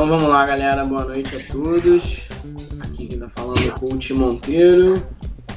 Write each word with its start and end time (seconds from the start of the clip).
Então 0.00 0.08
vamos 0.08 0.30
lá, 0.30 0.46
galera. 0.46 0.82
Boa 0.82 1.04
noite 1.04 1.36
a 1.36 1.52
todos. 1.52 2.26
Aqui 2.80 3.06
quem 3.06 3.18
tá 3.18 3.28
falando 3.28 3.62
é 3.62 3.66
o 3.66 3.72
Coach 3.72 4.14
Monteiro, 4.14 5.06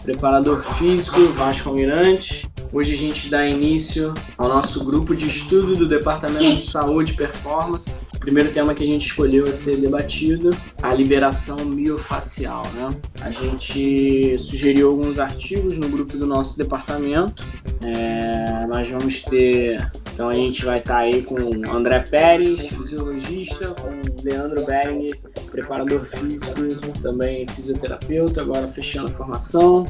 preparador 0.04 0.62
físico 0.76 1.28
Vasco 1.28 1.70
Almirante. 1.70 2.46
Hoje 2.74 2.94
a 2.94 2.98
gente 2.98 3.30
dá 3.30 3.48
início 3.48 4.14
ao 4.38 4.50
nosso 4.50 4.84
grupo 4.84 5.16
de 5.16 5.30
estudo 5.30 5.76
do 5.76 5.88
Departamento 5.88 6.44
de 6.44 6.62
Saúde 6.62 7.14
e 7.14 7.16
Performance. 7.16 8.02
O 8.14 8.20
primeiro 8.20 8.52
tema 8.52 8.76
que 8.76 8.84
a 8.84 8.86
gente 8.86 9.08
escolheu 9.08 9.46
a 9.46 9.54
ser 9.54 9.78
debatido, 9.78 10.50
a 10.82 10.94
liberação 10.94 11.64
miofacial, 11.64 12.64
né? 12.74 12.90
A 13.22 13.32
gente 13.32 14.38
sugeriu 14.38 14.90
alguns 14.90 15.20
artigos 15.20 15.78
no 15.78 15.88
grupo 15.88 16.18
do 16.18 16.28
nosso 16.28 16.58
departamento. 16.58 17.46
É, 17.82 18.68
nós 18.68 18.90
vamos 18.90 19.22
ter 19.22 19.90
então 20.14 20.30
a 20.30 20.34
gente 20.34 20.64
vai 20.64 20.78
estar 20.78 20.94
tá 20.94 21.00
aí 21.00 21.24
com 21.24 21.36
André 21.72 22.00
Pérez, 22.00 22.68
fisiologista, 22.68 23.74
com 23.82 23.90
Leandro 24.24 24.66
Bering, 24.66 25.10
preparador 25.52 26.04
físico, 26.04 27.00
também 27.02 27.48
fisioterapeuta, 27.48 28.42
agora 28.42 28.68
fechando 28.68 29.08
a 29.08 29.12
formação. 29.12 29.86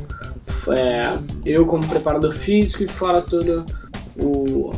É, 0.77 1.17
eu 1.45 1.65
como 1.65 1.87
preparador 1.87 2.33
físico 2.33 2.83
e 2.83 2.87
fora 2.87 3.21
todo 3.21 3.65
o 4.17 4.71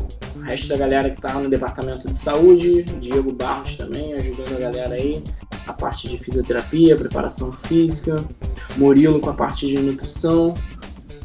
resto 0.44 0.68
da 0.68 0.78
galera 0.78 1.10
que 1.10 1.18
está 1.18 1.34
no 1.34 1.50
departamento 1.50 2.08
de 2.08 2.16
saúde, 2.16 2.84
Diego 3.00 3.32
Barros 3.32 3.76
também, 3.76 4.14
ajudando 4.14 4.56
a 4.56 4.60
galera 4.60 4.96
aí, 4.96 5.24
a 5.66 5.74
parte 5.74 6.08
de 6.08 6.18
fisioterapia, 6.18 6.96
preparação 6.96 7.52
física, 7.52 8.16
Murilo 8.78 9.20
com 9.20 9.30
a 9.30 9.34
parte 9.34 9.68
de 9.68 9.80
nutrição, 9.80 10.54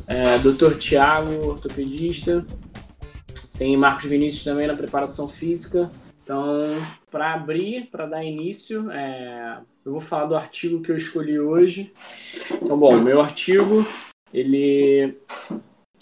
é, 0.07 0.39
Dr. 0.39 0.77
Tiago, 0.79 1.49
ortopedista, 1.49 2.45
tem 3.61 3.77
Marcos 3.77 4.07
Vinícius 4.07 4.43
também 4.43 4.67
na 4.67 4.75
preparação 4.75 5.29
física. 5.29 5.91
Então, 6.31 6.81
para 7.11 7.35
abrir, 7.35 7.89
para 7.91 8.07
dar 8.07 8.23
início, 8.23 8.89
é, 8.93 9.57
eu 9.85 9.91
vou 9.91 10.01
falar 10.01 10.27
do 10.27 10.37
artigo 10.37 10.81
que 10.81 10.93
eu 10.93 10.97
escolhi 10.97 11.41
hoje. 11.41 11.93
Então, 12.63 12.79
bom, 12.79 12.97
meu 13.01 13.21
artigo, 13.21 13.85
ele, 14.33 15.19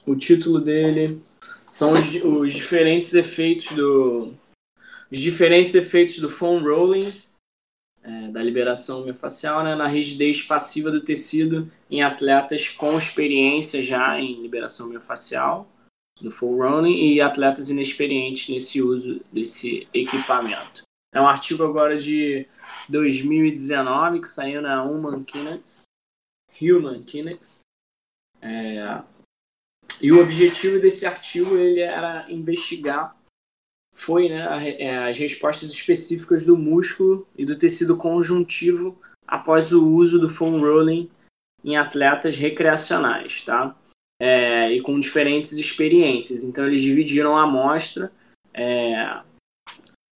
o 0.05 0.15
título 0.15 0.61
dele 0.61 1.23
são 1.67 1.95
os, 1.95 2.15
os 2.23 2.53
diferentes 2.53 3.15
efeitos 3.15 3.75
do, 3.75 4.35
os 5.11 5.19
diferentes 5.19 5.75
efeitos 5.75 6.19
do 6.19 6.29
foam 6.29 6.63
rolling, 6.63 7.11
é, 8.03 8.29
da 8.29 8.43
liberação 8.43 9.07
miofascial, 9.07 9.65
né, 9.65 9.75
na 9.75 9.87
rigidez 9.87 10.43
passiva 10.43 10.91
do 10.91 11.01
tecido 11.01 11.73
em 11.91 12.03
atletas 12.03 12.69
com 12.69 12.99
experiência 12.99 13.81
já 13.81 14.21
em 14.21 14.43
liberação 14.43 14.91
miofascial 14.91 15.67
do 16.21 16.31
full 16.31 16.57
running 16.57 17.13
e 17.13 17.21
atletas 17.21 17.71
inexperientes 17.71 18.53
nesse 18.53 18.83
uso 18.83 19.21
desse 19.33 19.89
equipamento. 19.93 20.83
É 21.13 21.21
um 21.21 21.27
artigo 21.27 21.65
agora 21.65 21.97
de 21.97 22.47
2019 22.89 24.21
que 24.21 24.29
saiu 24.29 24.61
na 24.61 24.83
Human 24.83 25.23
Kinetics, 25.23 25.85
Human 26.61 27.03
Kinetics. 27.03 27.61
É, 28.41 29.03
e 30.01 30.13
o 30.13 30.23
objetivo 30.23 30.81
desse 30.81 31.07
artigo 31.07 31.57
ele 31.57 31.81
era 31.81 32.31
investigar 32.31 33.19
foi 33.99 34.29
né, 34.29 34.47
é, 34.79 35.09
as 35.09 35.19
respostas 35.19 35.71
específicas 35.71 36.47
do 36.47 36.57
músculo 36.57 37.27
e 37.37 37.45
do 37.45 37.59
tecido 37.59 37.97
conjuntivo 37.97 38.97
após 39.27 39.73
o 39.73 39.89
uso 39.89 40.21
do 40.21 40.29
foam 40.29 40.61
rolling 40.61 41.11
em 41.65 41.77
atletas 41.77 42.37
recreacionais, 42.37 43.43
tá? 43.43 43.77
É, 44.21 44.73
e 44.73 44.81
com 44.83 44.99
diferentes 44.99 45.53
experiências. 45.53 46.43
Então 46.43 46.67
eles 46.67 46.83
dividiram 46.83 47.37
a 47.37 47.45
amostra 47.45 48.13
é, 48.53 49.23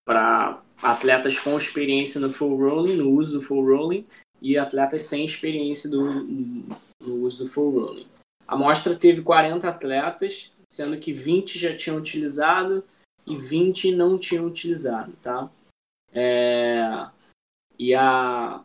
para 0.04 0.62
atletas 0.82 1.38
com 1.38 1.56
experiência 1.56 2.20
no 2.20 2.28
full 2.28 2.56
rolling, 2.56 2.96
no 2.96 3.10
uso 3.10 3.38
do 3.38 3.44
full 3.44 3.64
rolling, 3.64 4.06
e 4.40 4.58
atletas 4.58 5.02
sem 5.02 5.24
experiência 5.24 5.88
do, 5.88 6.02
no 7.00 7.14
uso 7.22 7.44
do 7.44 7.50
full 7.50 7.70
rolling. 7.70 8.06
A 8.46 8.54
amostra 8.54 8.96
teve 8.96 9.22
40 9.22 9.68
atletas, 9.68 10.52
sendo 10.70 10.98
que 10.98 11.12
20 11.12 11.58
já 11.58 11.76
tinham 11.76 11.96
utilizado 11.96 12.84
e 13.26 13.36
20 13.36 13.94
não 13.94 14.18
tinham 14.18 14.46
utilizado, 14.46 15.12
tá? 15.22 15.48
É, 16.12 17.06
e 17.78 17.94
a, 17.94 18.62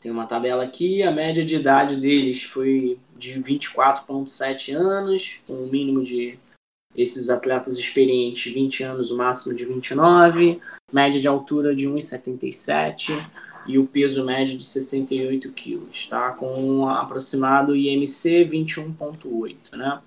tem 0.00 0.10
uma 0.10 0.26
tabela 0.26 0.64
aqui, 0.64 1.02
a 1.02 1.10
média 1.10 1.44
de 1.44 1.56
idade 1.56 1.96
deles 1.96 2.42
foi 2.42 2.98
de 3.18 3.34
24,7 3.40 4.74
anos, 4.74 5.40
com 5.46 5.54
o 5.54 5.64
um 5.64 5.68
mínimo 5.68 6.04
de 6.04 6.38
esses 6.96 7.28
atletas 7.30 7.76
experientes 7.76 8.52
20 8.52 8.82
anos, 8.82 9.10
o 9.10 9.16
máximo 9.16 9.54
de 9.54 9.64
29, 9.64 10.60
média 10.92 11.20
de 11.20 11.28
altura 11.28 11.74
de 11.74 11.88
1,77 11.88 13.12
e 13.66 13.78
o 13.78 13.86
peso 13.86 14.24
médio 14.24 14.56
de 14.56 14.64
68 14.64 15.52
quilos, 15.52 16.06
tá? 16.06 16.30
Com 16.30 16.54
um 16.60 16.88
aproximado 16.88 17.76
IMC 17.76 18.46
21,8, 18.46 19.76
né? 19.76 20.00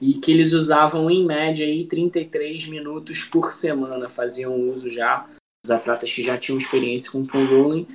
E 0.00 0.14
que 0.14 0.32
eles 0.32 0.52
usavam 0.52 1.08
em 1.08 1.24
média 1.24 1.64
aí 1.64 1.86
33 1.86 2.66
minutos 2.66 3.24
por 3.24 3.52
semana, 3.52 4.08
faziam 4.08 4.54
uso 4.68 4.90
já, 4.90 5.26
os 5.64 5.70
atletas 5.70 6.12
que 6.12 6.22
já 6.22 6.36
tinham 6.36 6.58
experiência 6.58 7.10
com 7.10 7.24
full 7.24 7.46
rolling, 7.46 7.86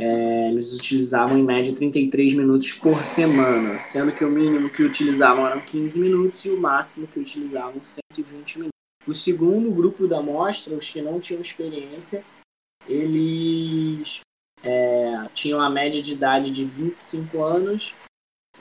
é, 0.00 0.48
eles 0.48 0.72
utilizavam 0.72 1.36
em 1.38 1.42
média 1.42 1.74
33 1.74 2.32
minutos 2.32 2.72
por 2.72 3.04
semana, 3.04 3.78
sendo 3.78 4.10
que 4.12 4.24
o 4.24 4.30
mínimo 4.30 4.70
que 4.70 4.82
utilizavam 4.82 5.46
eram 5.46 5.60
15 5.60 6.00
minutos 6.00 6.42
e 6.46 6.50
o 6.50 6.58
máximo 6.58 7.06
que 7.06 7.20
utilizavam 7.20 7.82
120 7.82 8.58
minutos. 8.58 8.80
O 9.06 9.12
segundo 9.12 9.70
grupo 9.70 10.08
da 10.08 10.18
amostra, 10.18 10.74
os 10.74 10.88
que 10.88 11.02
não 11.02 11.20
tinham 11.20 11.42
experiência, 11.42 12.24
eles 12.88 14.20
é, 14.62 15.28
tinham 15.34 15.60
a 15.60 15.68
média 15.68 16.00
de 16.00 16.12
idade 16.12 16.50
de 16.50 16.64
25 16.64 17.42
anos, 17.42 17.94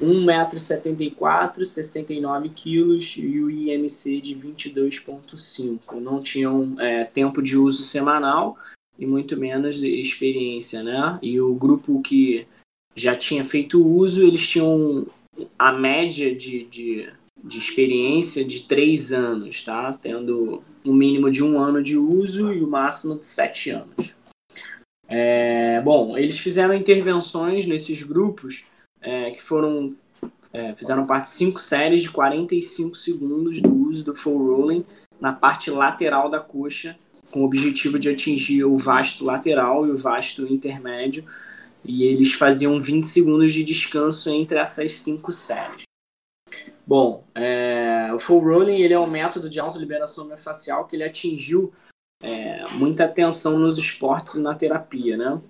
1,74m, 0.02 1.64
69 1.64 2.50
quilos 2.50 3.16
e 3.18 3.40
o 3.40 3.50
IMC 3.50 4.20
de 4.20 4.36
22,5. 4.36 6.00
Não 6.02 6.20
tinham 6.20 6.76
é, 6.80 7.06
tempo 7.06 7.42
de 7.42 7.56
uso 7.56 7.84
semanal 7.84 8.58
e 9.00 9.06
muito 9.06 9.38
menos 9.38 9.82
experiência, 9.82 10.84
né? 10.84 11.18
E 11.22 11.40
o 11.40 11.56
grupo 11.56 12.02
que 12.02 12.46
já 12.94 13.16
tinha 13.16 13.46
feito 13.46 13.86
uso, 13.86 14.28
eles 14.28 14.46
tinham 14.48 15.08
a 15.58 15.72
média 15.72 16.36
de, 16.36 16.66
de, 16.66 17.10
de 17.42 17.58
experiência 17.58 18.44
de 18.44 18.64
três 18.64 19.14
anos, 19.14 19.64
tá? 19.64 19.94
Tendo 19.94 20.62
um 20.86 20.94
mínimo 20.94 21.32
de 21.32 21.42
um 21.42 21.58
ano 21.58 21.82
de 21.82 21.98
uso 21.98 22.54
e 22.54 22.62
o 22.62 22.68
máximo 22.68 23.18
de 23.18 23.26
sete 23.26 23.70
anos. 23.70 24.18
É, 25.08 25.82
bom, 25.82 26.18
eles 26.18 26.38
fizeram 26.38 26.74
intervenções 26.74 27.66
nesses 27.66 28.04
grupos 28.04 28.66
é, 29.02 29.32
que 29.32 29.42
foram 29.42 29.96
é, 30.52 30.76
fizeram 30.76 31.06
parte 31.06 31.26
de 31.26 31.30
cinco 31.30 31.60
séries 31.60 32.02
de 32.02 32.12
45 32.12 32.96
segundos 32.96 33.62
do 33.62 33.74
uso 33.88 34.04
do 34.04 34.16
full 34.16 34.38
rolling 34.38 34.86
na 35.20 35.32
parte 35.32 35.70
lateral 35.70 36.30
da 36.30 36.40
coxa 36.40 36.98
com 37.32 37.42
o 37.42 37.46
objetivo 37.46 38.00
de 38.00 38.10
atingir 38.10 38.64
o 38.64 38.78
vasto 38.78 39.24
lateral 39.26 39.86
e 39.88 39.92
o 39.92 39.98
vasto 39.98 40.46
intermédio, 40.48 41.26
e 41.84 42.04
eles 42.04 42.34
faziam 42.34 42.82
20 42.82 43.06
segundos 43.06 43.54
de 43.54 43.64
descanso 43.64 44.30
entre 44.30 44.58
essas 44.58 44.94
cinco 44.94 45.32
séries. 45.32 45.84
Bom, 46.86 47.24
é, 47.36 48.12
o 48.14 48.20
full 48.20 48.40
rolling 48.40 48.82
ele 48.82 48.94
é 48.94 49.00
um 49.00 49.10
método 49.10 49.50
de 49.50 49.60
autoliberação 49.60 50.26
miofascial 50.26 50.88
que 50.88 50.96
ele 50.96 51.04
atingiu 51.04 51.72
é, 52.22 52.68
muita 52.74 53.06
atenção 53.06 53.60
nos 53.60 53.78
esportes 53.78 54.36
e 54.36 54.42
na 54.42 54.56
terapia, 54.56 55.16
né? 55.16 55.42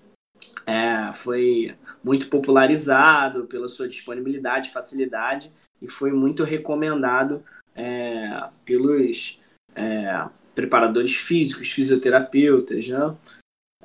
É, 0.65 1.13
foi 1.13 1.75
muito 2.03 2.29
popularizado 2.29 3.45
pela 3.45 3.67
sua 3.67 3.87
disponibilidade, 3.87 4.69
facilidade 4.69 5.51
e 5.81 5.87
foi 5.87 6.11
muito 6.11 6.43
recomendado 6.43 7.43
é, 7.75 8.49
pelos 8.65 9.41
é, 9.75 10.27
preparadores 10.59 11.15
físicos, 11.15 11.71
fisioterapeutas, 11.71 12.89
né? 12.89 13.15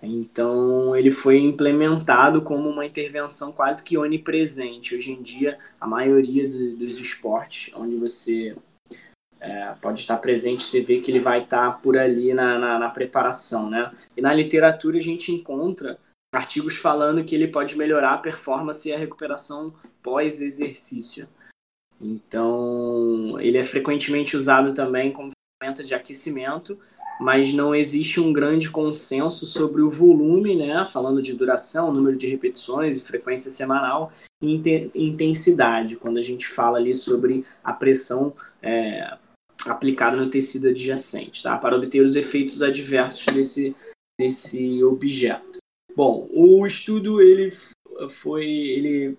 Então 0.02 0.94
ele 0.96 1.10
foi 1.10 1.38
implementado 1.38 2.42
como 2.42 2.68
uma 2.68 2.84
intervenção 2.84 3.52
quase 3.52 3.82
que 3.82 3.96
onipresente. 3.96 4.94
Hoje 4.94 5.12
em 5.12 5.22
dia, 5.22 5.56
a 5.80 5.86
maioria 5.86 6.48
do, 6.48 6.76
dos 6.76 6.98
esportes 6.98 7.72
onde 7.74 7.96
você 7.96 8.56
é, 9.40 9.72
pode 9.80 10.00
estar 10.00 10.16
presente, 10.16 10.64
você 10.64 10.80
vê 10.80 11.00
que 11.00 11.10
ele 11.10 11.20
vai 11.20 11.44
estar 11.44 11.80
por 11.80 11.96
ali 11.96 12.34
na, 12.34 12.58
na, 12.58 12.78
na, 12.78 12.90
preparação, 12.90 13.70
né? 13.70 13.92
E 14.16 14.20
na 14.20 14.34
literatura 14.34 14.98
a 14.98 15.02
gente 15.02 15.30
encontra 15.30 15.98
artigos 16.34 16.76
falando 16.76 17.24
que 17.24 17.34
ele 17.34 17.46
pode 17.46 17.76
melhorar 17.76 18.14
a 18.14 18.18
performance 18.18 18.88
e 18.88 18.92
a 18.92 18.98
recuperação 18.98 19.72
pós-exercício. 20.02 21.28
Então, 22.00 23.38
ele 23.40 23.56
é 23.56 23.62
frequentemente 23.62 24.36
usado 24.36 24.74
também 24.74 25.12
como 25.12 25.30
ferramenta 25.64 25.82
de 25.82 25.94
aquecimento, 25.94 26.78
mas 27.18 27.52
não 27.52 27.74
existe 27.74 28.20
um 28.20 28.32
grande 28.32 28.68
consenso 28.70 29.46
sobre 29.46 29.80
o 29.80 29.90
volume, 29.90 30.54
né, 30.54 30.84
falando 30.84 31.22
de 31.22 31.34
duração, 31.34 31.92
número 31.92 32.16
de 32.16 32.28
repetições 32.28 32.98
e 32.98 33.02
frequência 33.02 33.50
semanal 33.50 34.12
e 34.42 34.60
intensidade, 34.94 35.96
quando 35.96 36.18
a 36.18 36.22
gente 36.22 36.46
fala 36.46 36.78
ali 36.78 36.94
sobre 36.94 37.44
a 37.62 37.72
pressão 37.72 38.34
é, 38.60 39.16
aplicada 39.66 40.16
no 40.16 40.28
tecido 40.28 40.68
adjacente, 40.68 41.42
tá? 41.42 41.56
para 41.56 41.76
obter 41.76 42.00
os 42.00 42.16
efeitos 42.16 42.60
adversos 42.62 43.32
desse, 43.32 43.74
desse 44.20 44.84
objeto. 44.84 45.58
Bom, 45.96 46.28
o 46.32 46.66
estudo 46.66 47.22
ele 47.22 47.56
foi 48.10 48.44
ele 48.44 49.16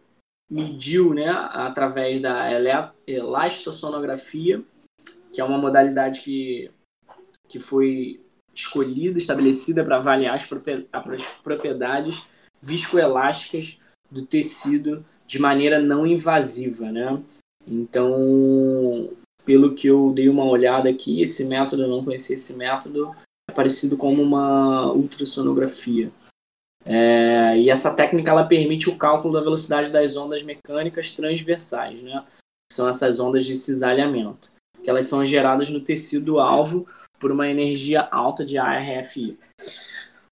mediu, 0.52 1.14
né, 1.14 1.30
através 1.30 2.22
da 2.22 2.50
elastossonografia, 3.08 4.64
que 5.36 5.42
é 5.42 5.44
uma 5.44 5.58
modalidade 5.58 6.22
que, 6.22 6.72
que 7.50 7.60
foi 7.60 8.22
escolhida, 8.54 9.18
estabelecida 9.18 9.84
para 9.84 9.98
avaliar 9.98 10.34
as 10.34 10.46
propriedades 11.44 12.26
viscoelásticas 12.62 13.82
do 14.10 14.26
tecido 14.26 15.06
de 15.28 15.38
maneira 15.38 15.78
não 15.78 16.08
invasiva, 16.08 16.90
né? 16.90 17.22
Então, 17.68 19.12
pelo 19.44 19.76
que 19.76 19.88
eu 19.88 20.14
dei 20.14 20.30
uma 20.30 20.46
olhada 20.46 20.90
aqui, 20.90 21.22
esse 21.22 21.44
método, 21.46 21.84
eu 21.84 21.90
não 21.90 22.04
conhecia 22.04 22.36
esse 22.36 22.58
método, 22.58 23.14
é 23.50 23.54
parecido 23.54 23.98
com 23.98 24.14
uma 24.14 24.94
ultrassonografia. 24.94 26.10
É, 26.86 27.58
e 27.58 27.70
essa 27.70 27.94
técnica 27.94 28.32
ela 28.32 28.46
permite 28.46 28.90
o 28.90 28.98
cálculo 28.98 29.34
da 29.34 29.42
velocidade 29.42 29.92
das 29.92 30.16
ondas 30.16 30.44
mecânicas 30.44 31.12
transversais, 31.14 32.02
né? 32.02 32.24
São 32.72 32.88
essas 32.88 33.20
ondas 33.20 33.46
de 33.46 33.56
cisalhamento, 33.56 34.55
que 34.86 34.90
elas 34.92 35.08
são 35.08 35.26
geradas 35.26 35.68
no 35.72 35.82
tecido 35.82 36.40
alvo 36.40 36.86
por 37.20 37.32
uma 37.32 37.50
energia 37.50 38.02
alta 38.12 38.46
de 38.46 38.60
ARFI. 38.60 39.36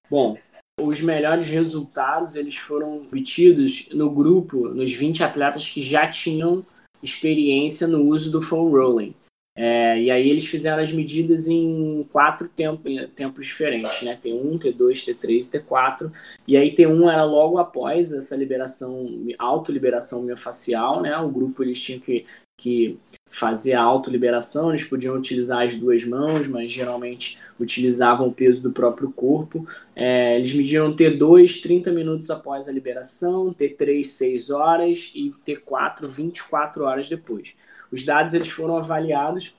Bom, 0.08 0.38
os 0.80 1.02
melhores 1.02 1.48
resultados 1.48 2.36
eles 2.36 2.56
foram 2.56 2.98
obtidos 2.98 3.90
no 3.92 4.12
grupo, 4.12 4.70
nos 4.70 4.94
20 4.94 5.24
atletas 5.24 5.68
que 5.68 5.82
já 5.82 6.08
tinham 6.08 6.64
experiência 7.02 7.88
no 7.88 8.04
uso 8.04 8.32
do 8.32 8.44
foam 8.44 8.70
rolling. 8.70 9.16
É, 9.56 10.00
e 10.00 10.12
aí 10.12 10.30
eles 10.30 10.46
fizeram 10.46 10.82
as 10.82 10.92
medidas 10.92 11.48
em 11.48 12.08
quatro 12.12 12.48
tempo, 12.48 12.84
tempos 13.16 13.46
diferentes, 13.46 14.04
né? 14.04 14.20
T1, 14.24 14.60
T2, 14.60 15.16
T3 15.16 15.64
T4. 15.64 16.12
E 16.48 16.56
aí 16.56 16.74
T1 16.74 17.12
era 17.12 17.24
logo 17.24 17.58
após 17.58 18.14
essa 18.14 18.36
liberação, 18.36 19.08
autoliberação 19.40 20.22
miofascial, 20.22 21.02
né? 21.02 21.18
O 21.18 21.30
grupo 21.30 21.64
eles 21.64 21.80
tinham 21.80 22.00
que, 22.00 22.26
que 22.60 23.00
fazer 23.34 23.74
a 23.74 23.82
autoliberação, 23.82 24.70
eles 24.70 24.84
podiam 24.84 25.16
utilizar 25.16 25.64
as 25.64 25.76
duas 25.76 26.06
mãos, 26.06 26.46
mas 26.46 26.72
geralmente 26.72 27.40
utilizavam 27.60 28.28
o 28.28 28.32
peso 28.32 28.62
do 28.62 28.72
próprio 28.72 29.12
corpo. 29.12 29.68
É, 29.96 30.38
eles 30.38 30.54
mediram 30.54 30.96
T2 30.96 31.60
30 31.60 31.92
minutos 31.92 32.30
após 32.30 32.70
a 32.70 32.72
liberação, 32.72 33.52
T3 33.52 34.04
6 34.04 34.52
horas 34.52 35.12
e 35.16 35.34
T4 35.44 36.06
24 36.06 36.84
horas 36.84 37.10
depois. 37.10 37.56
Os 37.92 38.04
dados 38.04 38.36
eles 38.36 38.50
foram 38.50 38.78
avaliados 38.78 39.56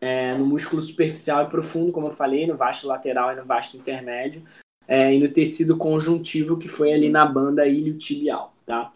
é, 0.00 0.38
no 0.38 0.46
músculo 0.46 0.80
superficial 0.80 1.44
e 1.44 1.50
profundo, 1.50 1.90
como 1.90 2.06
eu 2.06 2.12
falei, 2.12 2.46
no 2.46 2.56
vasto 2.56 2.86
lateral 2.86 3.32
e 3.32 3.36
no 3.36 3.44
vasto 3.44 3.76
intermédio, 3.76 4.44
é, 4.86 5.12
e 5.12 5.18
no 5.18 5.28
tecido 5.28 5.76
conjuntivo, 5.76 6.56
que 6.56 6.68
foi 6.68 6.92
ali 6.92 7.08
na 7.08 7.26
banda 7.26 7.66
iliotibial. 7.66 8.51
Tá? 8.64 8.92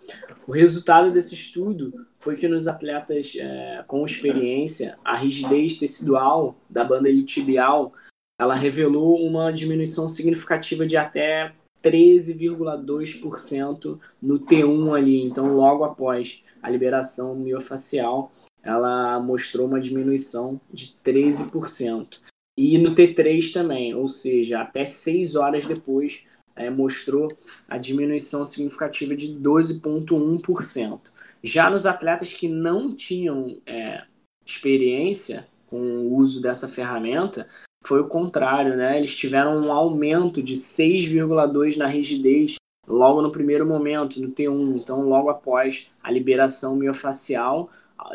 O 0.46 0.52
resultado 0.52 1.12
desse 1.12 1.34
estudo 1.34 2.06
foi 2.18 2.36
que 2.36 2.46
nos 2.46 2.68
atletas 2.68 3.34
é, 3.36 3.82
com 3.86 4.04
experiência, 4.04 4.96
a 5.04 5.16
rigidez 5.16 5.76
tecidual 5.78 6.56
da 6.70 6.84
banda 6.84 7.08
iliotibial 7.08 7.92
ela 8.38 8.54
revelou 8.54 9.26
uma 9.26 9.50
diminuição 9.50 10.06
significativa 10.08 10.86
de 10.86 10.96
até 10.96 11.52
13,2% 11.82 13.98
no 14.20 14.38
T1 14.38 14.96
ali, 14.96 15.22
então 15.22 15.54
logo 15.54 15.84
após 15.84 16.44
a 16.62 16.68
liberação 16.68 17.34
miofacial 17.34 18.30
ela 18.62 19.18
mostrou 19.20 19.66
uma 19.66 19.80
diminuição 19.80 20.60
de 20.72 20.96
13%. 21.04 22.20
E 22.58 22.78
no 22.78 22.94
T3 22.94 23.52
também, 23.52 23.94
ou 23.94 24.08
seja, 24.08 24.60
até 24.60 24.84
6 24.84 25.36
horas 25.36 25.66
depois, 25.66 26.26
é, 26.56 26.70
mostrou 26.70 27.28
a 27.68 27.78
diminuição 27.78 28.44
significativa 28.44 29.14
de 29.14 29.28
12,1%. 29.38 31.00
Já 31.44 31.70
nos 31.70 31.86
atletas 31.86 32.32
que 32.32 32.48
não 32.48 32.90
tinham 32.90 33.58
é, 33.66 34.02
experiência 34.44 35.46
com 35.66 35.78
o 35.78 36.16
uso 36.16 36.40
dessa 36.40 36.66
ferramenta, 36.66 37.46
foi 37.84 38.00
o 38.00 38.08
contrário, 38.08 38.76
né? 38.76 38.96
Eles 38.96 39.16
tiveram 39.16 39.60
um 39.60 39.72
aumento 39.72 40.42
de 40.42 40.54
6,2 40.54 41.76
na 41.76 41.86
rigidez 41.86 42.56
logo 42.86 43.20
no 43.20 43.32
primeiro 43.32 43.66
momento, 43.66 44.20
no 44.20 44.30
T1, 44.30 44.76
então 44.76 45.02
logo 45.02 45.28
após 45.28 45.92
a 46.02 46.10
liberação 46.10 46.76
miofacial, 46.76 47.68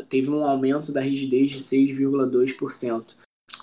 teve 0.08 0.30
um 0.30 0.46
aumento 0.46 0.94
da 0.94 1.02
rigidez 1.02 1.52
de 1.52 1.60
6,2%, 1.60 3.16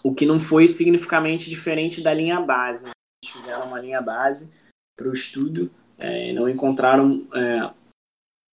o 0.02 0.14
que 0.14 0.26
não 0.26 0.38
foi 0.38 0.68
significativamente 0.68 1.48
diferente 1.48 2.02
da 2.02 2.12
linha 2.12 2.40
base. 2.40 2.88
Eles 3.24 3.34
fizeram 3.34 3.66
uma 3.66 3.80
linha 3.80 4.02
base 4.02 4.67
para 4.98 5.08
o 5.08 5.12
estudo, 5.12 5.70
é, 5.96 6.32
não 6.32 6.48
encontraram 6.48 7.24
é, 7.32 7.70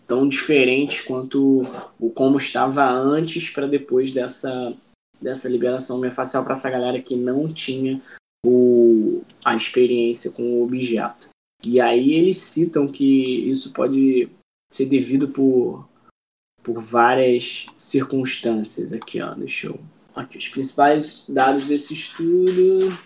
tão 0.07 0.27
diferente 0.27 1.05
quanto 1.05 1.63
o 1.99 2.11
como 2.11 2.37
estava 2.37 2.85
antes 2.91 3.49
para 3.49 3.69
depois 3.69 4.13
dessa, 4.13 4.75
dessa 5.21 5.49
liberação 5.49 6.01
miofascial 6.01 6.43
para 6.43 6.55
essa 6.55 6.69
galera 6.69 7.01
que 7.01 7.15
não 7.15 7.47
tinha 7.53 8.03
o, 8.45 9.23
a 9.45 9.55
experiência 9.55 10.33
com 10.33 10.43
o 10.43 10.65
objeto. 10.65 11.29
E 11.65 11.81
aí 11.81 12.13
eles 12.15 12.39
citam 12.39 12.89
que 12.89 13.49
isso 13.49 13.73
pode 13.73 14.29
ser 14.73 14.87
devido 14.87 15.29
por 15.29 15.89
por 16.63 16.81
várias 16.81 17.67
circunstâncias 17.77 18.93
aqui, 18.93 19.21
ó. 19.21 19.35
Deixa 19.35 19.67
eu. 19.67 19.81
Aqui, 20.15 20.39
os 20.39 20.49
principais 20.49 21.27
dados 21.29 21.67
desse 21.67 21.95
estudo 21.95 22.97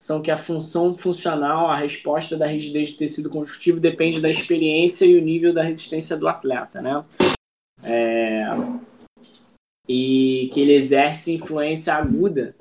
são 0.00 0.22
que 0.22 0.30
a 0.30 0.36
função 0.36 0.94
funcional, 0.94 1.68
a 1.68 1.76
resposta 1.76 2.36
da 2.36 2.46
rigidez 2.46 2.88
de 2.88 2.96
tecido 2.96 3.30
conjuntivo 3.30 3.80
depende 3.80 4.20
da 4.20 4.28
experiência 4.28 5.06
e 5.06 5.16
o 5.16 5.22
nível 5.22 5.52
da 5.52 5.62
resistência 5.62 6.16
do 6.16 6.28
atleta, 6.28 6.82
né? 6.82 7.04
É... 7.84 8.44
E 9.88 10.50
que 10.52 10.60
ele 10.60 10.74
exerce 10.74 11.32
influência 11.32 11.94
aguda 11.94 12.54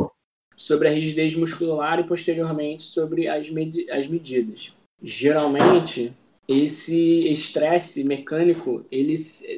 sobre 0.56 0.88
a 0.88 0.92
rigidez 0.92 1.36
muscular 1.36 2.00
e 2.00 2.06
posteriormente 2.06 2.84
sobre 2.84 3.28
as, 3.28 3.50
med 3.50 3.90
as 3.92 4.08
medidas. 4.08 4.74
Geralmente, 5.02 6.14
esse 6.48 7.28
estresse 7.28 8.04
mecânico 8.04 8.86
ele, 8.92 9.14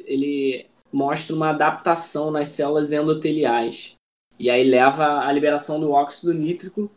ele 0.06 0.66
mostra 0.92 1.36
uma 1.36 1.50
adaptação 1.50 2.30
nas 2.30 2.48
células 2.48 2.90
endoteliais 2.90 3.96
e 4.38 4.48
aí 4.50 4.64
leva 4.64 5.26
à 5.26 5.30
liberação 5.30 5.78
do 5.78 5.90
óxido 5.90 6.32
nítrico 6.32 6.90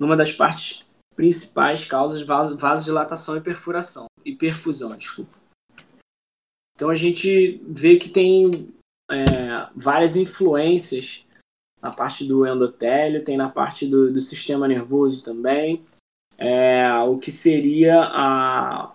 numa 0.00 0.16
das 0.16 0.32
partes 0.32 0.86
principais 1.14 1.84
causas 1.84 2.22
vasodilatação 2.22 3.36
e 3.36 3.40
perfuração 3.42 4.06
e 4.24 4.34
perfusão, 4.34 4.96
desculpa. 4.96 5.38
Então 6.74 6.88
a 6.88 6.94
gente 6.94 7.60
vê 7.68 7.98
que 7.98 8.08
tem 8.08 8.50
é, 9.10 9.68
várias 9.76 10.16
influências 10.16 11.26
na 11.82 11.90
parte 11.90 12.24
do 12.24 12.46
endotélio, 12.46 13.22
tem 13.22 13.36
na 13.36 13.50
parte 13.50 13.86
do, 13.86 14.10
do 14.10 14.20
sistema 14.20 14.66
nervoso 14.66 15.22
também, 15.22 15.84
é, 16.38 16.90
o 17.02 17.18
que 17.18 17.30
seria 17.30 18.00
a, 18.00 18.94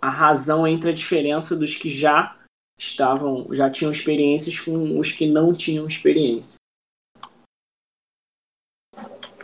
a 0.00 0.10
razão 0.10 0.66
entre 0.66 0.90
a 0.90 0.94
diferença 0.94 1.54
dos 1.54 1.76
que 1.76 1.88
já 1.88 2.36
estavam, 2.78 3.52
já 3.54 3.70
tinham 3.70 3.92
experiências 3.92 4.58
com 4.58 4.98
os 4.98 5.12
que 5.12 5.26
não 5.26 5.52
tinham 5.52 5.86
experiência. 5.86 6.56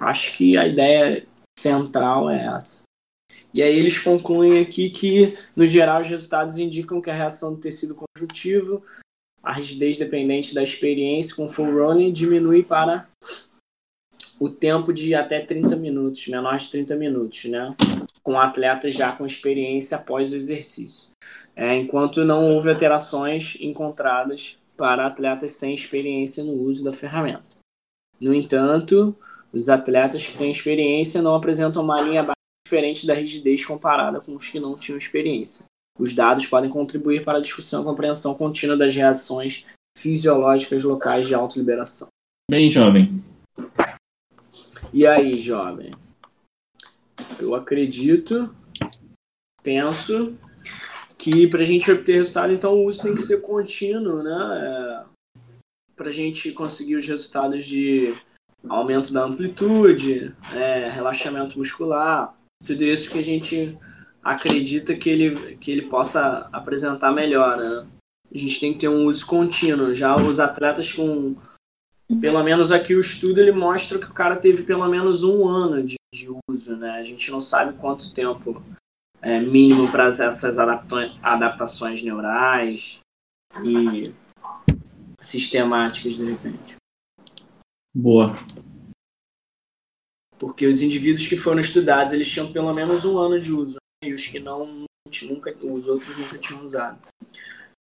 Acho 0.00 0.36
que 0.36 0.56
a 0.56 0.66
ideia 0.66 1.26
central 1.58 2.30
é 2.30 2.46
essa. 2.46 2.82
E 3.52 3.62
aí 3.62 3.78
eles 3.78 3.98
concluem 3.98 4.60
aqui 4.60 4.90
que, 4.90 5.38
no 5.54 5.64
geral, 5.64 6.00
os 6.00 6.08
resultados 6.08 6.58
indicam 6.58 7.00
que 7.00 7.08
a 7.08 7.14
reação 7.14 7.54
do 7.54 7.60
tecido 7.60 7.94
conjuntivo, 7.94 8.82
a 9.42 9.52
rigidez 9.52 9.96
dependente 9.96 10.54
da 10.54 10.62
experiência 10.62 11.36
com 11.36 11.48
full 11.48 11.72
running 11.72 12.12
diminui 12.12 12.64
para 12.64 13.08
o 14.40 14.48
tempo 14.48 14.92
de 14.92 15.14
até 15.14 15.40
30 15.40 15.76
minutos, 15.76 16.26
menor 16.26 16.56
de 16.56 16.70
30 16.70 16.96
minutos, 16.96 17.44
né? 17.44 17.72
Com 18.22 18.40
atletas 18.40 18.94
já 18.94 19.12
com 19.12 19.24
experiência 19.24 19.96
após 19.96 20.32
o 20.32 20.36
exercício. 20.36 21.10
É, 21.54 21.76
enquanto 21.76 22.24
não 22.24 22.42
houve 22.42 22.70
alterações 22.70 23.56
encontradas 23.60 24.58
para 24.76 25.06
atletas 25.06 25.52
sem 25.52 25.72
experiência 25.72 26.42
no 26.42 26.54
uso 26.54 26.82
da 26.82 26.92
ferramenta. 26.92 27.56
No 28.20 28.34
entanto, 28.34 29.16
os 29.54 29.68
atletas 29.68 30.26
que 30.26 30.37
têm 30.37 30.50
experiência 30.50 31.23
não 31.23 31.34
apresentam 31.34 31.82
uma 31.82 32.00
linha 32.00 32.26
diferente 32.66 33.06
da 33.06 33.14
rigidez 33.14 33.64
comparada 33.64 34.20
com 34.20 34.34
os 34.34 34.49
que 34.49 34.58
não 34.58 34.75
tinham 34.75 34.99
experiência. 34.99 35.66
Os 35.99 36.14
dados 36.14 36.46
podem 36.46 36.68
contribuir 36.68 37.25
para 37.25 37.38
a 37.38 37.40
discussão 37.40 37.82
e 37.82 37.84
compreensão 37.84 38.34
contínua 38.34 38.76
das 38.76 38.94
reações 38.94 39.64
fisiológicas 39.96 40.82
locais 40.82 41.26
de 41.26 41.34
autoliberação. 41.34 42.08
Bem, 42.50 42.68
jovem, 42.68 43.23
e 44.96 45.08
aí, 45.08 45.37
jovem? 45.37 45.90
Eu 47.40 47.52
acredito, 47.56 48.54
penso 49.61 50.38
que 51.18 51.49
para 51.49 51.62
a 51.62 51.64
gente 51.64 51.90
obter 51.90 52.14
resultado, 52.14 52.52
então 52.52 52.75
o 52.75 52.87
uso 52.87 53.02
tem 53.02 53.12
que 53.12 53.23
ser 53.23 53.40
contínuo, 53.40 54.23
né? 54.23 54.61
É, 54.62 55.04
para 55.96 56.11
a 56.11 56.12
gente 56.12 56.52
conseguir 56.52 56.94
os 56.94 57.08
resultados 57.08 57.64
de 57.64 58.16
aumento 58.68 59.12
da 59.12 59.25
amplitude, 59.25 60.35
é, 60.52 60.88
relaxamento 60.88 61.59
muscular, 61.59 62.35
tudo 62.64 62.83
isso 62.83 63.11
que 63.11 63.18
a 63.18 63.23
gente 63.23 63.78
acredita 64.23 64.94
que 64.94 65.11
ele, 65.11 65.56
que 65.56 65.71
ele 65.71 65.83
possa 65.83 66.49
apresentar 66.52 67.12
melhor. 67.12 67.59
Né? 67.59 67.87
A 68.35 68.38
gente 68.38 68.59
tem 68.59 68.73
que 68.73 68.80
ter 68.80 68.88
um 68.88 69.04
uso 69.06 69.26
contínuo. 69.26 69.94
Já 69.94 70.16
os 70.16 70.40
atletas 70.40 70.92
com. 70.92 71.37
Pelo 72.21 72.42
menos 72.42 72.71
aqui 72.71 72.94
o 72.94 73.00
estudo 73.00 73.40
ele 73.40 73.52
mostra 73.52 73.99
que 73.99 74.06
o 74.06 74.14
cara 74.14 74.37
teve 74.37 74.62
pelo 74.62 74.87
menos 74.88 75.25
um 75.25 75.49
ano 75.49 75.83
de, 75.83 75.94
de 76.14 76.28
uso, 76.49 76.76
né? 76.76 76.90
A 76.99 77.02
gente 77.02 77.30
não 77.30 77.40
sabe 77.40 77.78
quanto 77.78 78.12
tempo 78.12 78.62
é 79.23 79.40
mínimo 79.40 79.90
para 79.90 80.04
essas 80.04 80.59
adaptações 80.59 82.02
neurais 82.02 83.00
e 83.64 84.12
sistemáticas 85.18 86.16
de 86.16 86.30
repente. 86.30 86.76
Boa. 87.94 88.36
Porque 90.38 90.66
os 90.66 90.82
indivíduos 90.82 91.28
que 91.28 91.36
foram 91.36 91.60
estudados, 91.60 92.12
eles 92.12 92.28
tinham 92.28 92.52
pelo 92.52 92.72
menos 92.74 93.04
um 93.04 93.18
ano 93.18 93.40
de 93.40 93.52
uso. 93.52 93.76
Né? 94.02 94.10
E 94.10 94.14
os 94.14 94.26
que 94.26 94.40
não, 94.40 94.84
nunca, 95.22 95.56
os 95.62 95.88
outros 95.88 96.16
nunca 96.16 96.36
tinham 96.36 96.62
usado. 96.62 96.98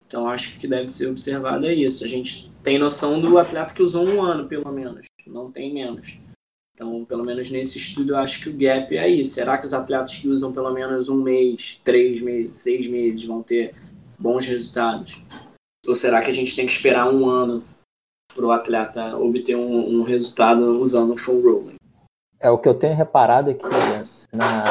Então 0.06 0.28
acho 0.28 0.60
que 0.60 0.68
deve 0.68 0.88
ser 0.88 1.08
observado 1.08 1.66
é 1.66 1.74
isso. 1.74 2.04
A 2.04 2.08
gente 2.08 2.52
tem 2.62 2.78
noção 2.78 3.20
do 3.20 3.38
atleta 3.40 3.74
que 3.74 3.82
usou 3.82 4.06
um 4.06 4.22
ano, 4.22 4.48
pelo 4.48 4.72
menos. 4.72 5.08
Não 5.26 5.52
tem 5.52 5.74
menos. 5.74 6.22
Então, 6.76 7.06
pelo 7.06 7.24
menos 7.24 7.50
nesse 7.52 7.78
estudo, 7.78 8.14
eu 8.14 8.18
acho 8.18 8.42
que 8.42 8.50
o 8.50 8.58
gap 8.58 8.96
é 8.96 9.08
isso. 9.08 9.34
Será 9.34 9.58
que 9.58 9.66
os 9.66 9.74
atletas 9.74 10.16
que 10.16 10.28
usam 10.28 10.54
pelo 10.54 10.72
menos 10.72 11.10
um 11.10 11.22
mês, 11.22 11.80
três 11.84 12.22
meses, 12.22 12.52
seis 12.58 12.88
meses 12.88 13.24
vão 13.24 13.42
ter 13.42 13.76
bons 14.18 14.46
resultados? 14.46 15.24
Ou 15.86 15.96
será 15.96 16.22
que 16.22 16.30
a 16.30 16.34
gente 16.34 16.56
tem 16.56 16.66
que 16.66 16.72
esperar 16.72 17.12
um 17.12 17.28
ano 17.28 17.64
para 18.34 18.46
o 18.46 18.52
atleta 18.52 19.18
obter 19.18 19.56
um, 19.56 20.00
um, 20.00 20.04
resultado 20.04 20.82
usando 20.82 21.14
o 21.14 21.18
full 21.18 21.42
rolling? 21.42 21.76
É, 22.40 22.50
o 22.50 22.58
que 22.58 22.68
eu 22.68 22.74
tenho 22.74 22.96
reparado 22.96 23.52
é 23.52 23.54
que 23.54 23.66
na, 24.34 24.64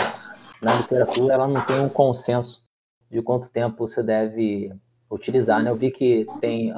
na 0.61 0.75
literatura 0.76 1.35
ela 1.35 1.49
não 1.49 1.64
tem 1.64 1.81
um 1.81 1.88
consenso 1.88 2.62
de 3.11 3.23
quanto 3.23 3.50
tempo 3.50 3.87
você 3.87 4.02
deve 4.02 4.73
utilizar, 5.11 5.62
né? 5.62 5.71
Eu 5.71 5.76
vi 5.76 5.90
que 5.90 6.26
tem 6.40 6.73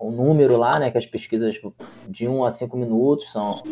um 0.00 0.10
número 0.10 0.56
lá, 0.56 0.78
né, 0.78 0.90
que 0.90 0.98
as 0.98 1.06
pesquisas 1.06 1.60
de 2.08 2.28
1 2.28 2.44
a 2.44 2.50
5 2.50 2.76
minutos 2.76 3.32
são, 3.32 3.62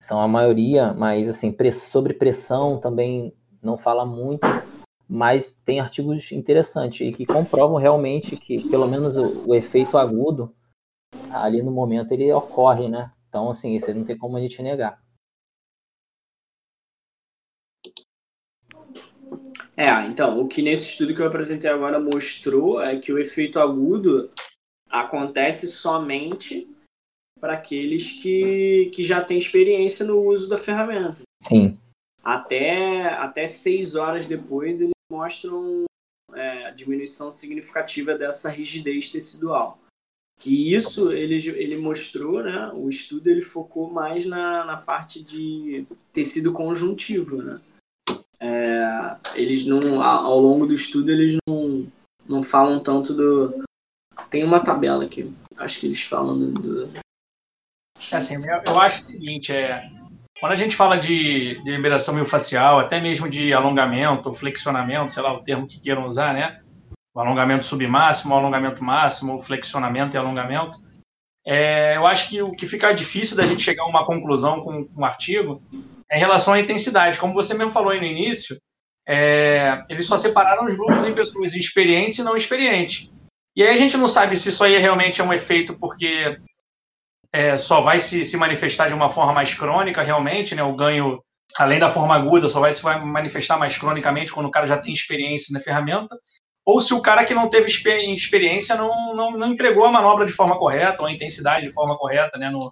são 0.00 0.20
a 0.20 0.28
maioria, 0.28 0.92
mas 0.92 1.28
assim, 1.28 1.54
sobre 1.72 2.12
pressão 2.12 2.78
também 2.78 3.32
não 3.62 3.78
fala 3.78 4.04
muito 4.04 4.46
mas 5.08 5.50
tem 5.50 5.80
artigos 5.80 6.30
interessantes 6.32 7.08
e 7.08 7.12
que 7.12 7.24
comprovam 7.24 7.78
realmente 7.78 8.36
que 8.36 8.68
pelo 8.68 8.86
menos 8.86 9.16
o, 9.16 9.48
o, 9.48 9.54
efeito 9.54 9.96
agudo 9.96 10.54
ali 11.32 11.62
no 11.62 11.70
momento 11.70 12.12
ele 12.12 12.32
ocorre, 12.32 12.88
né? 12.88 13.12
Então, 13.28 13.50
assim, 13.50 13.74
isso 13.74 13.92
não 13.92 14.04
tem 14.04 14.16
como 14.16 14.36
a 14.36 14.40
gente 14.40 14.62
negar. 14.62 15.00
É, 19.76 19.88
então, 20.06 20.40
o 20.40 20.48
que 20.48 20.60
nesse 20.60 20.88
estudo 20.88 21.14
que 21.14 21.20
eu 21.20 21.26
apresentei 21.26 21.70
agora 21.70 22.00
mostrou 22.00 22.82
é 22.82 22.98
que 22.98 23.12
o 23.12 23.18
efeito 23.18 23.60
agudo 23.60 24.28
acontece 24.90 25.68
somente 25.68 26.68
para 27.38 27.52
aqueles 27.52 28.20
que, 28.20 28.90
que 28.92 29.04
já 29.04 29.22
têm 29.22 29.38
experiência 29.38 30.04
no 30.04 30.20
uso 30.20 30.48
da 30.48 30.58
ferramenta. 30.58 31.22
Sim. 31.40 31.78
Até, 32.24 33.06
até 33.14 33.46
seis 33.46 33.94
horas 33.94 34.26
depois, 34.26 34.80
ele 34.80 34.90
mostram 35.10 35.84
é, 36.34 36.72
diminuição 36.72 37.30
significativa 37.30 38.16
dessa 38.16 38.50
rigidez 38.50 39.12
tecidual. 39.12 39.78
E 40.46 40.74
isso 40.74 41.12
ele, 41.12 41.36
ele 41.48 41.76
mostrou, 41.76 42.42
né? 42.42 42.70
O 42.74 42.88
estudo 42.88 43.28
ele 43.28 43.42
focou 43.42 43.90
mais 43.90 44.24
na, 44.24 44.64
na 44.64 44.76
parte 44.76 45.22
de 45.22 45.84
tecido 46.12 46.52
conjuntivo, 46.52 47.42
né? 47.42 47.60
É, 48.40 49.16
eles 49.34 49.66
não, 49.66 50.00
ao 50.00 50.38
longo 50.38 50.64
do 50.66 50.72
estudo, 50.72 51.10
eles 51.10 51.36
não, 51.46 51.86
não 52.26 52.42
falam 52.42 52.80
tanto 52.80 53.12
do. 53.12 53.64
Tem 54.30 54.44
uma 54.44 54.60
tabela 54.60 55.04
aqui, 55.04 55.32
acho 55.56 55.80
que 55.80 55.86
eles 55.86 56.02
falam 56.02 56.38
do. 56.38 56.52
do... 56.52 56.88
É 58.12 58.16
assim, 58.16 58.36
eu 58.44 58.80
acho 58.80 59.02
o 59.02 59.06
seguinte, 59.06 59.52
é, 59.52 59.90
quando 60.38 60.52
a 60.52 60.56
gente 60.56 60.76
fala 60.76 60.96
de, 60.96 61.60
de 61.62 61.70
liberação 61.70 62.14
miofascial, 62.14 62.78
até 62.78 63.00
mesmo 63.00 63.28
de 63.28 63.52
alongamento, 63.52 64.32
flexionamento, 64.32 65.12
sei 65.12 65.22
lá 65.22 65.32
o 65.32 65.42
termo 65.42 65.66
que 65.66 65.80
queiram 65.80 66.06
usar, 66.06 66.32
né? 66.32 66.62
O 67.18 67.20
alongamento 67.20 67.64
submáximo, 67.64 68.32
o 68.32 68.38
alongamento 68.38 68.84
máximo, 68.84 69.34
o 69.34 69.40
flexionamento 69.40 70.16
e 70.16 70.18
alongamento. 70.18 70.78
É, 71.44 71.96
eu 71.96 72.06
acho 72.06 72.28
que 72.28 72.40
o 72.40 72.52
que 72.52 72.64
fica 72.64 72.92
difícil 72.92 73.36
da 73.36 73.44
gente 73.44 73.60
chegar 73.60 73.82
a 73.82 73.88
uma 73.88 74.06
conclusão 74.06 74.60
com, 74.60 74.84
com 74.84 75.00
um 75.00 75.04
artigo 75.04 75.60
é 76.08 76.16
em 76.16 76.20
relação 76.20 76.54
à 76.54 76.60
intensidade. 76.60 77.18
Como 77.18 77.34
você 77.34 77.54
mesmo 77.54 77.72
falou 77.72 77.90
aí 77.90 77.98
no 77.98 78.06
início, 78.06 78.56
é, 79.04 79.82
eles 79.88 80.06
só 80.06 80.16
separaram 80.16 80.64
os 80.64 80.76
grupos 80.76 81.06
em 81.06 81.12
pessoas 81.12 81.56
experientes 81.56 82.18
e 82.18 82.22
não 82.22 82.36
experientes. 82.36 83.10
E 83.56 83.64
aí 83.64 83.74
a 83.74 83.76
gente 83.76 83.96
não 83.96 84.06
sabe 84.06 84.36
se 84.36 84.50
isso 84.50 84.62
aí 84.62 84.78
realmente 84.78 85.20
é 85.20 85.24
um 85.24 85.32
efeito 85.32 85.76
porque 85.76 86.38
é, 87.32 87.58
só 87.58 87.80
vai 87.80 87.98
se, 87.98 88.24
se 88.24 88.36
manifestar 88.36 88.86
de 88.86 88.94
uma 88.94 89.10
forma 89.10 89.32
mais 89.32 89.52
crônica, 89.52 90.02
realmente, 90.02 90.54
né? 90.54 90.62
O 90.62 90.76
ganho, 90.76 91.20
além 91.56 91.80
da 91.80 91.90
forma 91.90 92.14
aguda, 92.14 92.48
só 92.48 92.60
vai 92.60 92.70
se 92.70 92.84
manifestar 92.84 93.58
mais 93.58 93.76
cronicamente 93.76 94.30
quando 94.30 94.46
o 94.46 94.52
cara 94.52 94.68
já 94.68 94.78
tem 94.78 94.92
experiência 94.92 95.52
na 95.52 95.58
ferramenta, 95.58 96.16
ou 96.68 96.82
se 96.82 96.92
o 96.92 97.00
cara 97.00 97.24
que 97.24 97.32
não 97.32 97.48
teve 97.48 97.66
experiência 97.66 98.76
não, 98.76 99.16
não, 99.16 99.30
não 99.30 99.56
a 99.86 99.92
manobra 99.92 100.26
de 100.26 100.34
forma 100.34 100.58
correta, 100.58 101.00
ou 101.00 101.08
a 101.08 101.12
intensidade 101.12 101.64
de 101.64 101.72
forma 101.72 101.96
correta, 101.96 102.36
né? 102.36 102.50
No, 102.50 102.70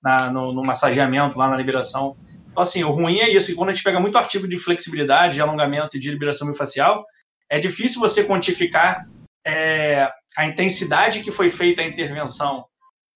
na, 0.00 0.30
no, 0.30 0.52
no 0.52 0.62
massageamento, 0.62 1.36
lá 1.36 1.48
na 1.48 1.56
liberação. 1.56 2.16
Então, 2.48 2.62
assim, 2.62 2.84
o 2.84 2.92
ruim 2.92 3.18
é 3.18 3.28
isso, 3.28 3.56
quando 3.56 3.70
a 3.70 3.74
gente 3.74 3.82
pega 3.82 3.98
muito 3.98 4.16
artigo 4.16 4.46
de 4.46 4.56
flexibilidade, 4.56 5.34
de 5.34 5.42
alongamento 5.42 5.96
e 5.96 6.00
de 6.00 6.10
liberação 6.12 6.46
miofascial, 6.46 7.04
é 7.50 7.58
difícil 7.58 8.00
você 8.00 8.24
quantificar 8.24 9.04
é, 9.44 10.08
a 10.36 10.46
intensidade 10.46 11.24
que 11.24 11.32
foi 11.32 11.50
feita 11.50 11.82
a 11.82 11.86
intervenção 11.86 12.64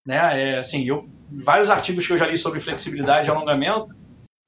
né? 0.08 0.52
É, 0.54 0.58
assim, 0.58 0.84
eu, 0.84 1.06
vários 1.30 1.68
artigos 1.68 2.06
que 2.06 2.14
eu 2.14 2.18
já 2.18 2.26
li 2.26 2.38
sobre 2.38 2.60
flexibilidade 2.60 3.28
e 3.28 3.30
alongamento, 3.30 3.94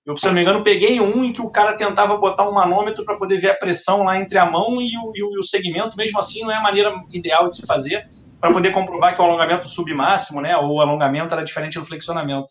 eu, 0.05 0.17
se 0.17 0.27
não 0.27 0.33
me 0.33 0.41
engano, 0.41 0.65
peguei 0.65 1.01
um 1.01 1.25
em 1.25 1.33
que 1.33 1.43
o 1.43 1.51
cara 1.51 1.77
tentava 1.77 2.17
botar 2.17 2.49
um 2.49 2.53
manômetro 2.53 3.05
para 3.05 3.17
poder 3.17 3.39
ver 3.39 3.51
a 3.51 3.55
pressão 3.55 4.03
lá 4.03 4.19
entre 4.19 4.39
a 4.39 4.47
mão 4.47 4.81
e 4.81 4.97
o, 4.97 5.13
e 5.15 5.39
o, 5.39 5.43
segmento, 5.43 5.97
mesmo 5.97 6.19
assim 6.19 6.43
não 6.43 6.51
é 6.51 6.57
a 6.57 6.63
maneira 6.63 6.93
ideal 7.11 7.49
de 7.49 7.57
se 7.57 7.67
fazer, 7.67 8.09
para 8.41 8.53
poder 8.53 8.73
comprovar 8.73 9.15
que 9.15 9.21
o 9.21 9.25
alongamento 9.25 9.69
submáximo, 9.69 10.41
né, 10.41 10.57
ou 10.57 10.77
o 10.77 10.81
alongamento 10.81 11.35
era 11.35 11.45
diferente 11.45 11.79
do 11.79 11.85
flexionamento. 11.85 12.51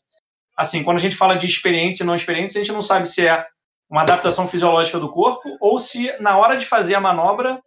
Assim, 0.55 0.83
quando 0.83 0.97
a 0.97 0.99
gente 0.99 1.15
fala 1.15 1.35
de 1.35 1.47
experientes 1.47 1.99
e 2.01 2.03
não 2.03 2.15
experientes, 2.15 2.55
a 2.55 2.59
gente 2.59 2.71
não 2.71 2.81
sabe 2.81 3.07
se 3.07 3.25
é 3.25 3.43
uma 3.89 4.01
adaptação 4.01 4.47
fisiológica 4.47 4.99
do 4.99 5.09
corpo 5.09 5.57
ou 5.59 5.79
se 5.79 6.15
na 6.21 6.37
hora 6.37 6.55
de 6.55 6.65
fazer 6.65 6.93
a 6.93 7.01
manobra, 7.01 7.59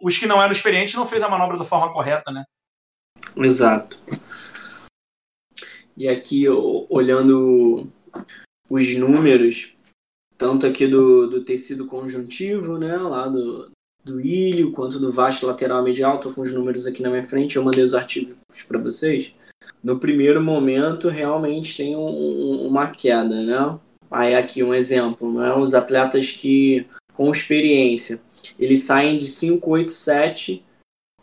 os 0.00 0.16
que 0.16 0.26
não 0.26 0.40
eram 0.40 0.52
experientes 0.52 0.94
não 0.94 1.04
fez 1.04 1.22
a 1.22 1.28
manobra 1.28 1.58
da 1.58 1.64
forma 1.64 1.92
correta, 1.92 2.30
né? 2.30 2.44
Exato. 3.36 3.98
E 5.96 6.08
aqui, 6.08 6.48
olhando 6.88 7.90
os 8.68 8.94
números, 8.96 9.74
tanto 10.36 10.66
aqui 10.66 10.86
do, 10.86 11.26
do 11.26 11.42
tecido 11.42 11.86
conjuntivo, 11.86 12.78
né, 12.78 12.96
lá 12.96 13.28
do, 13.28 13.70
do 14.04 14.20
ilho, 14.20 14.72
quanto 14.72 14.98
do 14.98 15.12
vasto 15.12 15.46
lateral 15.46 15.82
medial, 15.82 16.16
estou 16.16 16.32
com 16.32 16.42
os 16.42 16.52
números 16.52 16.86
aqui 16.86 17.02
na 17.02 17.10
minha 17.10 17.24
frente, 17.24 17.56
eu 17.56 17.64
mandei 17.64 17.82
os 17.82 17.94
artigos 17.94 18.36
para 18.66 18.78
vocês. 18.78 19.34
No 19.82 19.98
primeiro 19.98 20.42
momento, 20.42 21.08
realmente 21.08 21.76
tem 21.76 21.96
um, 21.96 22.66
uma 22.66 22.88
queda, 22.88 23.42
né? 23.42 23.78
Aí 24.10 24.34
aqui 24.34 24.62
um 24.62 24.74
exemplo, 24.74 25.32
né? 25.32 25.54
Os 25.54 25.74
atletas 25.74 26.30
que 26.30 26.86
com 27.12 27.30
experiência, 27.30 28.22
eles 28.58 28.84
saem 28.84 29.18
de 29.18 29.26
587 29.26 30.64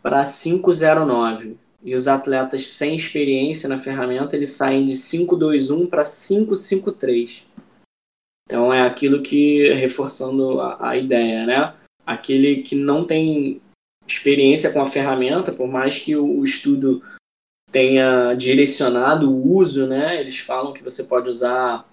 para 0.02 0.22
509 0.22 1.56
e 1.86 1.94
os 1.94 2.08
atletas 2.08 2.66
sem 2.66 2.96
experiência 2.96 3.68
na 3.68 3.78
ferramenta 3.78 4.34
eles 4.34 4.50
saem 4.50 4.84
de 4.84 4.94
5-2-1 4.94 5.88
para 5.88 6.02
5-5-3. 6.02 7.46
Então 8.44 8.74
é 8.74 8.82
aquilo 8.82 9.22
que, 9.22 9.72
reforçando 9.72 10.60
a, 10.60 10.90
a, 10.90 10.96
ideia, 10.96 11.46
né? 11.46 11.74
Aquele 12.04 12.62
que 12.62 12.74
não 12.74 13.04
tem 13.04 13.60
experiência 14.06 14.72
com 14.72 14.80
a 14.80 14.86
ferramenta, 14.86 15.52
por 15.52 15.68
mais 15.68 15.98
que 15.98 16.16
o, 16.16 16.40
o 16.40 16.44
estudo 16.44 17.02
tenha 17.70 18.34
direcionado 18.34 19.30
o 19.30 19.54
uso, 19.54 19.86
né? 19.86 20.20
Eles 20.20 20.38
falam 20.38 20.72
que 20.72 20.82
você 20.82 21.04
pode 21.04 21.30
usar 21.30 21.88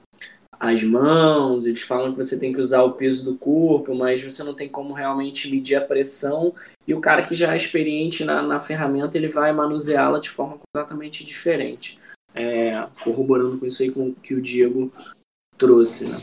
as 0.59 0.81
mãos, 0.81 1.67
eles 1.67 1.81
falam 1.81 2.11
que 2.11 2.17
você 2.17 2.39
tem 2.39 2.51
que 2.51 2.61
usar 2.61 2.81
o 2.81 2.93
peso 2.93 3.25
do 3.25 3.37
corpo, 3.37 3.93
mas 3.93 4.23
você 4.23 4.43
não 4.43 4.55
tem 4.55 4.69
como 4.69 4.93
realmente 4.93 5.51
medir 5.51 5.75
a 5.75 5.81
pressão. 5.81 6.53
E 6.87 6.93
o 6.93 7.01
cara 7.01 7.23
que 7.25 7.35
já 7.35 7.53
é 7.53 7.57
experiente 7.57 8.23
na, 8.23 8.41
na 8.41 8.59
ferramenta, 8.59 9.17
ele 9.17 9.29
vai 9.29 9.51
manuseá-la 9.53 10.19
de 10.19 10.29
forma 10.29 10.57
completamente 10.57 11.23
diferente. 11.23 11.97
É, 12.35 12.87
corroborando 13.03 13.59
com 13.59 13.65
isso 13.65 13.83
aí 13.83 13.91
com 13.91 14.13
que 14.13 14.33
o 14.33 14.41
Diego 14.41 14.91
trouxe. 15.57 16.05
Né? 16.05 16.15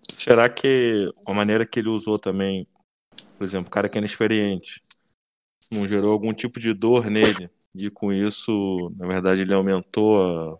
Será 0.00 0.48
que 0.48 1.10
a 1.26 1.34
maneira 1.34 1.66
que 1.66 1.80
ele 1.80 1.88
usou 1.88 2.18
também, 2.18 2.66
por 3.36 3.44
exemplo, 3.44 3.68
o 3.68 3.70
cara 3.70 3.88
que 3.88 3.98
é 3.98 4.00
inexperiente, 4.00 4.80
não 5.72 5.88
gerou 5.88 6.12
algum 6.12 6.32
tipo 6.32 6.60
de 6.60 6.72
dor 6.72 7.10
nele? 7.10 7.46
E 7.74 7.90
com 7.90 8.12
isso, 8.12 8.92
na 8.96 9.06
verdade, 9.06 9.42
ele 9.42 9.52
aumentou 9.52 10.22
a 10.22 10.58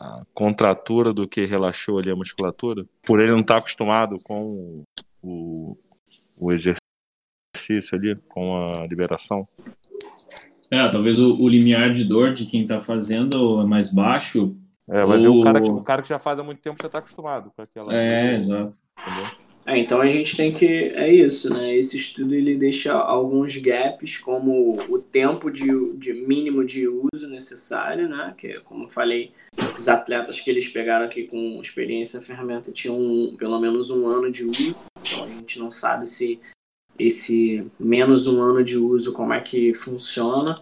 a, 0.00 0.22
contratura 0.34 1.12
do 1.12 1.28
que 1.28 1.44
relaxou 1.44 1.98
ali 1.98 2.10
a 2.10 2.16
musculatura, 2.16 2.84
por 3.02 3.20
ele 3.20 3.32
não 3.32 3.40
estar 3.40 3.54
tá 3.54 3.60
acostumado 3.60 4.16
com 4.22 4.84
o, 5.22 5.76
o 6.36 6.52
exercício 7.54 7.96
ali 7.96 8.16
com 8.28 8.56
a 8.56 8.86
liberação. 8.86 9.42
É, 10.70 10.88
talvez 10.88 11.18
o, 11.18 11.36
o 11.36 11.48
limiar 11.48 11.92
de 11.92 12.04
dor 12.04 12.32
de 12.32 12.46
quem 12.46 12.62
está 12.62 12.80
fazendo 12.80 13.60
é 13.60 13.68
mais 13.68 13.92
baixo. 13.92 14.56
É, 14.88 15.04
vai 15.04 15.18
ou... 15.18 15.22
ver 15.22 15.28
o 15.28 15.42
cara, 15.42 15.60
que, 15.60 15.70
o 15.70 15.82
cara 15.82 16.02
que 16.02 16.08
já 16.08 16.18
faz 16.18 16.38
há 16.38 16.42
muito 16.42 16.62
tempo 16.62 16.78
já 16.80 16.86
está 16.86 16.98
acostumado 16.98 17.52
com 17.54 17.62
aquela. 17.62 17.94
É, 17.94 18.34
exato. 18.34 18.72
Entendeu? 18.98 19.26
É, 19.64 19.78
então 19.78 20.00
a 20.00 20.08
gente 20.08 20.36
tem 20.36 20.52
que. 20.52 20.66
É 20.66 21.12
isso, 21.12 21.52
né? 21.54 21.76
Esse 21.76 21.96
estudo 21.96 22.34
ele 22.34 22.56
deixa 22.56 22.92
alguns 22.94 23.56
gaps, 23.56 24.16
como 24.16 24.76
o 24.88 24.98
tempo 24.98 25.50
de, 25.50 25.68
de 25.96 26.12
mínimo 26.12 26.64
de 26.64 26.88
uso 26.88 27.28
necessário, 27.28 28.08
né? 28.08 28.34
Que, 28.36 28.58
como 28.60 28.84
eu 28.84 28.88
falei, 28.88 29.30
os 29.78 29.88
atletas 29.88 30.40
que 30.40 30.50
eles 30.50 30.66
pegaram 30.66 31.04
aqui 31.04 31.24
com 31.24 31.60
experiência 31.60 32.18
na 32.18 32.26
ferramenta 32.26 32.72
tinham 32.72 32.98
um, 32.98 33.36
pelo 33.36 33.60
menos 33.60 33.90
um 33.90 34.08
ano 34.08 34.32
de 34.32 34.42
uso. 34.42 34.74
Então 35.00 35.24
a 35.24 35.28
gente 35.28 35.60
não 35.60 35.70
sabe 35.70 36.08
se 36.08 36.40
esse 37.06 37.70
menos 37.78 38.26
um 38.26 38.42
ano 38.42 38.64
de 38.64 38.76
uso, 38.76 39.12
como 39.12 39.32
é 39.32 39.40
que 39.40 39.74
funciona. 39.74 40.54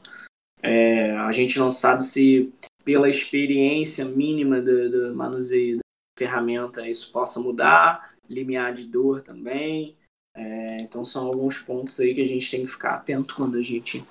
É, 0.62 1.12
a 1.12 1.32
gente 1.32 1.59
não 1.59 1.70
sabe 1.70 2.04
se 2.04 2.52
pela 2.85 3.09
experiência 3.09 4.04
mínima 4.04 4.61
do, 4.61 4.90
do 4.90 5.14
manuseio 5.14 5.76
da 5.76 5.82
ferramenta 6.18 6.88
isso 6.88 7.12
possa 7.12 7.40
mudar 7.40 8.11
limiar 8.30 8.73
de 8.73 8.87
dor 8.87 9.20
também. 9.20 9.97
É, 10.35 10.76
então 10.80 11.04
são 11.04 11.26
alguns 11.26 11.59
pontos 11.59 11.99
aí 11.99 12.14
que 12.14 12.23
a 12.23 12.26
gente 12.26 12.49
tem 12.49 12.64
que 12.64 12.70
ficar 12.70 12.94
atento 12.94 13.35
quando 13.35 13.59
a 13.59 13.62
gente 13.62 14.04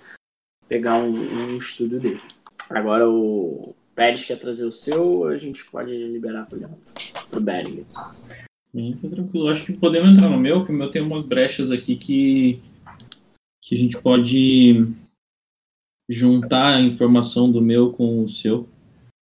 pegar 0.67 0.95
um, 0.95 1.53
um 1.53 1.57
estudo 1.57 1.99
desse. 1.99 2.35
Agora 2.69 3.09
o 3.09 3.73
Pérez 3.95 4.25
quer 4.25 4.37
trazer 4.37 4.65
o 4.65 4.71
seu, 4.71 5.25
a 5.25 5.35
gente 5.35 5.65
pode 5.65 5.95
liberar 5.95 6.45
para 6.47 7.39
o 7.39 7.41
Bering. 7.41 7.85
Sim, 8.71 8.97
tá 9.01 9.09
tranquilo. 9.09 9.49
Acho 9.49 9.65
que 9.65 9.73
podemos 9.73 10.09
entrar 10.09 10.29
no 10.29 10.39
meu, 10.39 10.65
que 10.65 10.71
o 10.71 10.75
meu 10.75 10.89
tem 10.89 11.01
umas 11.01 11.25
brechas 11.25 11.71
aqui 11.71 11.95
que, 11.95 12.61
que 13.61 13.75
a 13.75 13.77
gente 13.77 13.99
pode 14.01 14.85
juntar 16.07 16.75
a 16.75 16.81
informação 16.81 17.51
do 17.51 17.61
meu 17.61 17.91
com 17.91 18.23
o 18.23 18.27
seu. 18.27 18.67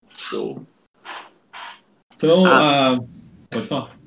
Show. 0.09 0.65
Então, 2.15 2.45
ah. 2.45 2.95
a... 2.95 2.99
pode 3.49 3.67
falar. 3.67 3.97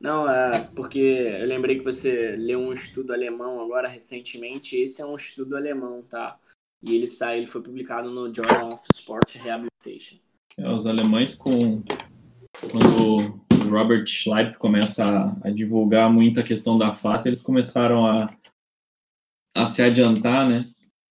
Não, 0.00 0.28
é 0.28 0.60
porque 0.76 0.98
eu 0.98 1.46
lembrei 1.46 1.78
que 1.78 1.84
você 1.84 2.36
leu 2.36 2.60
um 2.60 2.72
estudo 2.72 3.12
alemão 3.14 3.60
agora 3.60 3.88
recentemente. 3.88 4.76
Esse 4.76 5.00
é 5.00 5.06
um 5.06 5.14
estudo 5.14 5.56
alemão, 5.56 6.02
tá? 6.02 6.38
E 6.82 6.94
ele 6.94 7.06
sai, 7.06 7.38
ele 7.38 7.46
foi 7.46 7.62
publicado 7.62 8.10
no 8.10 8.34
Journal 8.34 8.68
of 8.68 8.82
Sport 8.92 9.36
Rehabilitation. 9.36 10.18
É, 10.58 10.68
os 10.70 10.86
alemães 10.86 11.34
com 11.34 11.82
quando 12.70 13.40
Robert 13.68 14.06
Schleip 14.06 14.58
começa 14.58 15.04
a, 15.04 15.48
a, 15.48 15.50
divulgar 15.50 16.10
muito 16.12 16.40
a 16.40 16.42
questão 16.42 16.78
da 16.78 16.92
face, 16.92 17.28
eles 17.28 17.42
começaram 17.42 18.06
a, 18.06 18.34
a 19.54 19.66
se 19.66 19.82
adiantar, 19.82 20.48
né? 20.48 20.64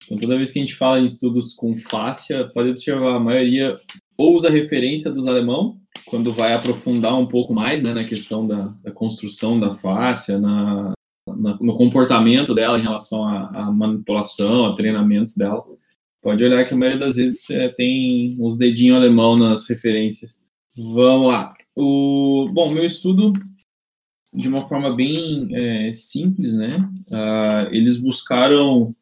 Então 0.06 0.18
toda 0.18 0.38
vez 0.38 0.52
que 0.52 0.60
a 0.60 0.62
gente 0.62 0.76
fala 0.76 1.00
em 1.00 1.06
estudos 1.06 1.54
com 1.54 1.76
fáscia, 1.76 2.50
pode 2.54 2.70
observar 2.70 3.16
a 3.16 3.20
maioria 3.20 3.78
ou 4.18 4.36
usa 4.36 4.50
referência 4.50 5.12
dos 5.12 5.28
alemão 5.28 5.78
quando 6.06 6.32
vai 6.32 6.54
aprofundar 6.54 7.18
um 7.18 7.26
pouco 7.26 7.54
mais 7.54 7.84
né, 7.84 7.94
na 7.94 8.04
questão 8.04 8.46
da, 8.46 8.74
da 8.84 8.92
construção 8.92 9.60
da 9.60 9.76
face, 9.76 10.38
na, 10.38 10.94
na, 11.28 11.58
no 11.60 11.76
comportamento 11.76 12.54
dela 12.54 12.78
em 12.78 12.84
relação 12.84 13.24
à, 13.26 13.50
à, 13.50 13.72
manipulação, 13.72 14.66
ao 14.66 14.76
treinamento 14.76 15.38
dela, 15.38 15.64
pode 16.22 16.44
olhar 16.44 16.64
que 16.66 16.74
a 16.74 16.78
maioria 16.78 17.00
das 17.00 17.16
vezes 17.16 17.50
é, 17.50 17.70
tem 17.70 18.36
uns 18.40 18.58
dedinhos 18.58 18.98
alemão 18.98 19.38
nas 19.38 19.68
referências. 19.68 20.38
Vamos 20.76 21.28
lá. 21.28 21.54
O, 21.76 22.50
bom, 22.54 22.72
meu 22.72 22.86
estudo, 22.86 23.34
de 24.34 24.48
uma 24.48 24.68
forma 24.68 24.96
bem 24.96 25.48
é, 25.54 25.92
simples, 25.92 26.54
né? 26.54 26.78
Uh, 27.08 27.74
eles 27.74 27.98
buscaram 27.98 28.96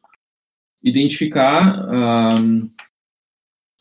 identificar 0.83 1.85
uh, 1.85 2.69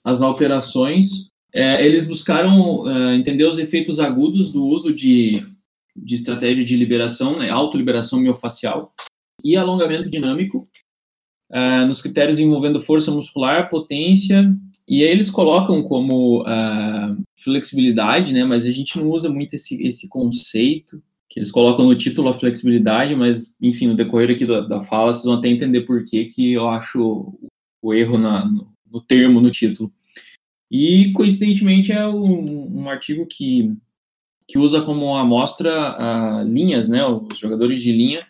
as 0.04 0.22
alterações. 0.22 1.30
É, 1.52 1.84
eles 1.84 2.06
buscaram 2.06 2.82
uh, 2.82 3.12
entender 3.12 3.44
os 3.44 3.58
efeitos 3.58 3.98
agudos 3.98 4.52
do 4.52 4.64
uso 4.64 4.94
de, 4.94 5.44
de 5.96 6.14
estratégia 6.14 6.64
de 6.64 6.76
liberação, 6.76 7.38
né, 7.38 7.50
autoliberação 7.50 8.20
miofacial 8.20 8.92
e 9.42 9.56
alongamento 9.56 10.10
dinâmico, 10.10 10.62
uh, 11.50 11.86
nos 11.86 12.00
critérios 12.00 12.38
envolvendo 12.38 12.80
força 12.80 13.10
muscular, 13.10 13.68
potência, 13.68 14.54
e 14.88 15.02
aí 15.02 15.10
eles 15.10 15.30
colocam 15.30 15.82
como 15.82 16.42
uh, 16.42 17.22
flexibilidade, 17.36 18.32
né, 18.32 18.44
mas 18.44 18.64
a 18.64 18.70
gente 18.70 18.98
não 18.98 19.10
usa 19.10 19.28
muito 19.28 19.54
esse, 19.54 19.86
esse 19.86 20.08
conceito, 20.08 21.02
que 21.28 21.38
eles 21.38 21.50
colocam 21.50 21.86
no 21.86 21.94
título 21.94 22.28
a 22.28 22.34
flexibilidade, 22.34 23.14
mas, 23.14 23.56
enfim, 23.62 23.86
no 23.86 23.96
decorrer 23.96 24.30
aqui 24.30 24.44
da, 24.44 24.60
da 24.60 24.82
fala, 24.82 25.14
vocês 25.14 25.24
vão 25.24 25.34
até 25.34 25.48
entender 25.48 25.82
por 25.82 26.04
que, 26.04 26.24
que 26.24 26.52
eu 26.52 26.68
acho 26.68 27.38
o 27.80 27.94
erro 27.94 28.18
na, 28.18 28.44
no, 28.44 28.66
no 28.90 29.00
termo, 29.00 29.40
no 29.40 29.50
título. 29.50 29.92
E, 30.68 31.12
coincidentemente, 31.12 31.92
é 31.92 32.06
um, 32.06 32.80
um 32.80 32.90
artigo 32.90 33.26
que, 33.26 33.72
que 34.48 34.58
usa 34.58 34.80
como 34.80 35.16
amostra 35.16 35.96
uh, 35.96 36.42
linhas, 36.42 36.88
né, 36.88 37.06
os 37.06 37.38
jogadores 37.38 37.80
de 37.80 37.92
linha 37.92 38.20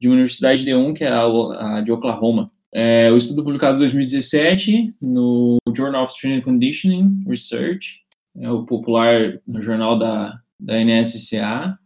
de 0.00 0.08
uma 0.08 0.14
universidade 0.14 0.64
de 0.64 0.74
um, 0.74 0.94
que 0.94 1.04
é 1.04 1.08
a, 1.08 1.76
a 1.76 1.80
de 1.80 1.92
Oklahoma. 1.92 2.50
É, 2.72 3.10
o 3.12 3.16
estudo 3.16 3.42
publicado 3.42 3.76
em 3.76 3.80
2017 3.80 4.94
no 5.00 5.58
Journal 5.76 6.04
of 6.04 6.12
Strength 6.12 6.38
and 6.38 6.42
Conditioning 6.42 7.24
Research, 7.26 8.00
é 8.38 8.50
o 8.50 8.64
popular 8.64 9.40
no 9.46 9.60
jornal 9.60 9.98
da, 9.98 10.40
da 10.58 10.84
NSCA, 10.84 11.78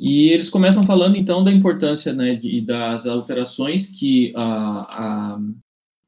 e 0.00 0.30
eles 0.30 0.48
começam 0.48 0.82
falando 0.84 1.16
então 1.16 1.44
da 1.44 1.52
importância 1.52 2.12
né, 2.12 2.34
de, 2.34 2.62
das 2.62 3.06
alterações 3.06 3.88
que 3.88 4.32
a, 4.34 4.44
a, 5.34 5.40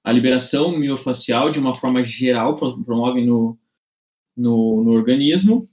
a 0.03 0.13
liberação 0.13 0.77
miofacial 0.77 1.51
de 1.51 1.59
uma 1.59 1.75
forma 1.75 2.03
geral 2.03 2.57
promove 2.57 3.25
no, 3.25 3.59
no, 4.37 4.83
no 4.83 4.91
organismo. 4.93 5.69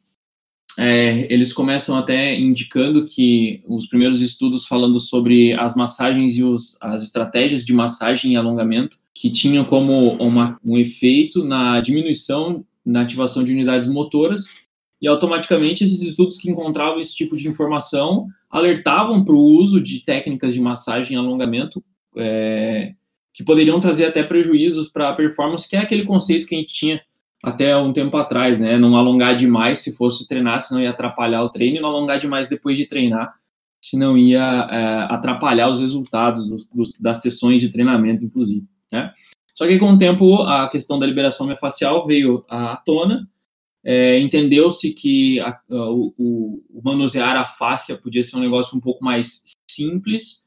É, 0.77 1.31
eles 1.31 1.51
começam 1.51 1.97
até 1.97 2.39
indicando 2.39 3.05
que 3.05 3.61
os 3.67 3.87
primeiros 3.87 4.21
estudos 4.21 4.65
falando 4.65 4.99
sobre 4.99 5.53
as 5.53 5.75
massagens 5.75 6.37
e 6.37 6.43
os, 6.43 6.77
as 6.81 7.03
estratégias 7.03 7.65
de 7.65 7.73
massagem 7.73 8.33
e 8.33 8.35
alongamento 8.35 8.97
que 9.13 9.29
tinham 9.29 9.65
como 9.65 10.13
uma, 10.13 10.57
um 10.63 10.77
efeito 10.77 11.43
na 11.43 11.81
diminuição 11.81 12.65
na 12.85 13.01
ativação 13.01 13.43
de 13.43 13.51
unidades 13.51 13.87
motoras 13.87 14.45
e 15.01 15.07
automaticamente 15.07 15.83
esses 15.83 16.01
estudos 16.01 16.37
que 16.37 16.49
encontravam 16.49 16.99
esse 16.99 17.15
tipo 17.15 17.35
de 17.35 17.47
informação 17.47 18.27
alertavam 18.49 19.23
para 19.23 19.35
o 19.35 19.39
uso 19.39 19.81
de 19.81 19.99
técnicas 19.99 20.53
de 20.53 20.61
massagem 20.61 21.15
e 21.15 21.19
alongamento 21.19 21.83
é, 22.15 22.93
que 23.33 23.43
poderiam 23.43 23.79
trazer 23.79 24.05
até 24.05 24.23
prejuízos 24.23 24.89
para 24.89 25.09
a 25.09 25.13
performance, 25.13 25.67
que 25.67 25.75
é 25.75 25.79
aquele 25.79 26.05
conceito 26.05 26.47
que 26.47 26.55
a 26.55 26.57
gente 26.57 26.73
tinha 26.73 27.01
até 27.43 27.75
um 27.75 27.91
tempo 27.91 28.15
atrás, 28.17 28.59
né? 28.59 28.77
Não 28.77 28.95
alongar 28.95 29.35
demais 29.35 29.79
se 29.79 29.95
fosse 29.95 30.27
treinar, 30.27 30.61
senão 30.61 30.81
ia 30.81 30.91
atrapalhar 30.91 31.43
o 31.43 31.49
treino, 31.49 31.77
e 31.77 31.79
não 31.79 31.89
alongar 31.89 32.19
demais 32.19 32.47
depois 32.47 32.77
de 32.77 32.85
treinar, 32.85 33.33
senão 33.83 34.17
ia 34.17 34.67
é, 34.71 35.13
atrapalhar 35.13 35.69
os 35.69 35.79
resultados 35.79 36.47
dos, 36.47 36.67
dos, 36.67 36.99
das 36.99 37.21
sessões 37.21 37.61
de 37.61 37.69
treinamento, 37.69 38.23
inclusive, 38.23 38.67
né? 38.91 39.11
Só 39.53 39.67
que 39.67 39.77
com 39.77 39.91
o 39.91 39.97
tempo 39.97 40.43
a 40.43 40.69
questão 40.69 40.97
da 40.97 41.05
liberação 41.05 41.45
miofascial 41.45 42.05
veio 42.05 42.45
à 42.49 42.77
tona, 42.77 43.27
é, 43.83 44.19
entendeu-se 44.19 44.93
que 44.93 45.39
a, 45.39 45.59
o, 45.69 46.13
o, 46.69 46.81
manusear 46.83 47.35
a 47.35 47.45
fáscia 47.45 47.97
podia 47.97 48.23
ser 48.23 48.37
um 48.37 48.41
negócio 48.41 48.77
um 48.77 48.81
pouco 48.81 49.03
mais 49.03 49.43
simples 49.69 50.45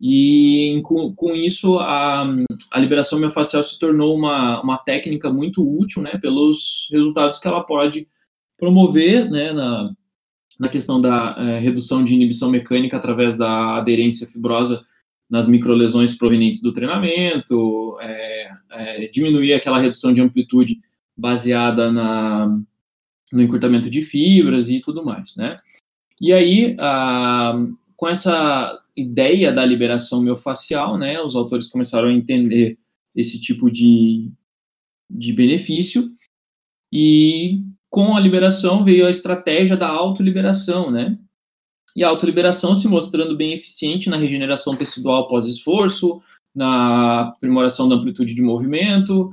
e 0.00 0.80
com, 0.84 1.14
com 1.14 1.34
isso, 1.34 1.78
a, 1.78 2.26
a 2.70 2.78
liberação 2.78 3.18
miofascial 3.18 3.62
se 3.62 3.78
tornou 3.78 4.14
uma, 4.14 4.60
uma 4.60 4.78
técnica 4.78 5.30
muito 5.30 5.66
útil, 5.66 6.02
né, 6.02 6.18
pelos 6.20 6.88
resultados 6.92 7.38
que 7.38 7.48
ela 7.48 7.64
pode 7.64 8.06
promover, 8.58 9.30
né, 9.30 9.52
na, 9.52 9.90
na 10.58 10.68
questão 10.68 11.00
da 11.00 11.34
é, 11.38 11.58
redução 11.58 12.04
de 12.04 12.14
inibição 12.14 12.50
mecânica 12.50 12.96
através 12.96 13.36
da 13.38 13.76
aderência 13.76 14.26
fibrosa 14.26 14.84
nas 15.28 15.48
microlesões 15.48 16.16
provenientes 16.16 16.62
do 16.62 16.72
treinamento, 16.72 17.98
é, 18.00 18.50
é, 18.70 19.08
diminuir 19.08 19.54
aquela 19.54 19.78
redução 19.78 20.12
de 20.12 20.20
amplitude 20.20 20.78
baseada 21.16 21.90
na, 21.90 22.46
no 23.32 23.42
encurtamento 23.42 23.88
de 23.88 24.02
fibras 24.02 24.68
e 24.68 24.78
tudo 24.80 25.02
mais, 25.02 25.34
né. 25.36 25.56
E 26.20 26.32
aí, 26.32 26.76
a, 26.78 27.54
com 27.96 28.08
essa 28.08 28.78
ideia 28.96 29.52
da 29.52 29.64
liberação 29.64 30.22
miofascial, 30.22 30.96
né, 30.96 31.20
os 31.20 31.36
autores 31.36 31.68
começaram 31.68 32.08
a 32.08 32.12
entender 32.12 32.78
esse 33.14 33.40
tipo 33.40 33.70
de, 33.70 34.30
de 35.10 35.32
benefício. 35.32 36.10
E 36.92 37.62
com 37.90 38.16
a 38.16 38.20
liberação 38.20 38.84
veio 38.84 39.06
a 39.06 39.10
estratégia 39.10 39.76
da 39.76 39.88
autoliberação, 39.88 40.90
né? 40.90 41.18
E 41.96 42.04
a 42.04 42.08
autoliberação 42.08 42.74
se 42.74 42.86
mostrando 42.88 43.36
bem 43.36 43.54
eficiente 43.54 44.10
na 44.10 44.16
regeneração 44.16 44.76
tecidual 44.76 45.26
pós-esforço, 45.26 46.20
na 46.54 47.28
aprimoração 47.28 47.88
da 47.88 47.96
amplitude 47.96 48.34
de 48.34 48.42
movimento, 48.42 49.30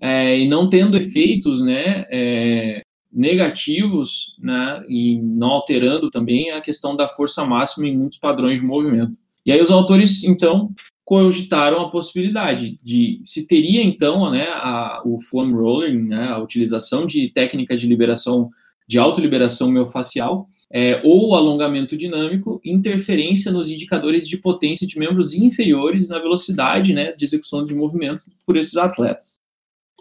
é, 0.00 0.38
e 0.38 0.48
não 0.48 0.68
tendo 0.68 0.96
efeitos, 0.96 1.62
né, 1.62 2.04
é, 2.10 2.82
negativos, 3.12 4.36
né, 4.40 4.82
e 4.88 5.20
não 5.20 5.48
alterando 5.48 6.10
também 6.10 6.50
a 6.50 6.60
questão 6.60 6.96
da 6.96 7.06
força 7.06 7.44
máxima 7.44 7.86
em 7.86 7.96
muitos 7.96 8.18
padrões 8.18 8.60
de 8.60 8.66
movimento. 8.66 9.18
E 9.44 9.52
aí 9.52 9.60
os 9.60 9.70
autores, 9.70 10.24
então, 10.24 10.70
cogitaram 11.04 11.80
a 11.80 11.90
possibilidade 11.90 12.76
de 12.82 13.20
se 13.24 13.46
teria, 13.46 13.82
então, 13.82 14.30
né, 14.30 14.46
a, 14.48 15.02
o 15.04 15.18
foam 15.18 15.52
rolling, 15.52 16.04
né, 16.04 16.28
a 16.28 16.38
utilização 16.38 17.04
de 17.04 17.28
técnicas 17.28 17.80
de 17.80 17.86
liberação, 17.86 18.48
de 18.88 18.98
autoliberação 18.98 19.70
miofascial, 19.70 20.48
é, 20.72 21.02
ou 21.04 21.34
alongamento 21.34 21.96
dinâmico, 21.96 22.60
interferência 22.64 23.52
nos 23.52 23.68
indicadores 23.68 24.26
de 24.26 24.38
potência 24.38 24.86
de 24.86 24.98
membros 24.98 25.34
inferiores 25.34 26.08
na 26.08 26.18
velocidade 26.18 26.94
né, 26.94 27.12
de 27.12 27.24
execução 27.24 27.64
de 27.64 27.74
movimento 27.74 28.22
por 28.46 28.56
esses 28.56 28.76
atletas. 28.76 29.41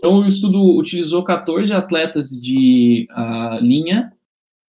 Então, 0.02 0.18
o 0.18 0.26
estudo 0.26 0.60
utilizou 0.76 1.24
14 1.24 1.72
atletas 1.72 2.30
de 2.30 3.08
uh, 3.12 3.64
linha 3.64 4.12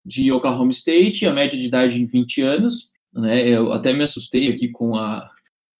de 0.04 0.32
Oklahoma 0.32 0.72
State, 0.72 1.24
a 1.24 1.32
média 1.32 1.56
de 1.56 1.66
idade 1.66 2.02
em 2.02 2.04
20 2.04 2.42
anos. 2.42 2.90
Né, 3.14 3.48
eu 3.48 3.72
até 3.72 3.92
me 3.92 4.02
assustei 4.02 4.48
aqui 4.48 4.66
com 4.66 4.96
a, 4.96 5.30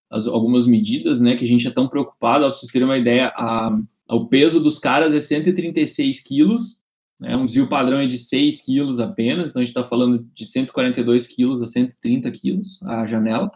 as, 0.09 0.25
algumas 0.25 0.65
medidas, 0.65 1.19
né, 1.19 1.35
que 1.35 1.43
a 1.43 1.47
gente 1.47 1.67
é 1.67 1.71
tão 1.71 1.85
preocupado. 1.85 2.45
Para 2.45 2.53
vocês 2.53 2.71
terem 2.71 2.87
uma 2.87 2.97
ideia, 2.97 3.27
a, 3.35 3.77
o 4.07 4.25
peso 4.25 4.63
dos 4.63 4.79
caras 4.79 5.13
é 5.13 5.19
136 5.19 6.21
quilos, 6.21 6.79
né, 7.19 7.35
um 7.35 7.43
desvio 7.43 7.67
padrão 7.67 7.99
é 7.99 8.07
de 8.07 8.17
6 8.17 8.61
quilos 8.61 9.01
apenas, 9.01 9.49
então 9.49 9.61
a 9.61 9.65
gente 9.65 9.75
está 9.75 9.83
falando 9.83 10.25
de 10.33 10.45
142 10.45 11.27
quilos 11.27 11.61
a 11.61 11.67
130 11.67 12.31
quilos 12.31 12.81
a 12.83 13.05
janela. 13.05 13.51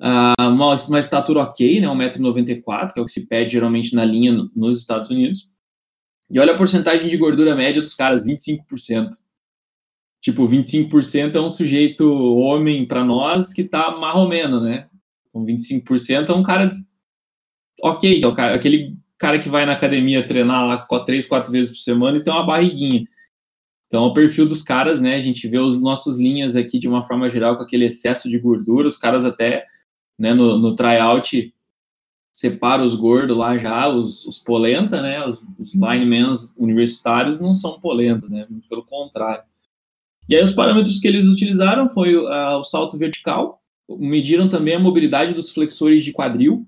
Uh, 0.00 0.48
uma, 0.48 0.74
uma, 0.74 0.98
estatura 0.98 1.40
ok, 1.40 1.80
né, 1.80 1.86
1,94m, 1.86 2.92
que 2.92 2.98
é 2.98 3.02
o 3.02 3.06
que 3.06 3.12
se 3.12 3.26
pede 3.26 3.52
geralmente 3.52 3.94
na 3.94 4.04
linha 4.04 4.48
nos 4.56 4.78
Estados 4.78 5.10
Unidos. 5.10 5.50
E 6.30 6.40
olha 6.40 6.54
a 6.54 6.56
porcentagem 6.56 7.10
de 7.10 7.16
gordura 7.16 7.54
média 7.54 7.82
dos 7.82 7.94
caras, 7.94 8.24
25%. 8.24 9.08
Tipo, 10.22 10.46
25% 10.48 11.34
é 11.34 11.40
um 11.40 11.48
sujeito 11.48 12.10
homem 12.12 12.86
para 12.86 13.04
nós 13.04 13.52
que 13.52 13.64
tá 13.64 13.90
marromeno, 13.90 14.60
né? 14.60 14.88
Com 15.32 15.44
25% 15.44 16.30
é 16.30 16.34
um 16.34 16.42
cara 16.42 16.68
ok, 17.82 18.22
é 18.22 18.26
o 18.26 18.34
cara, 18.34 18.54
aquele 18.54 18.96
cara 19.18 19.38
que 19.38 19.48
vai 19.48 19.66
na 19.66 19.72
academia 19.72 20.26
treinar 20.26 20.66
lá 20.66 20.78
três, 21.04 21.26
quatro 21.26 21.52
vezes 21.52 21.70
por 21.70 21.78
semana 21.78 22.18
e 22.18 22.22
tem 22.22 22.32
uma 22.32 22.46
barriguinha. 22.46 23.06
Então, 23.86 24.04
o 24.04 24.14
perfil 24.14 24.46
dos 24.46 24.62
caras, 24.62 25.00
né? 25.00 25.16
A 25.16 25.20
gente 25.20 25.48
vê 25.48 25.58
os 25.58 25.80
nossos 25.80 26.18
linhas 26.18 26.54
aqui 26.54 26.78
de 26.78 26.88
uma 26.88 27.02
forma 27.02 27.28
geral 27.28 27.56
com 27.56 27.64
aquele 27.64 27.86
excesso 27.86 28.28
de 28.28 28.38
gordura. 28.38 28.86
Os 28.86 28.96
caras 28.96 29.24
até, 29.24 29.66
né, 30.20 30.34
no, 30.34 30.58
no 30.58 30.74
tryout 30.74 31.52
separa 32.30 32.82
os 32.82 32.94
gordos 32.94 33.36
lá 33.36 33.56
já, 33.56 33.88
os, 33.88 34.24
os 34.26 34.38
polenta, 34.38 35.02
né? 35.02 35.26
Os, 35.26 35.44
os 35.58 35.74
linemen 35.74 36.30
universitários 36.58 37.40
não 37.40 37.52
são 37.52 37.80
polentas, 37.80 38.30
né? 38.30 38.46
Pelo 38.68 38.84
contrário. 38.84 39.42
E 40.28 40.36
aí 40.36 40.42
os 40.42 40.52
parâmetros 40.52 41.00
que 41.00 41.08
eles 41.08 41.26
utilizaram 41.26 41.88
foi 41.88 42.14
uh, 42.14 42.56
o 42.58 42.62
salto 42.62 42.96
vertical, 42.96 43.60
mediram 43.88 44.48
também 44.48 44.74
a 44.74 44.78
mobilidade 44.78 45.34
dos 45.34 45.50
flexores 45.50 46.04
de 46.04 46.12
quadril, 46.12 46.64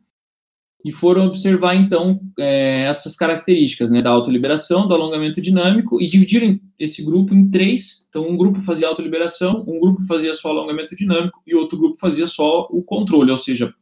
e 0.85 0.91
foram 0.91 1.27
observar 1.27 1.77
então 1.77 2.21
é, 2.39 2.83
essas 2.83 3.15
características 3.15 3.91
né, 3.91 4.03
da 4.03 4.11
autoliberação, 4.11 4.89
do 4.89 4.95
alongamento 4.95 5.41
dinâmico 5.41 6.01
e 6.03 6.09
dividiram 6.09 6.59
esse 6.79 7.05
grupo 7.05 7.35
em 7.35 7.49
três. 7.49 8.07
Então, 8.09 8.29
um 8.29 8.37
grupo 8.37 8.61
fazia 8.61 8.89
autoliberação, 8.89 9.65
um 9.67 9.79
grupo 9.79 10.03
fazia 10.07 10.35
só 10.35 10.49
alongamento 10.49 10.97
dinâmico 10.97 11.41
e 11.47 11.55
outro 11.55 11.79
grupo 11.79 11.97
fazia 11.99 12.27
só 12.27 12.67
o 12.71 12.83
controle, 12.83 13.31
ou 13.31 13.39
seja, 13.39 13.73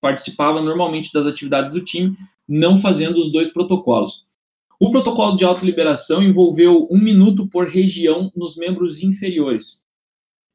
participava 0.00 0.60
normalmente 0.60 1.10
das 1.12 1.26
atividades 1.26 1.72
do 1.72 1.82
time, 1.82 2.14
não 2.46 2.78
fazendo 2.78 3.18
os 3.18 3.32
dois 3.32 3.48
protocolos. 3.48 4.26
O 4.78 4.90
protocolo 4.90 5.36
de 5.36 5.44
autoliberação 5.44 6.22
envolveu 6.22 6.86
um 6.90 6.98
minuto 6.98 7.46
por 7.48 7.68
região 7.68 8.30
nos 8.34 8.56
membros 8.56 9.02
inferiores. 9.02 9.82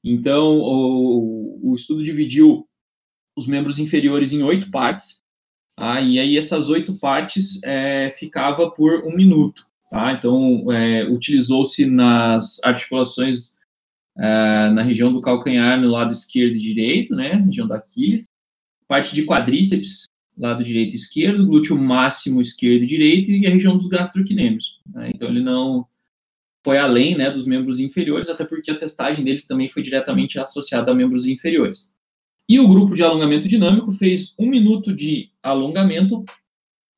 Então, 0.04 0.60
o, 0.60 1.72
o 1.72 1.76
estudo 1.76 2.04
dividiu 2.04 2.68
os 3.36 3.48
membros 3.48 3.80
inferiores 3.80 4.34
em 4.34 4.44
oito 4.44 4.70
partes 4.70 5.25
ah, 5.78 6.02
e 6.02 6.20
aí 6.20 6.38
essas 6.38 6.70
oito 6.70 6.98
partes 7.00 7.62
é, 7.64 8.10
ficava 8.12 8.70
por 8.72 9.06
um 9.06 9.16
minuto. 9.16 9.66
Tá? 9.90 10.14
Então, 10.14 10.72
é, 10.72 11.08
utilizou-se 11.10 11.86
nas 11.86 12.64
articulações 12.64 13.56
é, 14.18 14.70
na 14.70 14.82
região 14.82 15.12
do 15.12 15.22
calcanhar, 15.22 15.80
no 15.80 15.90
lado 15.90 16.12
esquerdo 16.12 16.56
e 16.56 16.60
direito, 16.60 17.14
né, 17.16 17.34
região 17.34 17.68
da 17.68 17.76
Aquiles, 17.76 18.24
parte 18.88 19.14
de 19.14 19.26
quadríceps, 19.26 20.06
lado 20.38 20.64
direito 20.64 20.94
e 20.94 20.96
esquerdo, 20.96 21.46
glúteo 21.46 21.78
máximo 21.78 22.42
esquerdo 22.42 22.84
e 22.84 22.88
direito 22.88 23.32
e 23.32 23.46
a 23.46 23.50
região 23.50 23.76
dos 23.76 23.88
gastrocnêmios. 23.88 24.80
Né? 24.94 25.12
Então, 25.14 25.28
ele 25.28 25.42
não 25.42 25.86
foi 26.64 26.78
além 26.78 27.16
né, 27.16 27.30
dos 27.30 27.46
membros 27.46 27.80
inferiores, 27.80 28.28
até 28.28 28.44
porque 28.44 28.72
a 28.72 28.76
testagem 28.76 29.24
deles 29.24 29.46
também 29.46 29.70
foi 29.70 29.84
diretamente 29.84 30.40
associada 30.40 30.92
a 30.92 30.96
membros 30.96 31.28
inferiores. 31.28 31.94
E 32.48 32.60
o 32.60 32.68
grupo 32.68 32.94
de 32.94 33.04
alongamento 33.04 33.48
dinâmico 33.48 33.92
fez 33.92 34.36
um 34.40 34.48
minuto 34.48 34.94
de 34.94 35.32
alongamento 35.42 36.24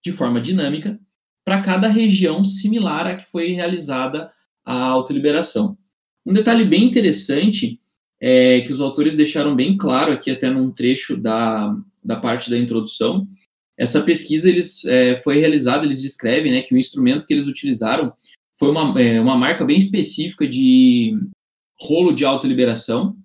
de 0.04 0.12
forma 0.12 0.42
dinâmica 0.42 1.00
para 1.46 1.62
cada 1.62 1.88
região 1.88 2.44
similar 2.44 3.08
à 3.08 3.16
que 3.16 3.26
foi 3.26 3.52
realizada 3.52 4.30
a 4.66 4.86
autoliberação. 4.86 5.78
Um 6.26 6.34
detalhe 6.34 6.66
bem 6.66 6.84
interessante 6.84 7.80
é 8.20 8.62
que 8.62 8.74
os 8.74 8.82
autores 8.82 9.16
deixaram 9.16 9.56
bem 9.56 9.78
claro 9.78 10.12
aqui 10.12 10.30
até 10.30 10.50
num 10.50 10.72
trecho 10.72 11.16
da, 11.16 11.74
da 12.04 12.18
parte 12.18 12.50
da 12.50 12.58
introdução. 12.58 13.26
Essa 13.78 14.02
pesquisa 14.02 14.50
eles, 14.50 14.84
é, 14.86 15.16
foi 15.18 15.40
realizada, 15.40 15.86
eles 15.86 16.02
descrevem 16.02 16.52
né, 16.52 16.62
que 16.62 16.74
o 16.74 16.78
instrumento 16.78 17.26
que 17.26 17.34
eles 17.34 17.48
utilizaram 17.48 18.12
foi 18.56 18.70
uma, 18.70 19.00
é, 19.00 19.22
uma 19.22 19.38
marca 19.38 19.64
bem 19.64 19.78
específica 19.78 20.48
de 20.48 21.18
rolo 21.80 22.12
de 22.12 22.26
autoliberação, 22.26 23.16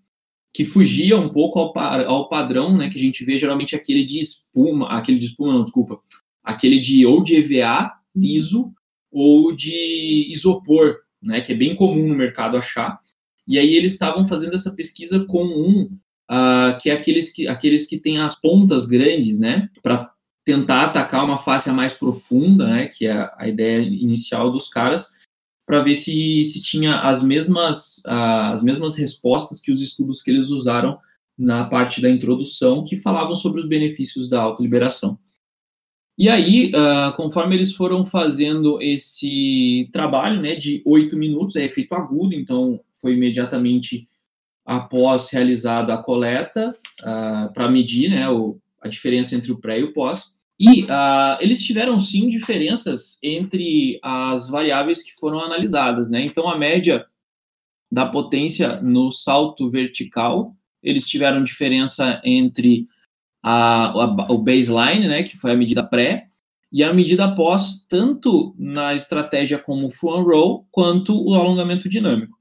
que 0.53 0.65
fugia 0.65 1.19
um 1.19 1.31
pouco 1.31 1.59
ao, 1.59 1.73
ao 2.07 2.29
padrão, 2.29 2.77
né, 2.77 2.91
que 2.91 2.99
a 2.99 3.01
gente 3.01 3.25
vê 3.25 3.39
geralmente 3.39 3.75
aquele 3.75 4.05
de 4.05 4.21
espuma, 4.21 4.89
aquele 4.89 5.19
de 5.19 5.27
espuma, 5.27 5.55
não, 5.55 5.63
desculpa, 5.63 5.99
aquele 6.45 6.79
de 6.79 7.07
ou 7.07 7.23
de 7.23 7.37
EVA 7.37 7.91
liso 8.15 8.73
ou 9.11 9.55
de 9.55 10.31
isopor, 10.31 10.99
né, 11.23 11.41
que 11.41 11.53
é 11.53 11.57
bem 11.57 11.75
comum 11.75 12.09
no 12.09 12.15
mercado 12.15 12.57
achar. 12.57 13.01
E 13.49 13.59
aí 13.59 13.75
eles 13.75 13.93
estavam 13.93 14.25
fazendo 14.25 14.55
essa 14.55 14.75
pesquisa 14.75 15.25
com 15.25 15.45
um 15.45 15.99
uh, 16.31 16.79
que 16.81 16.91
é 16.91 16.93
aqueles 16.93 17.33
que 17.33 17.49
aqueles 17.49 17.87
que 17.87 17.99
têm 17.99 18.19
as 18.19 18.39
pontas 18.39 18.87
grandes, 18.87 19.41
né, 19.41 19.69
para 19.83 20.13
tentar 20.45 20.85
atacar 20.85 21.25
uma 21.25 21.39
face 21.39 21.71
mais 21.71 21.95
profunda, 21.95 22.67
né, 22.67 22.89
que 22.89 23.07
é 23.07 23.31
a 23.39 23.49
ideia 23.49 23.81
inicial 23.81 24.51
dos 24.51 24.69
caras 24.69 25.22
para 25.73 25.83
ver 25.83 25.95
se, 25.95 26.45
se 26.45 26.61
tinha 26.61 26.97
as 26.97 27.25
mesmas, 27.25 28.03
as 28.05 28.63
mesmas 28.63 28.95
respostas 28.95 29.59
que 29.59 29.73
os 29.73 29.81
estudos 29.81 30.23
que 30.23 30.31
eles 30.31 30.51
usaram 30.51 30.99
na 31.39 31.65
parte 31.65 31.99
da 31.99 32.11
introdução, 32.11 32.85
que 32.85 32.95
falavam 32.95 33.35
sobre 33.35 33.59
os 33.59 33.67
benefícios 33.67 34.29
da 34.29 34.43
autoliberação. 34.43 35.19
E 36.19 36.29
aí, 36.29 36.71
uh, 36.75 37.17
conforme 37.17 37.55
eles 37.55 37.73
foram 37.73 38.05
fazendo 38.05 38.83
esse 38.83 39.89
trabalho 39.95 40.43
né, 40.43 40.57
de 40.57 40.83
oito 40.85 41.17
minutos, 41.17 41.57
é 41.57 41.65
efeito 41.65 41.95
agudo, 41.95 42.35
então 42.35 42.79
foi 43.01 43.15
imediatamente 43.15 44.07
após 44.67 45.31
realizada 45.31 45.95
a 45.95 46.03
coleta, 46.03 46.69
uh, 46.69 47.03
ah, 47.03 47.51
para 47.55 47.71
medir 47.71 48.11
né, 48.11 48.29
o, 48.29 48.59
a 48.79 48.89
diferença 48.89 49.35
entre 49.35 49.51
o 49.51 49.59
pré 49.59 49.81
e 49.81 49.85
o 49.85 49.95
pós. 49.95 50.39
E 50.59 50.85
uh, 50.85 51.39
eles 51.41 51.65
tiveram 51.65 51.99
sim 51.99 52.29
diferenças 52.29 53.19
entre 53.23 53.99
as 54.03 54.49
variáveis 54.49 55.03
que 55.03 55.13
foram 55.19 55.41
analisadas, 55.41 56.11
né? 56.11 56.25
Então 56.25 56.49
a 56.49 56.59
média 56.59 57.07
da 57.91 58.07
potência 58.07 58.81
no 58.81 59.11
salto 59.11 59.71
vertical, 59.71 60.57
eles 60.83 61.07
tiveram 61.07 61.45
diferença 61.45 62.23
entre 62.25 62.89
a, 63.43 63.91
a, 63.91 64.33
o 64.33 64.39
baseline, 64.39 65.07
né, 65.07 65.23
que 65.23 65.37
foi 65.37 65.51
a 65.53 65.57
medida 65.57 65.85
pré, 65.85 66.27
e 66.73 66.83
a 66.83 66.95
medida 66.95 67.35
pós, 67.35 67.85
tanto 67.87 68.55
na 68.59 68.95
estratégia 68.95 69.59
como 69.59 69.89
o 69.89 69.91
front 69.91 70.25
roll, 70.25 70.67
quanto 70.71 71.15
o 71.23 71.35
alongamento 71.35 71.87
dinâmico. 71.87 72.39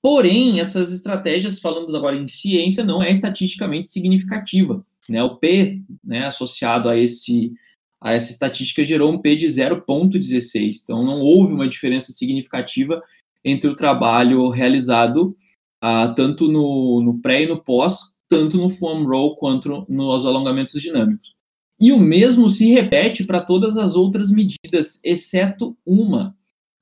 Porém, 0.00 0.58
essas 0.58 0.90
estratégias, 0.90 1.60
falando 1.60 1.94
agora 1.94 2.16
em 2.16 2.26
ciência, 2.26 2.82
não 2.82 3.02
é 3.02 3.10
estatisticamente 3.10 3.90
significativa. 3.90 4.82
Né? 5.08 5.22
O 5.22 5.36
P 5.36 5.82
né, 6.04 6.26
associado 6.26 6.88
a, 6.88 6.96
esse, 6.96 7.52
a 8.00 8.12
essa 8.12 8.30
estatística 8.30 8.84
gerou 8.84 9.12
um 9.12 9.20
P 9.20 9.36
de 9.36 9.46
0,16. 9.46 10.80
Então, 10.82 11.04
não 11.04 11.20
houve 11.20 11.52
uma 11.52 11.68
diferença 11.68 12.12
significativa 12.12 13.02
entre 13.44 13.68
o 13.68 13.76
trabalho 13.76 14.48
realizado 14.48 15.36
uh, 15.82 16.14
tanto 16.14 16.50
no, 16.50 17.00
no 17.02 17.18
pré 17.20 17.42
e 17.42 17.46
no 17.46 17.62
pós, 17.62 18.16
tanto 18.28 18.56
no 18.56 18.68
foam 18.68 19.04
roll 19.04 19.36
quanto 19.36 19.86
nos 19.88 20.26
alongamentos 20.26 20.80
dinâmicos. 20.80 21.34
E 21.80 21.92
o 21.92 21.98
mesmo 21.98 22.48
se 22.48 22.70
repete 22.70 23.24
para 23.24 23.40
todas 23.40 23.76
as 23.76 23.94
outras 23.94 24.30
medidas, 24.30 25.02
exceto 25.04 25.76
uma. 25.86 26.36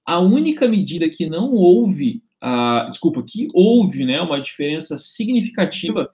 A 0.07 0.19
única 0.21 0.67
medida 0.67 1.09
que 1.09 1.29
não 1.29 1.53
houve, 1.53 2.23
uh, 2.43 2.89
desculpa, 2.89 3.23
que 3.23 3.49
houve 3.53 4.05
né, 4.05 4.21
uma 4.21 4.41
diferença 4.41 4.97
significativa 4.99 6.11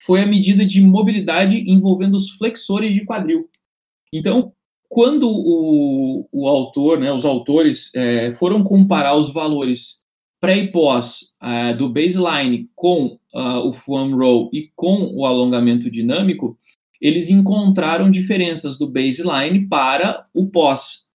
foi 0.00 0.22
a 0.22 0.26
medida 0.26 0.64
de 0.64 0.80
mobilidade 0.82 1.62
envolvendo 1.70 2.14
os 2.14 2.30
flexores 2.30 2.94
de 2.94 3.04
quadril. 3.04 3.48
Então, 4.12 4.52
quando 4.88 5.28
o, 5.28 6.26
o 6.32 6.48
autor, 6.48 6.98
né, 6.98 7.12
os 7.12 7.24
autores 7.24 7.94
é, 7.94 8.32
foram 8.32 8.64
comparar 8.64 9.14
os 9.14 9.32
valores 9.32 10.06
pré 10.40 10.56
e 10.58 10.72
pós 10.72 11.32
uh, 11.42 11.76
do 11.76 11.88
baseline 11.88 12.70
com 12.74 13.18
uh, 13.34 13.68
o 13.68 13.72
foam 13.72 14.16
roll 14.16 14.50
e 14.52 14.70
com 14.74 15.12
o 15.14 15.26
alongamento 15.26 15.90
dinâmico, 15.90 16.56
eles 17.00 17.30
encontraram 17.30 18.10
diferenças 18.10 18.78
do 18.78 18.90
baseline 18.90 19.68
para 19.68 20.22
o 20.34 20.48
pós. 20.48 21.08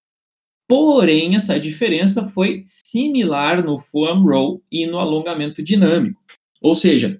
Porém, 0.67 1.35
essa 1.35 1.59
diferença 1.59 2.29
foi 2.29 2.63
similar 2.65 3.63
no 3.63 3.77
foam 3.77 4.23
roll 4.23 4.63
e 4.71 4.85
no 4.85 4.97
alongamento 4.97 5.61
dinâmico. 5.61 6.21
Ou 6.61 6.73
seja, 6.73 7.19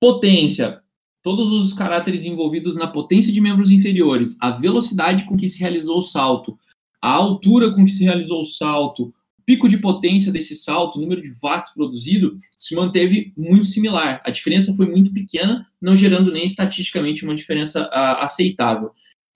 potência, 0.00 0.80
todos 1.26 1.50
os 1.50 1.72
caracteres 1.72 2.24
envolvidos 2.24 2.76
na 2.76 2.86
potência 2.86 3.32
de 3.32 3.40
membros 3.40 3.68
inferiores, 3.68 4.38
a 4.40 4.52
velocidade 4.52 5.24
com 5.24 5.36
que 5.36 5.48
se 5.48 5.58
realizou 5.58 5.98
o 5.98 6.00
salto, 6.00 6.56
a 7.02 7.10
altura 7.10 7.74
com 7.74 7.84
que 7.84 7.90
se 7.90 8.04
realizou 8.04 8.42
o 8.42 8.44
salto, 8.44 9.12
pico 9.44 9.68
de 9.68 9.78
potência 9.78 10.30
desse 10.30 10.54
salto, 10.54 10.98
o 10.98 11.00
número 11.00 11.20
de 11.20 11.28
watts 11.42 11.74
produzido, 11.74 12.38
se 12.56 12.76
manteve 12.76 13.32
muito 13.36 13.66
similar. 13.66 14.22
A 14.24 14.30
diferença 14.30 14.72
foi 14.76 14.86
muito 14.86 15.12
pequena, 15.12 15.66
não 15.82 15.96
gerando 15.96 16.30
nem 16.30 16.46
estatisticamente 16.46 17.24
uma 17.24 17.34
diferença 17.34 17.90
a, 17.92 18.24
aceitável. 18.24 18.92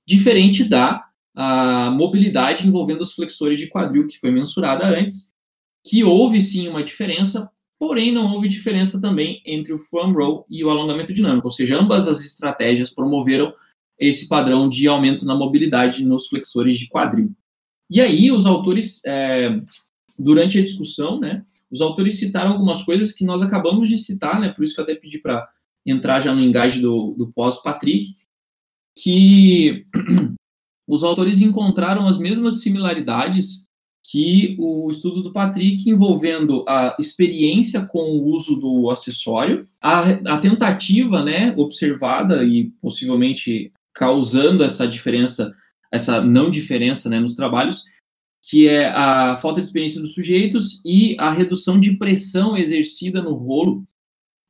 Diferente 0.07 0.63
da 0.63 1.05
a 1.35 1.91
mobilidade 1.91 2.69
envolvendo 2.69 3.01
os 3.01 3.15
flexores 3.15 3.59
de 3.59 3.69
quadril, 3.69 4.07
que 4.07 4.21
foi 4.21 4.31
mensurada 4.31 4.87
antes, 4.87 5.33
que 5.85 6.05
houve 6.05 6.41
sim 6.41 6.69
uma 6.69 6.85
diferença, 6.85 7.51
porém 7.81 8.13
não 8.13 8.31
houve 8.31 8.47
diferença 8.47 9.01
também 9.01 9.41
entre 9.47 9.73
o 9.73 9.79
foam 9.79 10.13
roll 10.13 10.47
e 10.51 10.63
o 10.63 10.69
alongamento 10.69 11.15
dinâmico, 11.15 11.47
ou 11.47 11.51
seja, 11.51 11.81
ambas 11.81 12.07
as 12.07 12.23
estratégias 12.23 12.91
promoveram 12.91 13.51
esse 13.99 14.29
padrão 14.29 14.69
de 14.69 14.87
aumento 14.87 15.25
na 15.25 15.35
mobilidade 15.35 16.05
nos 16.05 16.27
flexores 16.27 16.79
de 16.79 16.89
quadril. 16.89 17.33
E 17.89 17.99
aí 17.99 18.31
os 18.31 18.45
autores 18.45 19.03
é, 19.07 19.49
durante 20.19 20.59
a 20.59 20.63
discussão, 20.63 21.19
né, 21.19 21.43
os 21.71 21.81
autores 21.81 22.19
citaram 22.19 22.53
algumas 22.53 22.83
coisas 22.83 23.15
que 23.15 23.25
nós 23.25 23.41
acabamos 23.41 23.89
de 23.89 23.97
citar, 23.97 24.39
né, 24.39 24.51
por 24.51 24.63
isso 24.63 24.75
que 24.75 24.81
eu 24.81 24.85
até 24.85 24.95
pedi 24.95 25.19
para 25.19 25.49
entrar 25.87 26.21
já 26.21 26.35
no 26.35 26.43
engage 26.43 26.83
do, 26.83 27.15
do 27.15 27.33
pós-Patrick, 27.33 28.13
que 28.95 29.87
os 30.87 31.03
autores 31.03 31.41
encontraram 31.41 32.07
as 32.07 32.19
mesmas 32.19 32.61
similaridades 32.61 33.70
que 34.03 34.57
o 34.59 34.89
estudo 34.91 35.23
do 35.23 35.33
Patrick 35.33 35.89
envolvendo 35.89 36.65
a 36.69 36.97
experiência 36.99 37.87
com 37.87 37.99
o 37.99 38.25
uso 38.35 38.57
do 38.57 38.91
acessório, 38.91 39.67
a, 39.81 40.01
a 40.35 40.39
tentativa, 40.39 41.23
né, 41.23 41.55
observada 41.57 42.43
e 42.45 42.71
possivelmente 42.81 43.73
causando 43.93 44.65
essa 44.65 44.87
diferença, 44.89 45.55
essa 45.93 46.21
não 46.23 46.51
diferença, 46.51 47.09
né, 47.11 47.21
nos 47.21 47.35
trabalhos, 47.35 47.85
que 48.43 48.67
é 48.67 48.89
a 48.89 49.37
falta 49.37 49.61
de 49.61 49.67
experiência 49.67 50.01
dos 50.01 50.15
sujeitos 50.15 50.83
e 50.85 51.15
a 51.19 51.31
redução 51.31 51.79
de 51.79 51.99
pressão 51.99 52.57
exercida 52.57 53.21
no 53.23 53.35
rolo, 53.35 53.85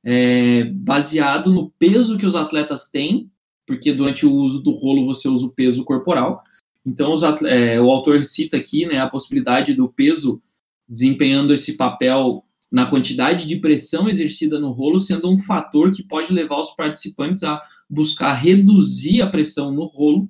é, 0.04 0.64
baseado 0.64 1.52
no 1.52 1.70
peso 1.72 2.16
que 2.16 2.26
os 2.26 2.36
atletas 2.36 2.88
têm, 2.88 3.28
porque 3.66 3.92
durante 3.92 4.24
o 4.24 4.32
uso 4.32 4.62
do 4.62 4.72
rolo 4.72 5.04
você 5.04 5.28
usa 5.28 5.46
o 5.46 5.52
peso 5.52 5.84
corporal. 5.84 6.42
Então, 6.84 7.12
é, 7.46 7.80
o 7.80 7.90
autor 7.90 8.24
cita 8.24 8.56
aqui 8.56 8.86
né, 8.86 8.98
a 8.98 9.08
possibilidade 9.08 9.74
do 9.74 9.88
peso 9.88 10.42
desempenhando 10.88 11.52
esse 11.52 11.76
papel 11.76 12.44
na 12.70 12.86
quantidade 12.86 13.46
de 13.46 13.56
pressão 13.56 14.08
exercida 14.08 14.58
no 14.58 14.70
rolo, 14.70 14.98
sendo 14.98 15.28
um 15.28 15.38
fator 15.38 15.90
que 15.90 16.02
pode 16.02 16.32
levar 16.32 16.58
os 16.58 16.70
participantes 16.70 17.42
a 17.42 17.60
buscar 17.88 18.32
reduzir 18.32 19.20
a 19.22 19.26
pressão 19.26 19.72
no 19.72 19.86
rolo 19.86 20.28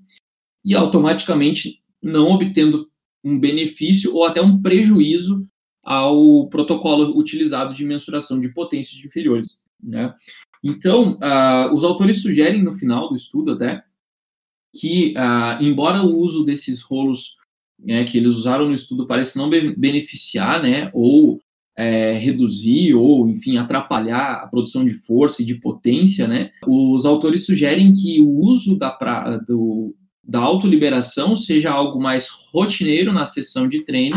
e 0.65 0.75
automaticamente 0.75 1.83
não 2.03 2.29
obtendo 2.29 2.89
um 3.23 3.39
benefício 3.39 4.15
ou 4.15 4.25
até 4.25 4.41
um 4.41 4.61
prejuízo 4.61 5.47
ao 5.83 6.49
protocolo 6.49 7.19
utilizado 7.19 7.75
de 7.75 7.85
mensuração 7.85 8.41
de 8.41 8.49
potências 8.53 9.03
inferiores. 9.05 9.61
Né? 9.83 10.15
Então, 10.63 11.19
uh, 11.19 11.75
os 11.75 11.85
autores 11.85 12.23
sugerem 12.23 12.63
no 12.63 12.73
final 12.73 13.09
do 13.09 13.15
estudo 13.15 13.53
até 13.53 13.83
que, 14.79 15.15
uh, 15.17 15.63
embora 15.63 16.03
o 16.03 16.19
uso 16.19 16.45
desses 16.45 16.81
rolos 16.83 17.37
né, 17.79 18.05
que 18.05 18.19
eles 18.19 18.35
usaram 18.35 18.67
no 18.67 18.75
estudo 18.75 19.07
pareça 19.07 19.39
não 19.39 19.49
be 19.49 19.75
beneficiar, 19.75 20.63
né, 20.63 20.91
ou 20.93 21.41
é, 21.77 22.13
reduzir 22.13 22.95
ou, 22.95 23.29
enfim, 23.29 23.57
atrapalhar 23.57 24.43
a 24.43 24.47
produção 24.47 24.85
de 24.85 24.93
força 24.93 25.43
e 25.43 25.45
de 25.45 25.55
potência, 25.55 26.29
né, 26.29 26.51
os 26.67 27.07
autores 27.07 27.47
sugerem 27.47 27.93
que 27.93 28.21
o 28.21 28.29
uso 28.29 28.79
da 28.79 28.91
pra, 28.91 29.39
do, 29.39 29.95
da 30.23 30.41
autoliberação 30.41 31.35
seja 31.35 31.71
algo 31.71 32.01
mais 32.01 32.29
rotineiro 32.53 33.13
na 33.13 33.25
sessão 33.25 33.67
de 33.67 33.83
treino 33.83 34.17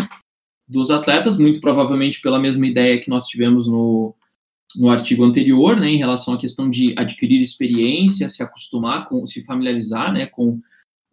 dos 0.67 0.91
atletas, 0.91 1.37
muito 1.37 1.61
provavelmente 1.61 2.21
pela 2.21 2.39
mesma 2.39 2.67
ideia 2.67 2.99
que 2.99 3.09
nós 3.09 3.27
tivemos 3.27 3.67
no, 3.67 4.15
no 4.75 4.89
artigo 4.89 5.23
anterior, 5.23 5.79
né, 5.79 5.89
em 5.89 5.97
relação 5.97 6.33
à 6.33 6.37
questão 6.37 6.69
de 6.69 6.93
adquirir 6.97 7.41
experiência, 7.41 8.29
se 8.29 8.41
acostumar 8.41 9.07
com, 9.07 9.25
se 9.25 9.45
familiarizar, 9.45 10.11
né, 10.11 10.25
com 10.25 10.59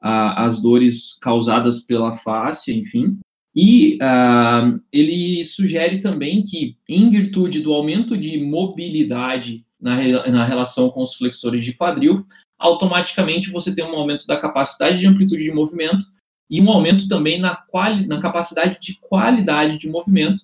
as 0.02 0.62
dores 0.62 1.18
causadas 1.20 1.80
pela 1.80 2.12
face, 2.12 2.72
enfim. 2.74 3.18
E 3.54 3.96
uh, 3.96 4.80
ele 4.92 5.44
sugere 5.44 5.98
também 5.98 6.42
que, 6.42 6.76
em 6.88 7.10
virtude 7.10 7.60
do 7.60 7.72
aumento 7.72 8.16
de 8.16 8.38
mobilidade 8.42 9.64
na, 9.80 9.96
na 10.30 10.44
relação 10.44 10.88
com 10.88 11.02
os 11.02 11.14
flexores 11.14 11.64
de 11.64 11.74
quadril, 11.74 12.24
automaticamente 12.58 13.50
você 13.50 13.74
tem 13.74 13.84
um 13.84 13.96
aumento 13.96 14.26
da 14.26 14.36
capacidade 14.36 15.00
de 15.00 15.06
amplitude 15.06 15.42
de 15.42 15.52
movimento 15.52 16.06
e 16.48 16.60
um 16.60 16.70
aumento 16.70 17.08
também 17.08 17.40
na, 17.40 17.56
quali 17.56 18.06
na 18.06 18.20
capacidade 18.20 18.78
de 18.80 18.98
qualidade 19.00 19.78
de 19.78 19.88
movimento 19.88 20.42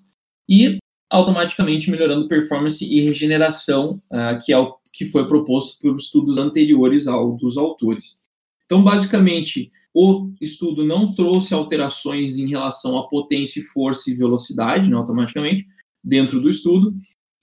e 0.48 0.78
automaticamente 1.10 1.90
melhorando 1.90 2.28
performance 2.28 2.84
e 2.84 3.00
regeneração, 3.00 4.00
uh, 4.10 4.44
que 4.44 4.52
é 4.52 4.58
o 4.58 4.76
que 4.92 5.04
foi 5.04 5.28
proposto 5.28 5.78
por 5.80 5.94
estudos 5.94 6.38
anteriores 6.38 7.06
ao 7.06 7.36
dos 7.36 7.56
autores. 7.56 8.20
Então, 8.64 8.82
basicamente, 8.82 9.70
o 9.94 10.30
estudo 10.40 10.84
não 10.84 11.14
trouxe 11.14 11.54
alterações 11.54 12.36
em 12.36 12.48
relação 12.48 12.98
a 12.98 13.08
potência, 13.08 13.62
força 13.72 14.10
e 14.10 14.14
velocidade, 14.14 14.90
né, 14.90 14.96
automaticamente, 14.96 15.66
dentro 16.02 16.40
do 16.40 16.48
estudo, 16.48 16.94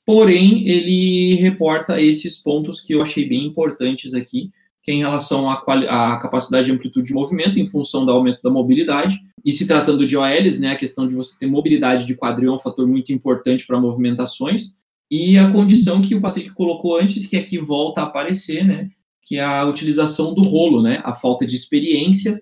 porém, 0.06 0.67
ele 0.67 1.36
reporta 1.36 2.02
esses 2.02 2.38
pontos 2.38 2.82
que 2.82 2.93
eu 2.93 3.02
achei 3.02 3.28
bem 3.28 3.45
importantes 3.45 4.13
aqui, 4.13 4.52
que 4.84 4.91
é 4.91 4.93
em 4.93 5.00
relação 5.00 5.50
à, 5.50 5.54
à, 5.54 6.17
capacidade 6.17 6.65
de 6.65 6.74
amplitude 6.74 7.08
de 7.08 7.13
movimento 7.13 7.58
em 7.58 7.65
função 7.65 8.06
do 8.06 8.12
aumento 8.12 8.41
da 8.43 8.50
mobilidade. 8.50 9.17
E 9.43 9.54
se 9.54 9.65
tratando 9.65 10.06
de 10.06 10.17
OLs, 10.17 10.60
né, 10.60 10.72
a 10.72 10.76
questão 10.76 11.08
de 11.08 11.15
você 11.15 11.39
ter 11.39 11.48
mobilidade 11.48 12.06
de 12.06 12.15
quadril 12.15 12.52
é 12.52 12.56
um 12.56 12.60
fator 12.60 12.86
muito 12.86 13.13
importante 13.13 13.65
para 13.65 13.80
movimentações. 13.80 14.74
E 15.10 15.38
a 15.38 15.50
condição 15.50 16.02
que 16.02 16.13
o 16.13 16.19
Patrick 16.19 16.52
colocou 16.52 17.00
antes, 17.00 17.26
que 17.26 17.38
aqui 17.38 17.58
volta 17.58 18.02
a 18.02 18.04
aparecer, 18.04 18.65
né, 18.65 18.89
que 19.22 19.38
é 19.38 19.43
a 19.43 19.65
utilização 19.65 20.34
do 20.34 20.43
rolo, 20.43 20.82
né, 20.82 21.02
a 21.06 21.13
falta 21.13 21.46
de 21.46 21.56
experiência 21.56 22.41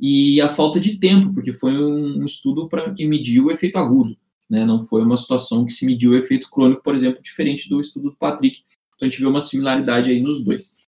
e 0.00 0.40
a 0.40 0.48
falta 0.48 0.80
de 0.80 0.98
tempo, 0.98 1.32
porque 1.32 1.52
foi 1.52 1.72
um, 1.72 2.18
um 2.18 2.24
estudo 2.24 2.68
para 2.68 2.92
que 2.92 3.06
mediu 3.06 3.44
o 3.44 3.50
efeito 3.52 3.78
agudo, 3.78 4.16
né, 4.50 4.64
não 4.64 4.80
foi 4.80 5.02
uma 5.02 5.16
situação 5.16 5.64
que 5.64 5.72
se 5.72 5.86
mediu 5.86 6.12
o 6.12 6.16
efeito 6.16 6.50
crônico, 6.50 6.82
por 6.82 6.94
exemplo, 6.94 7.22
diferente 7.22 7.68
do 7.68 7.80
estudo 7.80 8.10
do 8.10 8.16
Patrick. 8.16 8.62
Então 8.96 9.06
a 9.06 9.10
gente 9.10 9.20
vê 9.20 9.26
uma 9.26 9.40
similaridade 9.40 10.10
aí 10.10 10.20
nos 10.20 10.42
dois. 10.42 10.85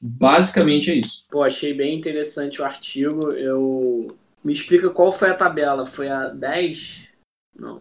Basicamente 0.00 0.90
é 0.90 0.94
isso. 0.94 1.24
Pô, 1.30 1.42
achei 1.42 1.72
bem 1.72 1.96
interessante 1.96 2.60
o 2.60 2.64
artigo. 2.64 3.32
Eu. 3.32 4.06
Me 4.44 4.52
explica 4.52 4.90
qual 4.90 5.12
foi 5.12 5.30
a 5.30 5.34
tabela? 5.34 5.84
Foi 5.84 6.08
a 6.08 6.28
10? 6.28 7.08
Não. 7.58 7.80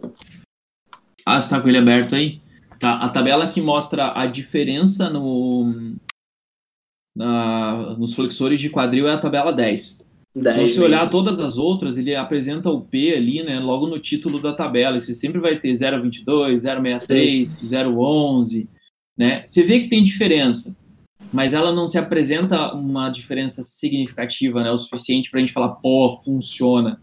Ah, 1.26 1.40
você 1.40 1.50
tá 1.50 1.62
com 1.62 1.68
ele 1.68 1.78
aberto 1.78 2.16
aí? 2.16 2.42
Tá. 2.80 2.96
A 2.96 3.10
tabela 3.10 3.48
que 3.48 3.62
mostra 3.62 4.14
a 4.20 4.26
diferença 4.26 5.10
no. 5.10 5.96
Na, 7.16 7.96
nos 7.98 8.14
flexores 8.14 8.60
de 8.60 8.70
quadril 8.70 9.08
é 9.08 9.14
a 9.14 9.20
tabela 9.20 9.54
10. 9.54 10.06
10 10.36 10.54
Se 10.54 10.68
você 10.68 10.82
olhar 10.82 11.10
todas 11.10 11.40
as 11.40 11.58
outras, 11.58 11.98
ele 11.98 12.14
apresenta 12.14 12.70
o 12.70 12.82
P 12.82 13.14
ali, 13.14 13.42
né, 13.42 13.58
logo 13.58 13.88
no 13.88 14.00
título 14.00 14.42
da 14.42 14.52
tabela. 14.52 15.00
Você 15.00 15.14
sempre 15.14 15.40
vai 15.40 15.58
ter 15.58 15.72
0,22, 15.72 16.56
0,66, 16.56 17.64
0,11, 17.64 18.70
né? 19.18 19.44
Você 19.46 19.64
vê 19.64 19.80
que 19.80 19.88
tem 19.88 20.04
diferença 20.04 20.78
mas 21.36 21.54
ela 21.54 21.74
não 21.74 21.86
se 21.86 21.98
apresenta 21.98 22.74
uma 22.74 23.10
diferença 23.10 23.62
significativa, 23.62 24.64
né, 24.64 24.72
o 24.72 24.78
suficiente 24.78 25.30
para 25.30 25.42
a 25.42 25.42
gente 25.42 25.52
falar, 25.52 25.70
pô, 25.76 26.18
funciona, 26.24 26.98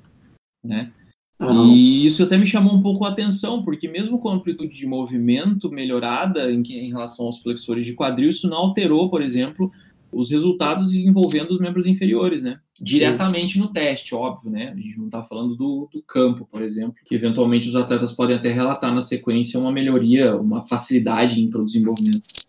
né? 0.64 0.90
Uhum. 1.38 1.74
E 1.74 2.06
isso 2.06 2.22
até 2.22 2.38
me 2.38 2.46
chamou 2.46 2.72
um 2.72 2.80
pouco 2.80 3.04
a 3.04 3.10
atenção, 3.10 3.62
porque 3.62 3.86
mesmo 3.88 4.18
com 4.18 4.30
a 4.30 4.34
amplitude 4.34 4.74
de 4.74 4.86
movimento 4.86 5.70
melhorada 5.70 6.50
em, 6.50 6.62
em 6.62 6.88
relação 6.88 7.26
aos 7.26 7.42
flexores 7.42 7.84
de 7.84 7.92
quadril, 7.94 8.30
isso 8.30 8.48
não 8.48 8.56
alterou, 8.56 9.10
por 9.10 9.20
exemplo, 9.20 9.70
os 10.10 10.30
resultados 10.30 10.94
envolvendo 10.94 11.50
os 11.50 11.58
membros 11.58 11.86
inferiores, 11.86 12.42
né? 12.42 12.58
Diretamente 12.80 13.54
Sim. 13.54 13.58
no 13.58 13.68
teste, 13.68 14.14
óbvio, 14.14 14.50
né? 14.50 14.70
A 14.70 14.80
gente 14.80 14.96
não 14.96 15.06
está 15.06 15.22
falando 15.22 15.54
do, 15.56 15.90
do, 15.92 16.02
campo, 16.02 16.48
por 16.50 16.62
exemplo, 16.62 16.94
que 17.04 17.14
eventualmente 17.14 17.68
os 17.68 17.76
atletas 17.76 18.12
podem 18.12 18.36
até 18.36 18.50
relatar 18.50 18.94
na 18.94 19.02
sequência 19.02 19.60
uma 19.60 19.72
melhoria, 19.72 20.34
uma 20.36 20.62
facilidade 20.62 21.38
em 21.38 21.50
produzir 21.50 21.80
movimento. 21.80 22.41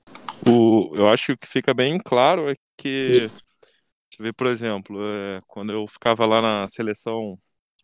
O, 0.45 0.91
eu 0.95 1.07
acho 1.07 1.37
que 1.37 1.47
fica 1.47 1.73
bem 1.73 1.97
claro 2.03 2.49
é 2.49 2.55
que 2.77 3.29
vê, 4.19 4.31
por 4.33 4.47
exemplo, 4.47 4.97
é, 5.01 5.39
quando 5.47 5.71
eu 5.71 5.87
ficava 5.87 6.25
lá 6.25 6.41
na 6.41 6.67
seleção 6.67 7.37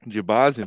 de 0.05 0.21
base, 0.21 0.65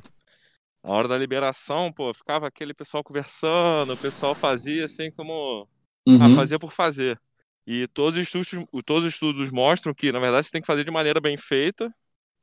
a 0.82 0.90
hora 0.92 1.08
da 1.08 1.18
liberação, 1.18 1.92
pô, 1.92 2.12
ficava 2.12 2.46
aquele 2.48 2.74
pessoal 2.74 3.04
conversando, 3.04 3.92
o 3.92 3.98
pessoal 3.98 4.34
fazia 4.34 4.84
assim 4.84 5.10
como. 5.12 5.68
Uhum. 6.06 6.18
Ah, 6.20 6.34
fazia 6.34 6.58
por 6.58 6.72
fazer. 6.72 7.20
E 7.64 7.86
todos 7.88 8.18
os, 8.18 8.26
estudos, 8.26 8.66
todos 8.84 9.06
os 9.06 9.14
estudos 9.14 9.50
mostram 9.50 9.94
que, 9.94 10.10
na 10.10 10.18
verdade, 10.18 10.46
você 10.46 10.52
tem 10.52 10.60
que 10.60 10.66
fazer 10.66 10.84
de 10.84 10.92
maneira 10.92 11.20
bem 11.20 11.36
feita 11.36 11.94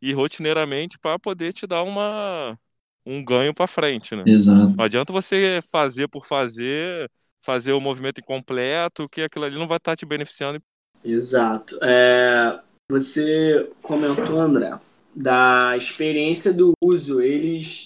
e 0.02 0.14
rotineiramente 0.14 0.98
para 0.98 1.20
poder 1.20 1.52
te 1.52 1.68
dar 1.68 1.84
uma, 1.84 2.58
um 3.06 3.24
ganho 3.24 3.54
para 3.54 3.68
frente, 3.68 4.16
né? 4.16 4.24
Exato. 4.26 4.74
Não 4.78 4.86
adianta 4.86 5.12
você 5.12 5.60
fazer 5.70 6.08
por 6.08 6.26
fazer, 6.26 7.12
fazer 7.42 7.74
o 7.74 7.82
movimento 7.82 8.20
incompleto, 8.20 9.08
que 9.10 9.22
aquilo 9.22 9.46
ali 9.46 9.58
não 9.58 9.68
vai 9.68 9.78
estar 9.78 9.96
te 9.96 10.06
beneficiando. 10.06 10.62
Exato. 11.04 11.78
É, 11.82 12.60
você 12.92 13.70
comentou, 13.82 14.40
André, 14.40 14.78
da 15.16 15.76
experiência 15.78 16.54
do 16.54 16.74
uso. 16.84 17.22
Eles 17.22 17.86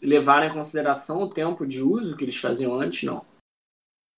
levaram 0.00 0.46
em 0.46 0.52
consideração 0.52 1.22
o 1.22 1.28
tempo 1.28 1.66
de 1.66 1.80
uso 1.82 2.16
que 2.16 2.24
eles 2.24 2.36
faziam 2.36 2.78
antes, 2.80 3.02
não? 3.04 3.24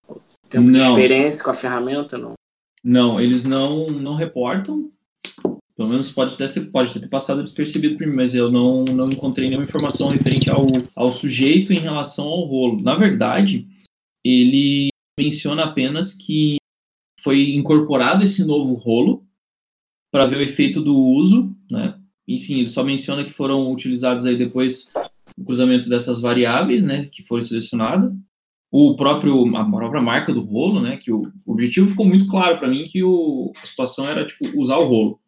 O 0.09 0.21
tempo 0.49 0.71
de 0.71 0.79
Não. 0.79 0.91
experiência 0.91 1.45
com 1.45 1.51
a 1.51 1.55
ferramenta, 1.55 2.19
não? 2.19 2.35
Não, 2.83 3.21
eles 3.21 3.45
não, 3.45 3.89
não 3.89 4.15
reportam. 4.15 4.91
Pelo 5.77 5.89
menos 5.91 6.11
pode 6.11 6.35
até 6.35 6.49
ser, 6.49 6.71
pode 6.71 6.99
ter 6.99 7.07
passado 7.09 7.43
despercebido 7.43 7.99
por 7.99 8.07
mim, 8.07 8.15
mas 8.15 8.35
eu 8.35 8.51
não, 8.51 8.85
não 8.85 9.09
encontrei 9.09 9.49
nenhuma 9.49 9.67
informação 9.67 10.09
referente 10.09 10.49
ao, 10.49 10.67
ao 10.95 11.11
sujeito 11.11 11.73
em 11.73 11.79
relação 11.79 12.27
ao 12.27 12.45
rolo. 12.45 12.81
Na 12.81 12.95
verdade, 12.95 13.67
ele 14.27 14.89
menciona 15.19 15.65
apenas 15.65 16.13
que 16.13 16.57
foi 17.21 17.55
incorporado 17.55 18.23
esse 18.23 18.45
novo 18.45 18.75
rolo 18.75 19.25
para 20.13 20.27
ver 20.27 20.37
o 20.39 20.43
efeito 20.43 20.81
do 20.81 20.97
uso, 20.97 21.55
né? 21.71 21.99
Enfim, 22.29 22.61
ele 22.61 22.69
só 22.69 22.83
menciona 22.83 23.25
que 23.25 23.31
foram 23.31 23.71
utilizados 23.73 24.27
aí 24.27 24.37
depois 24.37 24.93
o 25.39 25.45
cruzamento 25.45 25.89
dessas 25.89 26.21
variáveis, 26.21 26.83
né, 26.83 27.07
que 27.07 27.23
foram 27.23 27.43
selecionadas. 27.43 28.13
O 28.71 28.97
próprio 28.97 29.57
a 29.57 29.65
própria 29.65 30.03
marca 30.03 30.33
do 30.33 30.41
rolo, 30.41 30.81
né, 30.81 30.97
que 30.97 31.13
o, 31.13 31.31
o 31.45 31.53
objetivo 31.53 31.87
ficou 31.87 32.05
muito 32.05 32.27
claro 32.27 32.59
para 32.59 32.69
mim 32.69 32.85
que 32.85 33.03
o, 33.03 33.53
a 33.63 33.67
situação 33.67 34.05
era 34.07 34.27
tipo 34.27 34.45
usar 34.59 34.77
o 34.79 34.85
rolo. 34.85 35.21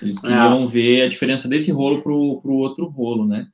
Eles 0.00 0.18
queriam 0.18 0.66
ver 0.66 1.02
a 1.02 1.08
diferença 1.08 1.46
desse 1.46 1.70
rolo 1.70 2.02
pro, 2.02 2.40
pro 2.40 2.54
outro 2.54 2.86
rolo, 2.86 3.26
né? 3.26 3.48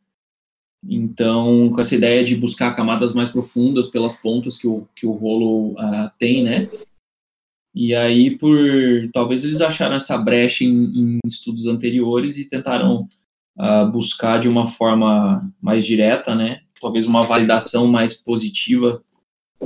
Então, 0.89 1.71
com 1.71 1.81
essa 1.81 1.95
ideia 1.95 2.25
de 2.25 2.35
buscar 2.35 2.75
camadas 2.75 3.13
mais 3.13 3.31
profundas 3.31 3.89
pelas 3.89 4.15
pontas 4.15 4.57
que 4.57 4.67
o, 4.67 4.89
que 4.95 5.07
o 5.07 5.13
rolo 5.13 5.75
ah, 5.79 6.13
tem, 6.19 6.43
né? 6.43 6.69
E 7.75 7.95
aí, 7.95 8.37
por 8.37 8.59
talvez 9.13 9.45
eles 9.45 9.61
acharam 9.61 9.95
essa 9.95 10.17
brecha 10.19 10.65
em, 10.65 10.69
em 10.69 11.19
estudos 11.25 11.67
anteriores 11.67 12.39
e 12.39 12.49
tentaram 12.49 13.07
ah, 13.59 13.85
buscar 13.85 14.39
de 14.41 14.49
uma 14.49 14.67
forma 14.67 15.53
mais 15.61 15.85
direta, 15.85 16.35
né? 16.35 16.61
Talvez 16.81 17.07
uma 17.07 17.23
validação 17.23 17.87
mais 17.87 18.15
positiva 18.15 19.03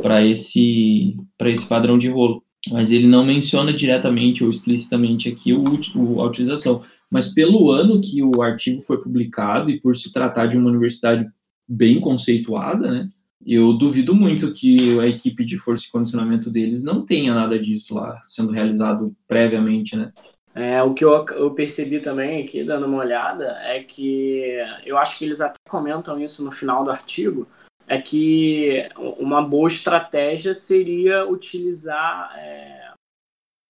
para 0.03 0.24
esse 0.24 1.16
para 1.38 1.50
esse 1.50 1.68
padrão 1.68 1.96
de 1.96 2.09
rolo. 2.09 2.42
Mas 2.72 2.90
ele 2.90 3.07
não 3.07 3.24
menciona 3.24 3.72
diretamente 3.72 4.42
ou 4.42 4.50
explicitamente 4.50 5.29
aqui 5.29 5.53
o, 5.53 5.62
o, 5.94 6.20
a 6.20 6.27
utilização. 6.27 6.83
Mas 7.11 7.33
pelo 7.33 7.71
ano 7.71 8.01
que 8.01 8.23
o 8.23 8.43
artigo 8.43 8.81
foi 8.81 9.01
publicado 9.01 9.71
e 9.71 9.81
por 9.81 9.95
se 9.95 10.12
tratar 10.12 10.47
de 10.47 10.57
uma 10.57 10.69
universidade 10.69 11.29
bem 11.69 12.01
conceituada, 12.01 12.90
né? 12.90 13.09
Eu 13.47 13.75
duvido 13.75 14.14
muito 14.14 14.51
que 14.53 14.99
a 14.99 15.07
equipe 15.07 15.45
de 15.45 15.59
força 15.59 15.85
e 15.87 15.90
condicionamento 15.90 16.51
deles 16.51 16.83
não 16.83 17.05
tenha 17.05 17.35
nada 17.35 17.59
disso 17.59 17.95
lá 17.95 18.19
sendo 18.23 18.51
realizado 18.51 19.14
previamente, 19.29 19.97
né? 19.97 20.12
É, 20.55 20.83
o 20.83 20.95
que 20.95 21.05
eu, 21.05 21.25
eu 21.33 21.51
percebi 21.51 22.01
também 22.01 22.43
aqui, 22.43 22.62
dando 22.62 22.87
uma 22.87 22.99
olhada, 22.99 23.59
é 23.64 23.83
que 23.83 24.57
eu 24.87 24.97
acho 24.97 25.19
que 25.19 25.25
eles 25.25 25.40
até 25.40 25.57
comentam 25.69 26.21
isso 26.21 26.45
no 26.45 26.53
final 26.53 26.85
do 26.85 26.90
artigo, 26.90 27.47
é 27.88 28.01
que 28.01 28.88
uma 29.19 29.43
boa 29.43 29.69
estratégia 29.69 30.55
seria 30.55 31.29
utilizar 31.29 32.33
é, 32.38 32.84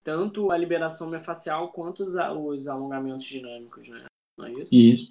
tanto 0.04 0.50
a 0.52 0.56
liberação 0.56 1.10
miofascial 1.10 1.72
quanto 1.72 2.04
os, 2.04 2.14
os 2.14 2.68
alongamentos 2.68 3.24
dinâmicos, 3.24 3.88
né? 3.88 4.04
Não 4.38 4.46
é 4.46 4.52
isso? 4.52 4.74
Isso. 4.74 5.10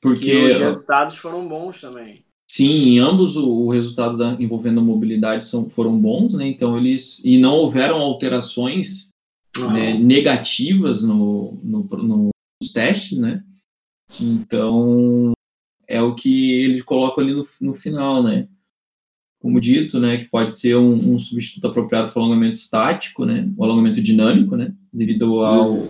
Porque 0.00 0.32
Porque 0.32 0.44
os 0.46 0.56
resultados 0.58 1.16
foram 1.16 1.46
bons 1.48 1.80
também. 1.80 2.16
Sim, 2.50 2.70
em 2.70 2.98
ambos 2.98 3.36
o, 3.36 3.48
o 3.48 3.70
resultado 3.70 4.16
da, 4.16 4.32
envolvendo 4.40 4.80
a 4.80 4.82
mobilidade 4.84 5.44
são, 5.44 5.68
foram 5.70 5.98
bons, 5.98 6.34
né? 6.34 6.46
Então 6.46 6.76
eles 6.76 7.24
e 7.24 7.38
não 7.38 7.54
houveram 7.54 7.96
alterações 7.98 9.08
Uhum. 9.58 9.72
né, 9.72 9.94
negativas 9.94 11.02
no, 11.02 11.52
no, 11.64 11.82
no- 11.84 12.28
nos 12.62 12.72
testes, 12.74 13.16
né? 13.16 13.42
Então 14.20 15.32
é 15.86 16.02
o 16.02 16.14
que 16.14 16.52
eles 16.60 16.82
colocam 16.82 17.24
ali 17.24 17.32
no, 17.32 17.42
no 17.60 17.72
final, 17.74 18.22
né? 18.22 18.48
Como 19.40 19.60
dito, 19.60 20.00
né, 20.00 20.16
que 20.16 20.24
pode 20.24 20.58
ser 20.58 20.76
um, 20.76 21.14
um 21.14 21.18
substituto 21.18 21.66
apropriado 21.66 22.10
para 22.10 22.20
o 22.20 22.24
alongamento 22.24 22.58
estático, 22.58 23.24
né? 23.24 23.48
O 23.56 23.64
alongamento 23.64 24.00
dinâmico, 24.00 24.56
né? 24.56 24.72
Devido 24.92 25.44
ao 25.44 25.88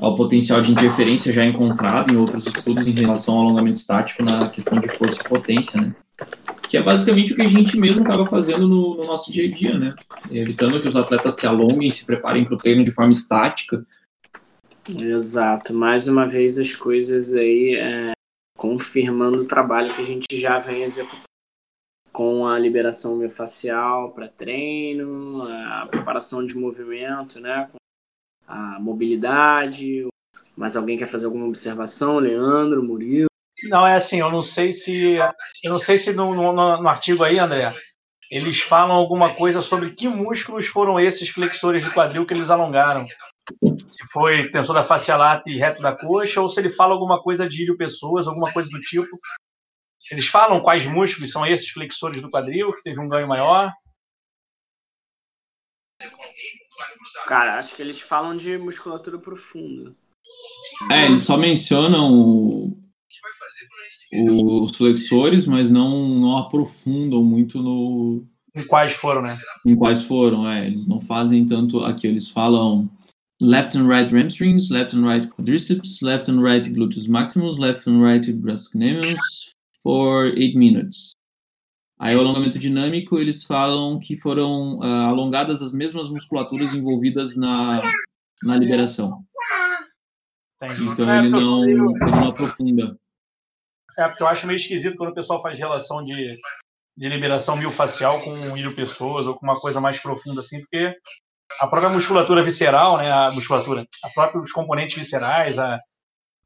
ao 0.00 0.14
potencial 0.14 0.60
de 0.60 0.70
interferência 0.70 1.32
já 1.32 1.44
encontrado 1.44 2.12
em 2.12 2.16
outros 2.16 2.46
estudos 2.46 2.86
em 2.86 2.92
relação 2.92 3.34
ao 3.34 3.46
alongamento 3.46 3.78
estático 3.78 4.22
na 4.22 4.48
questão 4.48 4.80
de 4.80 4.88
força 4.88 5.20
e 5.20 5.28
potência, 5.28 5.80
né? 5.80 5.94
Que 6.68 6.76
é 6.76 6.82
basicamente 6.82 7.32
o 7.32 7.36
que 7.36 7.42
a 7.42 7.48
gente 7.48 7.78
mesmo 7.78 8.04
acaba 8.04 8.26
fazendo 8.26 8.68
no, 8.68 8.96
no 8.96 9.06
nosso 9.06 9.32
dia 9.32 9.46
a 9.46 9.50
dia, 9.50 9.78
né? 9.78 9.94
Evitando 10.30 10.80
que 10.80 10.88
os 10.88 10.96
atletas 10.96 11.34
se 11.34 11.46
alonguem, 11.46 11.90
se 11.90 12.06
preparem 12.06 12.44
para 12.44 12.54
o 12.54 12.58
treino 12.58 12.84
de 12.84 12.90
forma 12.90 13.12
estática. 13.12 13.84
Exato. 15.00 15.74
Mais 15.74 16.06
uma 16.06 16.26
vez 16.26 16.58
as 16.58 16.74
coisas 16.74 17.34
aí 17.34 17.74
é, 17.74 18.12
confirmando 18.56 19.38
o 19.38 19.46
trabalho 19.46 19.94
que 19.94 20.02
a 20.02 20.06
gente 20.06 20.26
já 20.32 20.58
vem 20.58 20.82
executando 20.82 21.27
com 22.18 22.48
a 22.48 22.58
liberação 22.58 23.16
miofascial 23.16 24.10
para 24.10 24.26
treino, 24.26 25.44
a 25.44 25.86
preparação 25.88 26.44
de 26.44 26.56
movimento, 26.56 27.38
né? 27.38 27.68
com 27.70 27.78
A 28.44 28.80
mobilidade. 28.80 30.04
Mas 30.56 30.74
alguém 30.74 30.98
quer 30.98 31.06
fazer 31.06 31.26
alguma 31.26 31.46
observação? 31.46 32.18
Leandro, 32.18 32.82
Murilo? 32.82 33.28
Não, 33.68 33.86
é 33.86 33.94
assim, 33.94 34.18
eu 34.18 34.32
não 34.32 34.42
sei 34.42 34.72
se. 34.72 35.14
Eu 35.62 35.70
não 35.70 35.78
sei 35.78 35.96
se 35.96 36.12
no, 36.12 36.34
no, 36.34 36.52
no 36.52 36.88
artigo 36.88 37.22
aí, 37.22 37.38
André, 37.38 37.72
eles 38.32 38.62
falam 38.62 38.96
alguma 38.96 39.32
coisa 39.32 39.62
sobre 39.62 39.90
que 39.90 40.08
músculos 40.08 40.66
foram 40.66 40.98
esses 40.98 41.28
flexores 41.28 41.84
de 41.84 41.94
quadril 41.94 42.26
que 42.26 42.34
eles 42.34 42.50
alongaram. 42.50 43.06
Se 43.86 44.04
foi 44.12 44.50
tensor 44.50 44.74
da 44.74 44.82
face 44.82 45.12
lata 45.12 45.48
e 45.48 45.56
reto 45.56 45.80
da 45.80 45.96
coxa, 45.96 46.40
ou 46.40 46.48
se 46.48 46.58
ele 46.58 46.70
fala 46.70 46.94
alguma 46.94 47.22
coisa 47.22 47.48
de 47.48 47.62
ilho 47.62 47.76
pessoas, 47.76 48.26
alguma 48.26 48.52
coisa 48.52 48.68
do 48.70 48.80
tipo. 48.80 49.06
Eles 50.10 50.26
falam 50.26 50.60
quais 50.60 50.86
músculos 50.86 51.30
são 51.30 51.44
esses 51.46 51.68
flexores 51.70 52.22
do 52.22 52.30
quadril, 52.30 52.72
que 52.72 52.82
teve 52.82 53.00
um 53.00 53.08
ganho 53.08 53.28
maior. 53.28 53.72
Cara, 57.26 57.58
acho 57.58 57.74
que 57.74 57.82
eles 57.82 58.00
falam 58.00 58.36
de 58.36 58.56
musculatura 58.56 59.18
profunda. 59.18 59.94
É, 60.90 61.06
eles 61.06 61.22
só 61.22 61.36
mencionam 61.36 62.12
o- 62.12 62.78
o- 64.12 64.64
os 64.64 64.76
flexores, 64.76 65.46
mas 65.46 65.68
não, 65.70 66.08
não 66.08 66.38
aprofundam 66.38 67.22
muito 67.22 67.60
no, 67.60 68.24
Em 68.54 68.66
quais 68.66 68.92
foram, 68.92 69.22
né? 69.22 69.36
em 69.66 69.76
quais 69.76 70.02
foram. 70.02 70.48
É, 70.48 70.66
eles 70.66 70.86
não 70.86 71.00
fazem 71.00 71.46
tanto 71.46 71.80
aqui, 71.80 72.06
eles 72.06 72.28
falam 72.28 72.88
left 73.40 73.76
and 73.76 73.86
right 73.88 74.14
hamstrings, 74.14 74.70
left 74.70 74.96
and 74.96 75.06
right 75.06 75.26
quadriceps, 75.28 76.00
left 76.00 76.30
and 76.30 76.40
right 76.42 76.68
gluteus 76.70 77.06
maximus, 77.08 77.58
left 77.58 77.88
and 77.88 78.00
right 78.02 78.32
gastrocnemius 78.32 79.54
for 79.82 80.26
8 80.26 80.58
minutes. 80.58 81.10
Aí 81.98 82.14
o 82.14 82.20
alongamento 82.20 82.58
dinâmico, 82.58 83.18
eles 83.18 83.42
falam 83.42 83.98
que 83.98 84.16
foram 84.16 84.80
ah, 84.82 85.06
alongadas 85.06 85.60
as 85.60 85.72
mesmas 85.72 86.08
musculaturas 86.08 86.72
envolvidas 86.72 87.36
na, 87.36 87.82
na 88.44 88.56
liberação. 88.56 89.24
Entendi. 90.62 90.84
Então 90.84 91.10
É, 91.10 91.18
ele 91.18 91.26
eu 91.26 91.40
não, 91.40 91.64
ele 91.68 91.76
não 91.76 92.28
aprofunda. 92.28 92.96
É, 93.98 94.08
porque 94.08 94.22
eu 94.22 94.28
acho 94.28 94.46
meio 94.46 94.56
esquisito 94.56 94.96
quando 94.96 95.10
o 95.10 95.14
pessoal 95.14 95.42
faz 95.42 95.58
relação 95.58 96.04
de, 96.04 96.34
de 96.96 97.08
liberação 97.08 97.56
miofascial 97.56 98.22
com 98.22 98.56
ilho 98.56 98.74
pessoas 98.76 99.26
ou 99.26 99.34
com 99.34 99.44
uma 99.44 99.60
coisa 99.60 99.80
mais 99.80 99.98
profunda 99.98 100.40
assim, 100.40 100.60
porque 100.60 100.94
a 101.60 101.66
própria 101.66 101.90
musculatura 101.90 102.44
visceral, 102.44 102.98
né, 102.98 103.10
a 103.10 103.32
musculatura, 103.32 103.84
a 104.04 104.08
própria 104.10 104.40
os 104.40 104.52
componentes 104.52 104.94
viscerais, 104.94 105.58
a, 105.58 105.78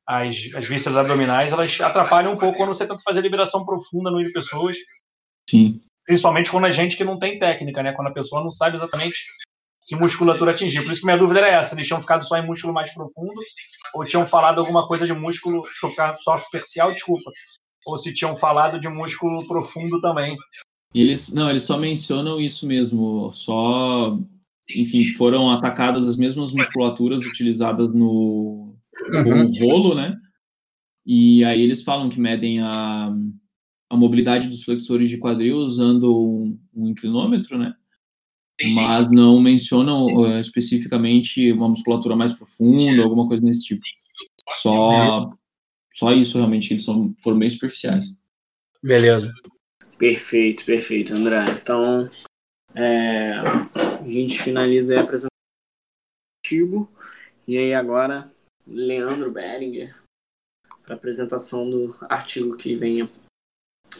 as, 0.07 0.36
as 0.55 0.66
vísceras 0.66 0.96
abdominais, 0.96 1.53
elas 1.53 1.80
atrapalham 1.80 2.32
um 2.32 2.36
pouco 2.36 2.59
quando 2.59 2.74
você 2.74 2.86
tenta 2.86 3.03
fazer 3.05 3.20
liberação 3.20 3.64
profunda 3.64 4.11
no 4.11 4.20
ilho 4.20 4.32
pessoas, 4.32 4.76
Sim. 5.48 5.80
principalmente 6.07 6.50
quando 6.50 6.66
a 6.66 6.70
gente 6.70 6.96
que 6.96 7.05
não 7.05 7.18
tem 7.18 7.38
técnica, 7.38 7.82
né, 7.82 7.92
quando 7.92 8.09
a 8.09 8.12
pessoa 8.12 8.42
não 8.42 8.50
sabe 8.50 8.76
exatamente 8.76 9.18
que 9.86 9.96
musculatura 9.96 10.53
atingir. 10.53 10.82
Por 10.82 10.90
isso 10.90 11.00
que 11.00 11.07
minha 11.07 11.18
dúvida 11.18 11.40
era 11.40 11.48
essa, 11.48 11.74
eles 11.74 11.86
tinham 11.86 12.00
ficado 12.00 12.24
só 12.24 12.36
em 12.36 12.46
músculo 12.46 12.72
mais 12.72 12.92
profundo 12.94 13.40
ou 13.94 14.05
tinham 14.05 14.26
falado 14.26 14.61
alguma 14.61 14.86
coisa 14.86 15.07
de 15.07 15.12
músculo, 15.12 15.62
só 16.22 16.38
superficial, 16.38 16.92
desculpa, 16.92 17.30
ou 17.86 17.98
se 17.98 18.14
tinham 18.14 18.34
falado 18.36 18.78
de 18.78 18.88
músculo 18.88 19.46
profundo 19.46 20.00
também. 20.00 20.36
Eles, 20.94 21.32
não, 21.32 21.48
eles 21.48 21.64
só 21.64 21.78
mencionam 21.78 22.40
isso 22.40 22.66
mesmo, 22.66 23.32
só 23.32 24.05
enfim, 24.76 25.05
foram 25.14 25.50
atacadas 25.50 26.07
as 26.07 26.16
mesmas 26.16 26.53
musculaturas 26.53 27.22
utilizadas 27.22 27.92
no 27.92 28.72
uhum. 29.14 29.47
rolo, 29.61 29.95
né? 29.95 30.16
E 31.05 31.45
aí 31.45 31.61
eles 31.61 31.82
falam 31.82 32.09
que 32.09 32.20
medem 32.20 32.61
a, 32.61 33.12
a 33.90 33.97
mobilidade 33.97 34.49
dos 34.49 34.62
flexores 34.62 35.11
de 35.11 35.18
quadril 35.18 35.57
usando 35.57 36.16
um, 36.16 36.59
um 36.74 36.88
inclinômetro, 36.88 37.59
né? 37.59 37.74
Mas 38.74 39.11
não 39.11 39.40
mencionam 39.40 40.07
uh, 40.07 40.38
especificamente 40.38 41.51
uma 41.51 41.68
musculatura 41.68 42.14
mais 42.14 42.32
profunda, 42.32 43.03
alguma 43.03 43.26
coisa 43.26 43.45
desse 43.45 43.64
tipo. 43.64 43.80
Só, 44.51 45.32
só 45.93 46.12
isso 46.12 46.38
realmente, 46.38 46.72
eles 46.72 46.84
são, 46.84 47.14
foram 47.20 47.38
bem 47.38 47.49
superficiais. 47.49 48.16
Beleza. 48.82 49.32
Perfeito, 49.99 50.64
perfeito, 50.64 51.14
André. 51.14 51.45
Então, 51.61 52.09
é, 52.74 53.32
a 53.32 54.05
gente 54.05 54.40
finaliza 54.40 54.99
a 54.99 55.03
apresentação 55.03 55.28
do 56.51 56.88
E 57.47 57.57
aí 57.57 57.74
agora, 57.74 58.28
Leandro 58.67 59.33
Beringer, 59.33 59.95
para 60.85 60.95
apresentação 60.95 61.69
do 61.69 61.95
artigo 62.09 62.57
que 62.57 62.75
venha. 62.75 63.09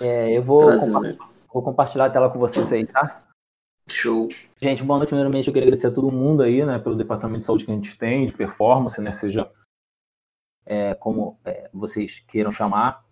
É, 0.01 0.37
eu 0.37 0.43
vou, 0.43 0.71
compa 0.71 1.19
vou 1.53 1.63
compartilhar 1.63 2.07
a 2.07 2.11
tela 2.11 2.31
com 2.31 2.39
vocês 2.39 2.73
aí, 2.73 2.87
tá? 2.87 3.25
Show. 3.89 4.29
Gente, 4.61 4.83
boa 4.83 4.99
noite. 4.99 5.11
Primeiramente, 5.11 5.49
eu 5.49 5.53
queria 5.53 5.67
agradecer 5.67 5.89
a 5.89 5.93
todo 5.93 6.11
mundo 6.11 6.43
aí, 6.43 6.65
né, 6.65 6.79
pelo 6.79 6.97
departamento 6.97 7.41
de 7.41 7.47
saúde 7.47 7.65
que 7.65 7.71
a 7.71 7.75
gente 7.75 7.99
tem, 7.99 8.27
de 8.27 8.33
performance, 8.33 9.01
né, 9.01 9.13
seja 9.13 9.51
é, 10.65 10.95
como 10.95 11.39
é, 11.45 11.69
vocês 11.73 12.21
queiram 12.29 12.53
chamar. 12.53 13.05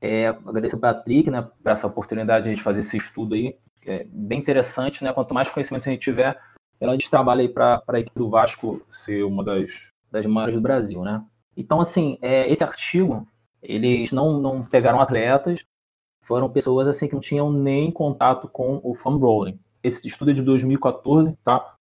É, 0.00 0.28
agradecer 0.28 0.74
ao 0.74 0.80
Patrick, 0.80 1.30
né, 1.30 1.42
por 1.42 1.70
essa 1.70 1.86
oportunidade 1.86 2.44
de 2.44 2.50
a 2.50 2.52
gente 2.52 2.62
fazer 2.62 2.80
esse 2.80 2.96
estudo 2.96 3.34
aí, 3.34 3.58
é 3.88 4.04
bem 4.04 4.38
interessante, 4.38 5.02
né? 5.02 5.12
Quanto 5.12 5.34
mais 5.34 5.48
conhecimento 5.48 5.88
a 5.88 5.92
gente 5.92 6.02
tiver, 6.02 6.40
melhor 6.80 6.92
a 6.92 6.96
gente 6.96 7.10
trabalha 7.10 7.40
aí 7.40 7.48
para 7.48 7.82
a 7.86 7.98
equipe 7.98 8.18
do 8.18 8.28
Vasco 8.28 8.82
ser 8.90 9.22
uma 9.24 9.42
das, 9.42 9.88
das 10.10 10.26
maiores 10.26 10.54
do 10.54 10.60
Brasil, 10.60 11.02
né? 11.02 11.24
Então, 11.56 11.80
assim, 11.80 12.18
é, 12.22 12.50
esse 12.50 12.62
artigo, 12.62 13.26
eles 13.62 14.12
não, 14.12 14.38
não 14.38 14.64
pegaram 14.64 15.00
atletas, 15.00 15.64
foram 16.22 16.48
pessoas 16.48 16.86
assim 16.86 17.08
que 17.08 17.14
não 17.14 17.20
tinham 17.20 17.52
nem 17.52 17.90
contato 17.90 18.48
com 18.48 18.80
o 18.84 18.94
foam 18.94 19.18
rolling. 19.18 19.58
Esse 19.82 20.06
estudo 20.06 20.30
é 20.30 20.34
de 20.34 20.42
2014, 20.42 21.36
tá? 21.42 21.74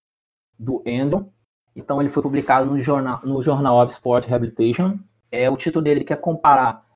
Do 0.58 0.84
Andrew. 0.88 1.32
Então, 1.76 2.02
ele 2.02 2.10
foi 2.10 2.24
publicado 2.24 2.70
no 2.70 2.80
jornal, 2.80 3.22
no 3.24 3.42
Journal 3.42 3.84
of 3.84 3.92
Sport 3.92 4.26
Rehabilitation. 4.26 5.00
É, 5.32 5.50
o 5.50 5.58
título 5.58 5.84
dele 5.84 6.04
quer 6.04 6.20
comparar 6.20 6.88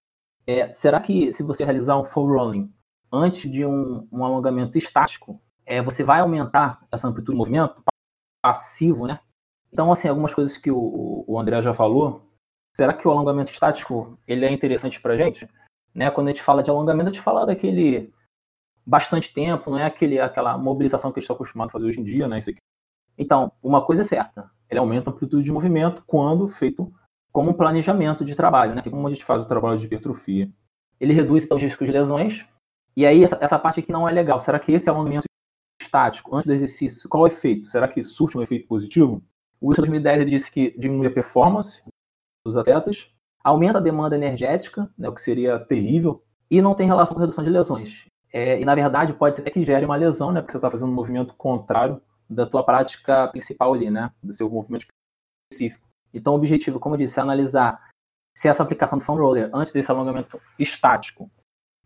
é, 0.47 0.71
será 0.73 0.99
que 0.99 1.31
se 1.31 1.43
você 1.43 1.63
realizar 1.63 1.97
um 1.97 2.03
foam 2.03 2.27
rolling 2.27 2.73
antes 3.11 3.49
de 3.49 3.65
um, 3.65 4.07
um 4.11 4.23
alongamento 4.23 4.77
estático, 4.77 5.41
é, 5.65 5.81
você 5.81 6.03
vai 6.03 6.21
aumentar 6.21 6.85
essa 6.91 7.07
amplitude 7.07 7.33
de 7.33 7.37
movimento 7.37 7.83
passivo, 8.43 9.07
né? 9.07 9.19
Então, 9.71 9.91
assim, 9.91 10.07
algumas 10.07 10.33
coisas 10.33 10.57
que 10.57 10.69
o, 10.69 11.23
o 11.27 11.39
André 11.39 11.61
já 11.61 11.73
falou, 11.73 12.21
será 12.75 12.93
que 12.93 13.07
o 13.07 13.11
alongamento 13.11 13.51
estático 13.51 14.17
ele 14.27 14.45
é 14.45 14.51
interessante 14.51 15.01
para 15.01 15.13
a 15.13 15.17
gente? 15.17 15.47
Né? 15.93 16.09
Quando 16.11 16.27
a 16.27 16.31
gente 16.31 16.43
fala 16.43 16.61
de 16.61 16.69
alongamento, 16.69 17.09
a 17.09 17.13
gente 17.13 17.23
fala 17.23 17.45
daquele 17.45 18.13
bastante 18.85 19.33
tempo, 19.33 19.69
não 19.69 19.77
é 19.77 19.85
aquele, 19.85 20.19
aquela 20.19 20.57
mobilização 20.57 21.11
que 21.11 21.19
a 21.19 21.21
gente 21.21 21.25
está 21.25 21.33
acostumado 21.33 21.69
a 21.69 21.71
fazer 21.71 21.85
hoje 21.85 21.99
em 21.99 22.03
dia, 22.03 22.27
né? 22.27 22.39
Então, 23.17 23.51
uma 23.61 23.85
coisa 23.85 24.01
é 24.01 24.05
certa, 24.05 24.49
ele 24.69 24.79
aumenta 24.79 25.09
a 25.09 25.13
amplitude 25.13 25.43
de 25.43 25.51
movimento 25.51 26.03
quando 26.07 26.49
feito 26.49 26.91
como 27.31 27.51
um 27.51 27.53
planejamento 27.53 28.25
de 28.25 28.35
trabalho, 28.35 28.71
né? 28.71 28.79
assim 28.79 28.89
como 28.89 29.07
a 29.07 29.11
gente 29.11 29.23
faz 29.23 29.45
o 29.45 29.47
trabalho 29.47 29.77
de 29.77 29.85
hipertrofia. 29.85 30.51
Ele 30.99 31.13
reduz 31.13 31.45
então, 31.45 31.57
os 31.57 31.63
riscos 31.63 31.85
de 31.85 31.93
lesões, 31.93 32.45
e 32.95 33.05
aí, 33.05 33.23
essa, 33.23 33.37
essa 33.41 33.57
parte 33.57 33.79
aqui 33.79 33.91
não 33.91 34.07
é 34.07 34.11
legal. 34.11 34.39
Será 34.39 34.59
que 34.59 34.71
esse 34.71 34.89
alongamento 34.89 35.25
estático 35.81 36.35
antes 36.35 36.47
do 36.47 36.53
exercício, 36.53 37.07
qual 37.07 37.25
é 37.25 37.29
o 37.29 37.31
efeito? 37.31 37.69
Será 37.69 37.87
que 37.87 38.03
surte 38.03 38.37
um 38.37 38.41
efeito 38.41 38.67
positivo? 38.67 39.23
O 39.61 39.67
Wilson 39.67 39.83
2010 39.83 40.21
ele 40.21 40.31
disse 40.31 40.51
que 40.51 40.77
diminui 40.77 41.07
a 41.07 41.11
performance 41.11 41.83
dos 42.45 42.57
atletas, 42.57 43.09
aumenta 43.43 43.77
a 43.77 43.81
demanda 43.81 44.15
energética, 44.15 44.91
né, 44.97 45.07
o 45.07 45.13
que 45.13 45.21
seria 45.21 45.59
terrível, 45.59 46.23
e 46.49 46.61
não 46.61 46.73
tem 46.73 46.87
relação 46.87 47.15
com 47.15 47.21
redução 47.21 47.43
de 47.43 47.49
lesões. 47.49 48.05
É, 48.33 48.59
e 48.59 48.65
na 48.65 48.73
verdade 48.73 49.13
pode 49.13 49.35
ser 49.35 49.41
até 49.41 49.51
que 49.51 49.63
gere 49.63 49.85
uma 49.85 49.95
lesão, 49.95 50.31
né, 50.31 50.41
porque 50.41 50.51
você 50.51 50.57
está 50.57 50.71
fazendo 50.71 50.89
um 50.89 50.95
movimento 50.95 51.33
contrário 51.35 52.01
da 52.29 52.45
tua 52.45 52.63
prática 52.63 53.27
principal 53.27 53.73
ali, 53.73 53.91
né, 53.91 54.11
do 54.23 54.33
seu 54.33 54.49
movimento 54.49 54.87
específico. 55.51 55.87
Então 56.13 56.33
o 56.33 56.37
objetivo, 56.37 56.79
como 56.79 56.95
eu 56.95 56.99
disse, 56.99 57.19
é 57.19 57.21
analisar 57.21 57.91
se 58.35 58.47
essa 58.47 58.63
aplicação 58.63 58.97
do 58.97 59.03
foam 59.03 59.17
roller 59.17 59.49
antes 59.53 59.73
desse 59.73 59.91
alongamento 59.91 60.41
estático 60.57 61.29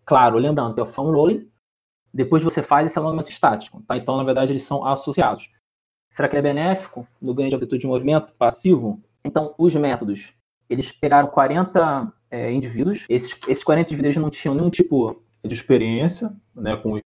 Claro, 0.05 0.38
lembrando 0.38 0.76
que 0.76 0.80
é 0.80 0.84
o 0.84 0.86
foam 0.86 1.11
rolling, 1.11 1.49
depois 2.13 2.43
você 2.43 2.61
faz 2.61 2.86
esse 2.86 2.99
alongamento 2.99 3.32
estático. 3.32 3.82
Tá? 3.82 3.97
Então, 3.97 4.15
na 4.15 4.23
verdade, 4.23 4.53
eles 4.53 4.63
são 4.63 4.86
associados. 4.86 5.49
Será 6.16 6.30
que 6.30 6.38
é 6.38 6.41
benéfico 6.41 7.05
no 7.22 7.34
ganho 7.34 7.49
de 7.49 7.57
amplitude 7.57 7.82
de 7.82 7.88
movimento 7.88 8.32
passivo? 8.38 9.03
Então, 9.22 9.53
os 9.57 9.76
métodos, 9.76 10.32
eles 10.70 10.89
pegaram 10.89 11.28
40 11.28 12.09
é, 12.32 12.53
indivíduos. 12.53 13.05
Esses, 13.09 13.38
esses 13.49 13.66
40 13.66 13.91
indivíduos 13.91 14.16
não 14.16 14.30
tinham 14.30 14.55
nenhum 14.55 14.70
tipo 14.70 15.22
de 15.43 15.53
experiência 15.53 16.34
né, 16.55 16.78
com, 16.78 16.97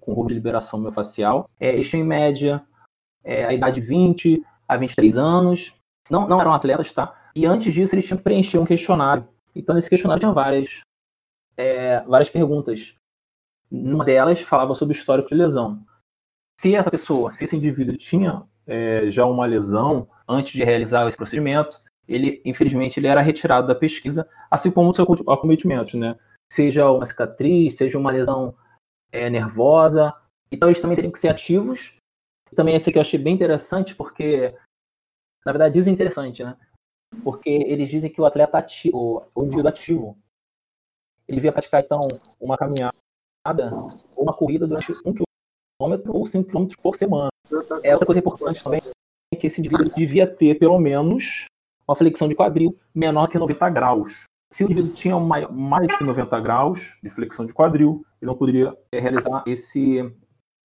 com 0.00 0.12
roubo 0.12 0.30
de 0.30 0.34
liberação 0.34 0.80
miofascial. 0.80 1.48
É, 1.60 1.72
eles 1.72 1.88
tinham, 1.88 2.04
em 2.04 2.08
média, 2.08 2.60
é, 3.22 3.44
a 3.44 3.54
idade 3.54 3.80
de 3.80 3.86
20 3.86 4.42
a 4.66 4.76
23 4.76 5.16
anos. 5.16 5.72
Não, 6.10 6.26
não 6.26 6.40
eram 6.40 6.52
atletas, 6.52 6.90
tá? 6.90 7.30
E 7.36 7.46
antes 7.46 7.72
disso, 7.72 7.94
eles 7.94 8.04
tinham 8.04 8.18
que 8.18 8.24
preencher 8.24 8.58
um 8.58 8.64
questionário. 8.64 9.28
Então, 9.54 9.76
nesse 9.76 9.88
questionário 9.88 10.18
tinha 10.18 10.32
várias 10.32 10.80
é, 11.56 12.00
várias 12.00 12.28
perguntas. 12.28 12.96
Uma 13.70 14.04
delas 14.04 14.40
falava 14.40 14.74
sobre 14.74 14.96
o 14.96 14.98
histórico 14.98 15.28
de 15.28 15.36
lesão. 15.36 15.86
Se 16.60 16.74
essa 16.74 16.90
pessoa, 16.90 17.32
se 17.32 17.44
esse 17.44 17.56
indivíduo 17.56 17.96
tinha 17.96 18.46
é, 18.66 19.10
já 19.10 19.24
uma 19.24 19.46
lesão 19.46 20.06
antes 20.28 20.52
de 20.52 20.62
realizar 20.62 21.08
esse 21.08 21.16
procedimento, 21.16 21.80
ele, 22.06 22.42
infelizmente, 22.44 23.00
ele 23.00 23.06
era 23.06 23.22
retirado 23.22 23.66
da 23.66 23.74
pesquisa, 23.74 24.28
assim 24.50 24.70
como 24.70 24.90
o 24.90 24.94
seu 24.94 25.06
acometimento, 25.30 25.96
né? 25.96 26.18
Seja 26.52 26.90
uma 26.90 27.06
cicatriz, 27.06 27.78
seja 27.78 27.96
uma 27.96 28.10
lesão 28.10 28.54
é, 29.10 29.30
nervosa. 29.30 30.14
Então, 30.52 30.68
eles 30.68 30.82
também 30.82 30.96
teriam 30.96 31.10
que 31.10 31.18
ser 31.18 31.30
ativos. 31.30 31.94
Também 32.54 32.76
esse 32.76 32.90
aqui 32.90 32.98
eu 32.98 33.02
achei 33.02 33.18
bem 33.18 33.34
interessante, 33.34 33.94
porque, 33.94 34.54
na 35.46 35.52
verdade, 35.52 35.72
desinteressante, 35.72 36.44
né? 36.44 36.58
Porque 37.24 37.48
eles 37.48 37.88
dizem 37.88 38.12
que 38.12 38.20
o 38.20 38.26
atleta 38.26 38.58
ativo, 38.58 39.26
o 39.34 39.44
indivíduo 39.44 39.70
ativo, 39.70 40.18
ele 41.26 41.36
devia 41.36 41.52
praticar, 41.52 41.82
então, 41.82 42.00
uma 42.38 42.58
caminhada 42.58 42.92
ou 44.14 44.24
uma 44.24 44.36
corrida 44.36 44.66
durante 44.66 44.92
um 45.06 45.14
quilômetro 45.80 46.14
ou 46.14 46.26
cinco 46.26 46.48
quilômetros 46.48 46.76
por 46.82 46.94
semana. 46.94 47.30
É 47.82 47.92
outra 47.92 48.06
coisa 48.06 48.20
importante 48.20 48.62
também 48.62 48.80
é 49.32 49.36
que 49.36 49.46
esse 49.46 49.60
indivíduo 49.60 49.88
devia 49.96 50.26
ter, 50.26 50.58
pelo 50.58 50.78
menos, 50.78 51.46
uma 51.88 51.96
flexão 51.96 52.28
de 52.28 52.34
quadril 52.34 52.78
menor 52.94 53.28
que 53.28 53.38
90 53.38 53.70
graus. 53.70 54.24
Se 54.52 54.62
o 54.62 54.66
indivíduo 54.66 54.92
tinha 54.92 55.18
mais 55.18 55.86
de 55.86 56.04
90 56.04 56.40
graus 56.40 56.96
de 57.02 57.08
flexão 57.08 57.46
de 57.46 57.54
quadril, 57.54 58.04
ele 58.20 58.30
não 58.30 58.36
poderia 58.36 58.76
é, 58.92 58.98
realizar 58.98 59.42
esse, 59.46 60.12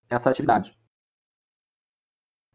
essa 0.09 0.29
atividade. 0.29 0.75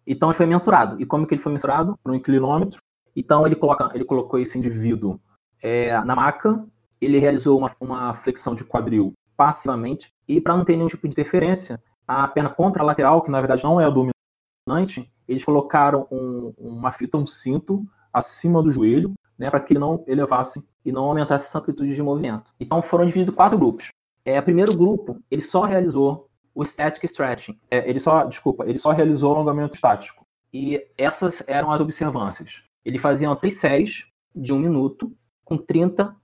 Então 0.06 0.28
ele 0.28 0.36
foi 0.36 0.46
mensurado. 0.46 1.00
E 1.00 1.06
como 1.06 1.26
que 1.26 1.34
ele 1.34 1.42
foi 1.42 1.52
mensurado? 1.52 1.96
Por 2.02 2.12
um 2.12 2.16
inclinômetro. 2.16 2.80
Então 3.14 3.46
ele, 3.46 3.54
coloca, 3.54 3.88
ele 3.94 4.04
colocou 4.04 4.38
esse 4.40 4.58
indivíduo 4.58 5.20
é, 5.62 6.00
na 6.04 6.16
maca 6.16 6.66
ele 7.00 7.18
realizou 7.18 7.58
uma, 7.58 7.74
uma 7.80 8.14
flexão 8.14 8.54
de 8.54 8.64
quadril 8.64 9.14
passivamente 9.36 10.12
e 10.28 10.40
para 10.40 10.56
não 10.56 10.64
ter 10.64 10.76
nenhum 10.76 10.88
tipo 10.88 11.08
de 11.08 11.12
interferência, 11.12 11.82
a 12.10 12.26
perna 12.26 12.50
contralateral, 12.50 13.22
que 13.22 13.30
na 13.30 13.40
verdade 13.40 13.62
não 13.62 13.80
é 13.80 13.84
a 13.84 13.90
dominante, 13.90 15.08
eles 15.28 15.44
colocaram 15.44 16.08
um, 16.10 16.52
uma 16.58 16.90
fita, 16.90 17.16
um 17.16 17.26
cinto 17.26 17.86
acima 18.12 18.60
do 18.60 18.72
joelho, 18.72 19.12
né, 19.38 19.48
para 19.48 19.60
que 19.60 19.74
ele 19.74 19.80
não 19.80 20.02
elevasse 20.08 20.66
e 20.84 20.90
não 20.90 21.04
aumentasse 21.04 21.46
essa 21.46 21.58
amplitude 21.58 21.94
de 21.94 22.02
movimento. 22.02 22.52
Então 22.58 22.82
foram 22.82 23.06
divididos 23.06 23.34
quatro 23.34 23.56
grupos. 23.56 23.90
É, 24.24 24.40
o 24.40 24.42
primeiro 24.42 24.76
grupo, 24.76 25.22
ele 25.30 25.40
só 25.40 25.62
realizou 25.62 26.28
o 26.52 26.64
static 26.64 27.04
stretching. 27.04 27.56
É, 27.70 27.88
ele 27.88 28.00
só, 28.00 28.24
desculpa, 28.24 28.64
ele 28.64 28.76
só 28.76 28.90
realizou 28.90 29.32
o 29.32 29.36
alongamento 29.36 29.76
estático. 29.76 30.26
E 30.52 30.84
essas 30.98 31.46
eram 31.48 31.70
as 31.70 31.80
observâncias. 31.80 32.60
Ele 32.84 32.98
fazia 32.98 33.34
três 33.36 33.58
séries 33.58 34.06
de 34.34 34.52
um 34.52 34.58
minuto 34.58 35.12
com 35.44 35.56
30 35.56 36.14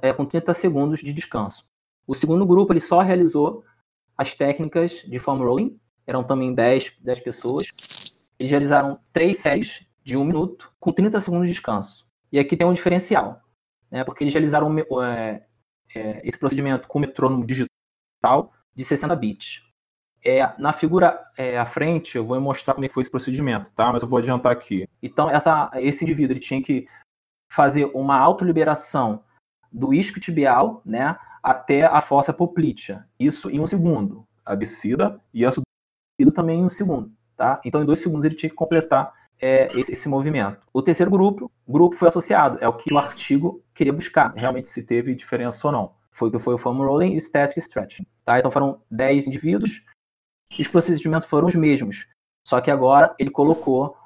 é, 0.00 0.12
com 0.12 0.24
30 0.24 0.54
segundos 0.54 1.00
de 1.00 1.12
descanso. 1.12 1.64
O 2.06 2.14
segundo 2.14 2.46
grupo 2.46 2.72
ele 2.72 2.80
só 2.80 3.00
realizou 3.00 3.62
as 4.22 4.34
técnicas 4.34 5.02
de 5.02 5.18
foam 5.18 5.38
rolling, 5.38 5.78
eram 6.06 6.22
também 6.22 6.54
10, 6.54 6.92
10 7.00 7.20
pessoas. 7.20 7.66
Eles 8.38 8.50
realizaram 8.50 8.98
três 9.12 9.38
séries 9.38 9.84
de 10.02 10.16
um 10.16 10.24
minuto 10.24 10.72
com 10.80 10.92
30 10.92 11.20
segundos 11.20 11.46
de 11.46 11.52
descanso. 11.52 12.06
E 12.30 12.38
aqui 12.38 12.56
tem 12.56 12.66
um 12.66 12.72
diferencial, 12.72 13.42
né, 13.90 14.04
porque 14.04 14.24
eles 14.24 14.32
realizaram 14.32 14.74
é, 15.02 15.44
é, 15.94 16.26
esse 16.26 16.38
procedimento 16.38 16.88
com 16.88 16.98
metrônomo 16.98 17.44
digital 17.44 18.52
de 18.74 18.84
60 18.84 19.14
bits. 19.16 19.62
É, 20.24 20.40
na 20.56 20.72
figura 20.72 21.20
é, 21.36 21.58
à 21.58 21.66
frente, 21.66 22.16
eu 22.16 22.24
vou 22.24 22.40
mostrar 22.40 22.74
como 22.74 22.86
é 22.86 22.88
foi 22.88 23.00
esse 23.00 23.10
procedimento, 23.10 23.72
tá? 23.72 23.92
Mas 23.92 24.02
eu 24.02 24.08
vou 24.08 24.20
adiantar 24.20 24.52
aqui. 24.52 24.88
Então, 25.02 25.28
essa, 25.28 25.68
esse 25.74 26.04
indivíduo 26.04 26.32
ele 26.32 26.40
tinha 26.40 26.62
que 26.62 26.86
fazer 27.50 27.90
uma 27.92 28.16
autoliberação 28.16 29.24
do 29.70 29.92
isquiotibial 29.92 30.80
né, 30.86 31.18
até 31.42 31.84
a 31.84 32.00
fossa 32.00 32.32
poplítea. 32.32 33.06
Isso 33.18 33.50
em 33.50 33.60
um 33.60 33.66
segundo. 33.66 34.26
A 34.44 34.54
descida 34.54 35.20
e 35.32 35.44
a 35.44 35.52
subida 35.52 36.34
também 36.34 36.60
em 36.60 36.64
um 36.64 36.70
segundo. 36.70 37.12
tá? 37.36 37.60
Então, 37.64 37.82
em 37.82 37.86
dois 37.86 38.00
segundos 38.00 38.24
ele 38.24 38.34
tinha 38.34 38.50
que 38.50 38.56
completar 38.56 39.12
é, 39.40 39.76
esse, 39.78 39.92
esse, 39.92 40.08
movimento. 40.08 40.60
O 40.72 40.82
terceiro 40.82 41.10
grupo, 41.10 41.50
grupo 41.66 41.96
foi 41.96 42.08
associado, 42.08 42.58
é 42.60 42.68
o 42.68 42.74
que 42.74 42.92
o 42.92 42.98
artigo 42.98 43.62
queria 43.74 43.92
buscar, 43.92 44.32
realmente 44.34 44.70
se 44.70 44.84
teve 44.84 45.14
diferença 45.14 45.66
ou 45.66 45.72
não. 45.72 45.92
Foi 46.12 46.28
o 46.28 46.32
que 46.32 46.38
foi 46.38 46.54
o 46.54 46.58
foam 46.58 46.76
rolling 46.76 47.14
e 47.14 47.20
static 47.20 47.58
stretching, 47.58 48.06
tá? 48.24 48.38
Então 48.38 48.50
foram 48.50 48.80
10 48.90 49.26
indivíduos 49.26 49.82
os 50.60 50.68
procedimentos 50.68 51.28
foram 51.28 51.48
os 51.48 51.54
mesmos, 51.54 52.06
só 52.46 52.60
que 52.60 52.70
agora 52.70 53.14
ele 53.18 53.30
colocou 53.30 53.96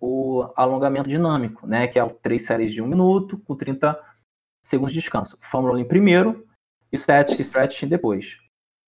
o 0.00 0.50
alongamento 0.56 1.08
dinâmico, 1.08 1.66
né, 1.66 1.86
que 1.86 1.98
é 1.98 2.08
três 2.20 2.44
séries 2.44 2.72
de 2.72 2.82
um 2.82 2.86
minuto 2.86 3.38
com 3.38 3.54
30 3.54 3.98
segundos 4.62 4.92
de 4.92 5.00
descanso. 5.00 5.38
Foam 5.40 5.62
rolling 5.62 5.84
primeiro 5.84 6.46
e 6.94 6.98
static 6.98 7.40
stretching 7.40 7.88
depois. 7.88 8.36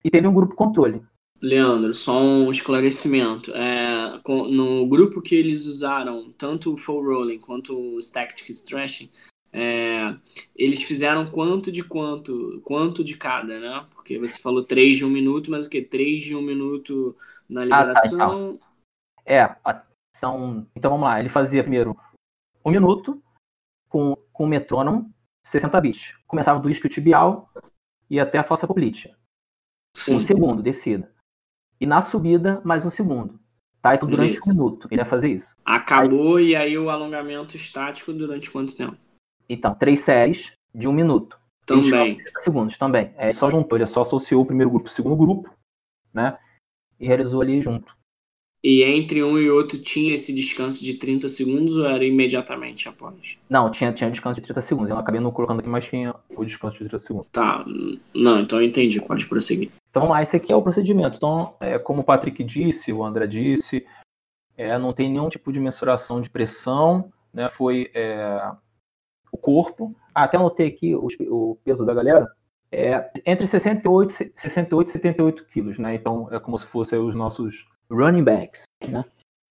E 0.04 0.10
teve 0.10 0.26
um 0.26 0.34
grupo 0.34 0.54
controle, 0.54 1.02
Leandro, 1.40 1.92
só 1.92 2.20
um 2.20 2.50
esclarecimento. 2.50 3.54
É, 3.54 4.20
no 4.26 4.86
grupo 4.86 5.20
que 5.20 5.34
eles 5.34 5.66
usaram, 5.66 6.32
tanto 6.32 6.72
o 6.72 6.76
full 6.76 7.04
rolling 7.04 7.38
quanto 7.38 7.78
o 7.78 8.00
static 8.00 8.48
stretching, 8.50 9.10
é, 9.52 10.16
eles 10.54 10.82
fizeram 10.82 11.30
quanto 11.30 11.70
de 11.70 11.84
quanto, 11.84 12.60
quanto 12.64 13.04
de 13.04 13.16
cada, 13.16 13.58
né? 13.58 13.86
Porque 13.94 14.18
você 14.18 14.38
falou 14.38 14.64
três 14.64 14.96
de 14.96 15.04
um 15.04 15.10
minuto, 15.10 15.50
mas 15.50 15.66
o 15.66 15.70
que? 15.70 15.82
Três 15.82 16.22
de 16.22 16.34
um 16.34 16.42
minuto 16.42 17.16
na 17.48 17.64
liberação? 17.64 18.20
Ah, 18.20 18.26
tá, 18.26 18.34
então. 18.34 18.60
É, 19.24 19.56
são. 20.14 20.66
Então 20.74 20.90
vamos 20.90 21.06
lá, 21.06 21.20
ele 21.20 21.28
fazia 21.28 21.62
primeiro 21.62 21.96
um 22.64 22.70
minuto 22.70 23.22
com, 23.88 24.16
com 24.32 24.44
o 24.44 24.48
metrônomo, 24.48 25.12
60 25.44 25.80
bits. 25.80 26.14
Começava 26.26 26.58
do 26.58 26.70
isquio 26.70 26.90
tibial 26.90 27.50
e 28.08 28.20
até 28.20 28.38
a 28.38 28.44
fossa 28.44 28.66
poplítea. 28.66 29.16
Um 30.08 30.20
segundo, 30.20 30.62
descida. 30.62 31.12
E 31.80 31.86
na 31.86 32.02
subida, 32.02 32.60
mais 32.64 32.84
um 32.84 32.90
segundo. 32.90 33.38
Tá? 33.82 33.94
Então, 33.94 34.08
durante 34.08 34.38
um 34.38 34.52
minuto, 34.52 34.88
ele 34.90 35.00
ia 35.00 35.06
fazer 35.06 35.30
isso. 35.30 35.56
Acabou, 35.64 36.36
aí... 36.36 36.48
e 36.48 36.56
aí 36.56 36.78
o 36.78 36.90
alongamento 36.90 37.56
estático 37.56 38.12
durante 38.12 38.50
quanto 38.50 38.76
tempo? 38.76 38.96
Então, 39.48 39.74
três 39.74 40.00
séries 40.00 40.52
de 40.74 40.88
um 40.88 40.92
minuto. 40.92 41.38
Também. 41.64 42.22
Segundos 42.38 42.78
também. 42.78 43.12
É, 43.16 43.32
só 43.32 43.50
juntou, 43.50 43.76
ele 43.76 43.86
só 43.86 44.02
associou 44.02 44.42
o 44.42 44.46
primeiro 44.46 44.70
grupo 44.70 44.88
o 44.88 44.92
segundo 44.92 45.16
grupo, 45.16 45.52
né? 46.12 46.38
E 46.98 47.06
realizou 47.06 47.40
ali 47.40 47.60
junto. 47.60 47.96
E 48.68 48.82
entre 48.82 49.22
um 49.22 49.38
e 49.38 49.48
outro 49.48 49.78
tinha 49.78 50.12
esse 50.12 50.34
descanso 50.34 50.82
de 50.84 50.94
30 50.94 51.28
segundos 51.28 51.76
ou 51.76 51.86
era 51.86 52.04
imediatamente 52.04 52.88
após? 52.88 53.38
Não, 53.48 53.70
tinha, 53.70 53.92
tinha 53.92 54.10
descanso 54.10 54.40
de 54.40 54.42
30 54.44 54.60
segundos. 54.60 54.90
Eu 54.90 54.98
acabei 54.98 55.20
não 55.20 55.30
colocando 55.30 55.60
aqui, 55.60 55.68
mas 55.68 55.84
tinha 55.84 56.12
o 56.30 56.44
descanso 56.44 56.72
de 56.72 56.80
30 56.80 56.98
segundos. 56.98 57.28
Tá. 57.30 57.64
Não, 58.12 58.40
então 58.40 58.60
eu 58.60 58.66
entendi. 58.66 59.00
Pode 59.00 59.24
prosseguir. 59.26 59.70
Então, 59.88 60.08
lá, 60.08 60.20
esse 60.20 60.36
aqui 60.36 60.52
é 60.52 60.56
o 60.56 60.62
procedimento. 60.62 61.16
Então, 61.16 61.54
é, 61.60 61.78
como 61.78 62.00
o 62.00 62.04
Patrick 62.04 62.42
disse, 62.42 62.92
o 62.92 63.04
André 63.04 63.28
disse, 63.28 63.86
é, 64.56 64.76
não 64.76 64.92
tem 64.92 65.08
nenhum 65.08 65.28
tipo 65.28 65.52
de 65.52 65.60
mensuração 65.60 66.20
de 66.20 66.28
pressão, 66.28 67.12
né? 67.32 67.48
Foi 67.48 67.88
é, 67.94 68.50
o 69.30 69.38
corpo. 69.38 69.94
Ah, 70.12 70.24
até 70.24 70.38
anotei 70.38 70.66
aqui 70.66 70.92
o, 70.92 71.06
o 71.30 71.56
peso 71.64 71.86
da 71.86 71.94
galera. 71.94 72.26
É 72.72 73.12
entre 73.24 73.46
68, 73.46 74.32
68 74.34 74.88
e 74.88 74.90
78 74.90 75.44
quilos, 75.44 75.78
né? 75.78 75.94
Então, 75.94 76.26
é 76.32 76.40
como 76.40 76.58
se 76.58 76.66
fossem 76.66 76.98
os 76.98 77.14
nossos 77.14 77.64
running 77.90 78.24
backs, 78.24 78.64
né? 78.86 79.04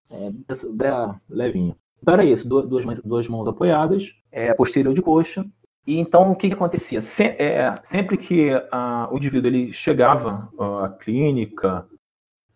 É, 0.10 0.30
bem 0.30 1.22
levinho. 1.30 1.76
Então 2.02 2.14
era 2.14 2.24
isso, 2.24 2.48
duas, 2.48 2.86
mãos, 2.86 3.00
duas 3.00 3.28
mãos 3.28 3.48
apoidas, 3.48 4.14
é, 4.32 4.54
posterior 4.54 4.94
de 4.94 5.02
coxa. 5.02 5.46
E 5.88 6.00
então 6.00 6.32
o 6.32 6.36
que, 6.36 6.48
que 6.48 6.54
acontecia? 6.54 7.02
Se, 7.02 7.24
é, 7.24 7.78
sempre 7.84 8.18
que 8.18 8.52
a, 8.72 9.08
o 9.12 9.18
indivíduo 9.18 9.50
ele 9.50 9.74
chegava 9.74 10.50
à 10.60 10.90
clínica, 10.90 11.88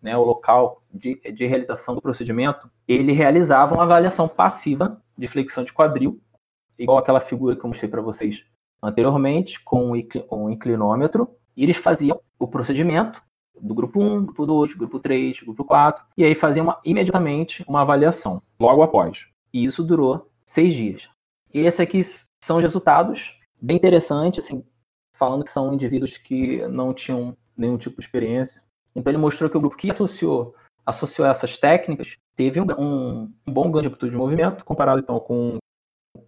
né, 0.02 0.16
o 0.16 0.24
local 0.24 0.82
de, 0.92 1.16
de 1.32 1.46
realização 1.46 1.94
do 1.94 2.02
procedimento, 2.02 2.70
ele 2.88 3.12
realizava 3.12 3.74
uma 3.74 3.84
avaliação 3.84 4.28
passiva 4.28 5.00
de 5.16 5.28
flexão 5.28 5.64
de 5.64 5.72
quadril, 5.72 6.20
igual 6.78 6.98
aquela 6.98 7.20
figura 7.20 7.54
que 7.54 7.64
eu 7.64 7.68
mostrei 7.68 7.90
para 7.90 8.00
vocês 8.00 8.44
anteriormente, 8.82 9.62
com 9.62 9.92
um 9.92 10.50
inclinômetro, 10.50 11.28
e 11.56 11.62
eles 11.62 11.76
faziam 11.76 12.20
o 12.38 12.48
procedimento 12.48 13.22
do 13.60 13.74
grupo 13.74 14.02
1, 14.02 14.26
grupo 14.26 14.46
2, 14.46 14.74
grupo 14.74 14.98
3, 14.98 15.40
grupo 15.40 15.64
4, 15.64 16.04
e 16.16 16.24
aí 16.24 16.34
faziam 16.34 16.64
uma, 16.64 16.80
imediatamente 16.84 17.64
uma 17.68 17.82
avaliação, 17.82 18.42
logo 18.58 18.82
após. 18.82 19.26
E 19.52 19.64
isso 19.64 19.82
durou 19.82 20.30
seis 20.44 20.74
dias. 20.74 21.08
E 21.52 21.60
esses 21.60 21.80
aqui 21.80 22.00
são 22.42 22.56
os 22.56 22.62
resultados, 22.62 23.38
bem 23.60 23.76
interessantes, 23.76 24.44
assim, 24.44 24.64
falando 25.14 25.44
que 25.44 25.50
são 25.50 25.74
indivíduos 25.74 26.16
que 26.16 26.66
não 26.68 26.94
tinham 26.94 27.36
nenhum 27.56 27.76
tipo 27.76 27.96
de 27.96 28.02
experiência. 28.02 28.62
Então 28.94 29.10
ele 29.10 29.18
mostrou 29.18 29.50
que 29.50 29.56
o 29.56 29.60
grupo 29.60 29.76
que 29.76 29.90
associou, 29.90 30.54
associou 30.84 31.28
essas 31.28 31.58
técnicas 31.58 32.16
teve 32.34 32.60
um, 32.60 32.66
um, 32.78 33.32
um 33.46 33.52
bom 33.52 33.70
ganho 33.70 33.82
de 33.82 33.88
amplitude 33.88 34.12
de 34.12 34.16
movimento 34.16 34.64
comparado 34.64 35.00
então 35.00 35.20
com 35.20 35.58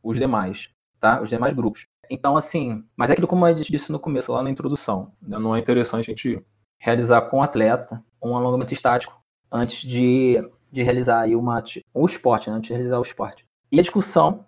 os 0.02 0.18
demais, 0.18 0.68
tá? 1.00 1.20
Os 1.22 1.30
demais 1.30 1.54
grupos. 1.54 1.86
Então 2.10 2.36
assim, 2.36 2.84
mas 2.96 3.08
é 3.08 3.14
aquilo 3.14 3.26
como 3.26 3.44
a 3.44 3.52
gente 3.52 3.72
disse 3.72 3.90
no 3.90 3.98
começo 3.98 4.30
lá 4.30 4.42
na 4.42 4.50
introdução, 4.50 5.12
né? 5.22 5.38
não 5.38 5.56
é 5.56 5.58
interessante 5.58 6.10
a 6.10 6.14
gente 6.14 6.44
realizar 6.82 7.22
com 7.22 7.38
o 7.38 7.42
atleta 7.42 8.04
um 8.20 8.36
alongamento 8.36 8.74
estático 8.74 9.16
antes 9.50 9.88
de, 9.88 10.36
de 10.70 10.82
realizar 10.82 11.28
uma, 11.28 11.62
o 11.94 12.06
esporte, 12.06 12.50
né? 12.50 12.56
antes 12.56 12.68
de 12.68 12.74
realizar 12.74 12.98
o 12.98 13.02
esporte. 13.02 13.46
E 13.70 13.78
a 13.78 13.82
discussão, 13.82 14.44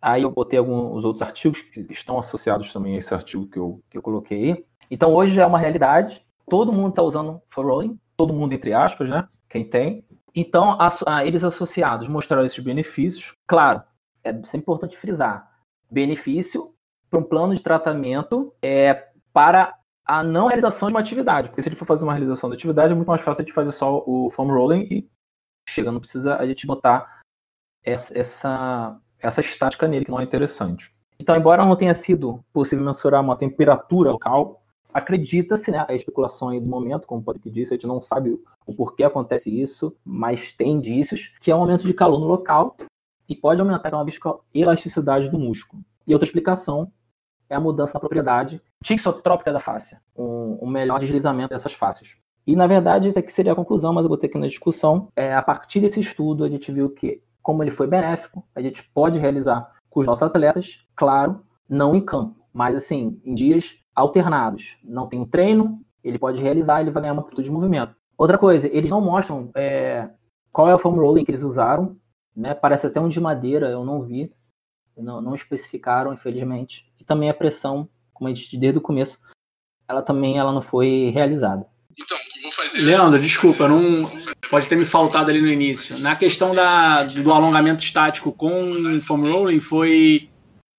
aí 0.00 0.22
eu 0.22 0.30
botei 0.30 0.58
alguns 0.58 1.02
outros 1.02 1.22
artigos 1.22 1.62
que 1.62 1.86
estão 1.90 2.18
associados 2.18 2.70
também 2.74 2.96
a 2.96 2.98
esse 2.98 3.14
artigo 3.14 3.46
que 3.46 3.58
eu, 3.58 3.82
que 3.88 3.96
eu 3.96 4.02
coloquei. 4.02 4.66
Então 4.90 5.14
hoje 5.14 5.40
é 5.40 5.46
uma 5.46 5.58
realidade, 5.58 6.22
todo 6.46 6.72
mundo 6.72 6.90
está 6.90 7.02
usando 7.02 7.40
for 7.48 7.64
rolling, 7.64 7.98
todo 8.18 8.34
mundo 8.34 8.52
entre 8.52 8.74
aspas, 8.74 9.08
né? 9.08 9.26
Quem 9.48 9.64
tem. 9.64 10.04
Então, 10.34 10.78
a, 10.78 10.88
a, 11.06 11.26
eles 11.26 11.44
associados 11.44 12.08
mostraram 12.08 12.44
esses 12.44 12.62
benefícios. 12.62 13.34
Claro, 13.46 13.82
é 14.22 14.32
sempre 14.44 14.60
importante 14.60 14.96
frisar: 14.96 15.50
benefício 15.90 16.74
para 17.10 17.18
um 17.18 17.22
plano 17.22 17.54
de 17.54 17.62
tratamento 17.62 18.54
é 18.62 19.08
para 19.32 19.74
a 20.04 20.22
não 20.22 20.46
realização 20.46 20.88
de 20.88 20.94
uma 20.94 21.00
atividade. 21.00 21.48
Porque 21.48 21.62
se 21.62 21.68
ele 21.68 21.76
for 21.76 21.86
fazer 21.86 22.04
uma 22.04 22.12
realização 22.12 22.48
da 22.48 22.54
atividade, 22.54 22.92
é 22.92 22.94
muito 22.94 23.08
mais 23.08 23.22
fácil 23.22 23.42
a 23.42 23.44
gente 23.44 23.54
fazer 23.54 23.72
só 23.72 24.02
o 24.06 24.30
foam 24.30 24.48
rolling 24.48 24.86
e 24.90 25.08
chega, 25.68 25.92
não 25.92 26.00
precisa 26.00 26.36
a 26.36 26.46
gente 26.46 26.66
botar 26.66 27.22
essa, 27.84 28.18
essa, 28.18 29.00
essa 29.18 29.40
estática 29.40 29.86
nele, 29.86 30.04
que 30.04 30.10
não 30.10 30.20
é 30.20 30.24
interessante. 30.24 30.92
Então, 31.18 31.36
embora 31.36 31.64
não 31.64 31.76
tenha 31.76 31.94
sido 31.94 32.44
possível 32.52 32.84
mensurar 32.84 33.20
uma 33.20 33.36
temperatura 33.36 34.10
local, 34.10 34.62
acredita-se, 34.92 35.70
né, 35.70 35.86
a 35.88 35.94
especulação 35.94 36.48
aí 36.48 36.60
do 36.60 36.66
momento, 36.66 37.06
como 37.06 37.20
o 37.20 37.24
Patrick 37.24 37.50
disse, 37.50 37.72
a 37.72 37.76
gente 37.76 37.86
não 37.86 38.02
sabe 38.02 38.38
o 38.66 38.74
porquê 38.74 39.04
acontece 39.04 39.60
isso, 39.60 39.96
mas 40.04 40.52
tem 40.52 40.72
indícios 40.72 41.32
que 41.40 41.50
é 41.50 41.54
um 41.54 41.60
aumento 41.60 41.86
de 41.86 41.94
calor 41.94 42.18
no 42.18 42.26
local 42.26 42.76
e 43.28 43.34
pode 43.34 43.60
aumentar 43.60 43.88
então, 43.88 44.00
a 44.00 44.40
elasticidade 44.52 45.30
do 45.30 45.38
músculo. 45.38 45.82
E 46.06 46.12
outra 46.12 46.26
explicação 46.26 46.92
é 47.52 47.56
a 47.56 47.60
mudança 47.60 47.94
na 47.94 48.00
propriedade 48.00 48.62
tixotrópica 48.82 49.52
da 49.52 49.60
face, 49.60 49.96
um, 50.16 50.58
um, 50.62 50.66
melhor 50.66 50.98
deslizamento 50.98 51.50
dessas 51.50 51.74
faces. 51.74 52.16
E, 52.46 52.56
na 52.56 52.66
verdade, 52.66 53.08
isso 53.08 53.18
aqui 53.18 53.32
seria 53.32 53.52
a 53.52 53.56
conclusão, 53.56 53.92
mas 53.92 54.02
eu 54.02 54.08
botei 54.08 54.28
aqui 54.28 54.38
na 54.38 54.48
discussão. 54.48 55.08
É, 55.14 55.34
a 55.34 55.42
partir 55.42 55.80
desse 55.80 56.00
estudo, 56.00 56.44
a 56.44 56.48
gente 56.48 56.72
viu 56.72 56.90
que, 56.90 57.22
como 57.42 57.62
ele 57.62 57.70
foi 57.70 57.86
benéfico, 57.86 58.42
a 58.54 58.62
gente 58.62 58.82
pode 58.92 59.18
realizar 59.18 59.70
com 59.88 60.00
os 60.00 60.06
nossos 60.06 60.22
atletas, 60.22 60.80
claro, 60.96 61.42
não 61.68 61.94
em 61.94 62.00
campo, 62.00 62.34
mas 62.52 62.74
assim, 62.74 63.20
em 63.24 63.34
dias 63.34 63.76
alternados. 63.94 64.78
Não 64.82 65.06
tem 65.06 65.20
um 65.20 65.26
treino, 65.26 65.80
ele 66.02 66.18
pode 66.18 66.42
realizar, 66.42 66.80
ele 66.80 66.90
vai 66.90 67.02
ganhar 67.02 67.12
uma 67.12 67.22
amplitude 67.22 67.48
de 67.48 67.54
movimento. 67.54 67.94
Outra 68.16 68.38
coisa, 68.38 68.66
eles 68.72 68.90
não 68.90 69.00
mostram 69.00 69.50
é, 69.54 70.08
qual 70.50 70.68
é 70.68 70.74
o 70.74 70.78
foam 70.78 70.94
rolling 70.94 71.24
que 71.24 71.30
eles 71.30 71.42
usaram, 71.42 71.96
né? 72.34 72.54
Parece 72.54 72.86
até 72.86 73.00
um 73.00 73.08
de 73.08 73.20
madeira, 73.20 73.68
eu 73.68 73.84
não 73.84 74.02
vi, 74.02 74.32
não, 74.96 75.20
não 75.20 75.34
especificaram, 75.34 76.12
infelizmente. 76.12 76.86
E 77.00 77.04
também 77.04 77.30
a 77.30 77.34
pressão, 77.34 77.88
como 78.12 78.28
a 78.28 78.30
gente 78.30 78.44
disse 78.44 78.56
desde 78.56 78.78
o 78.78 78.82
começo, 78.82 79.18
ela 79.88 80.02
também 80.02 80.38
ela 80.38 80.52
não 80.52 80.62
foi 80.62 81.10
realizada. 81.12 81.66
Então, 81.98 82.18
vou 82.42 82.50
fazer. 82.50 82.80
Leandro, 82.80 83.20
desculpa, 83.20 83.68
não 83.68 84.04
pode 84.50 84.68
ter 84.68 84.76
me 84.76 84.84
faltado 84.84 85.30
ali 85.30 85.40
no 85.40 85.48
início. 85.48 85.98
Na 85.98 86.16
questão 86.16 86.54
da, 86.54 87.04
do 87.04 87.32
alongamento 87.32 87.82
estático 87.82 88.32
com 88.32 88.98
foam 89.00 89.30
rolling, 89.30 89.60
foi, 89.60 90.28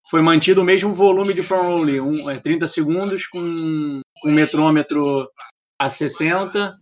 foi 0.10 0.22
mantido 0.22 0.62
o 0.62 0.66
mesmo 0.66 0.94
volume 0.94 1.34
de 1.34 1.44
foam 1.44 1.66
rolling, 1.66 2.00
um, 2.00 2.30
é, 2.30 2.40
30 2.40 2.68
segundos 2.68 3.28
com 3.28 3.40
um 3.40 4.02
metrômetro 4.32 5.30
a 5.80 5.90
60, 5.90 6.78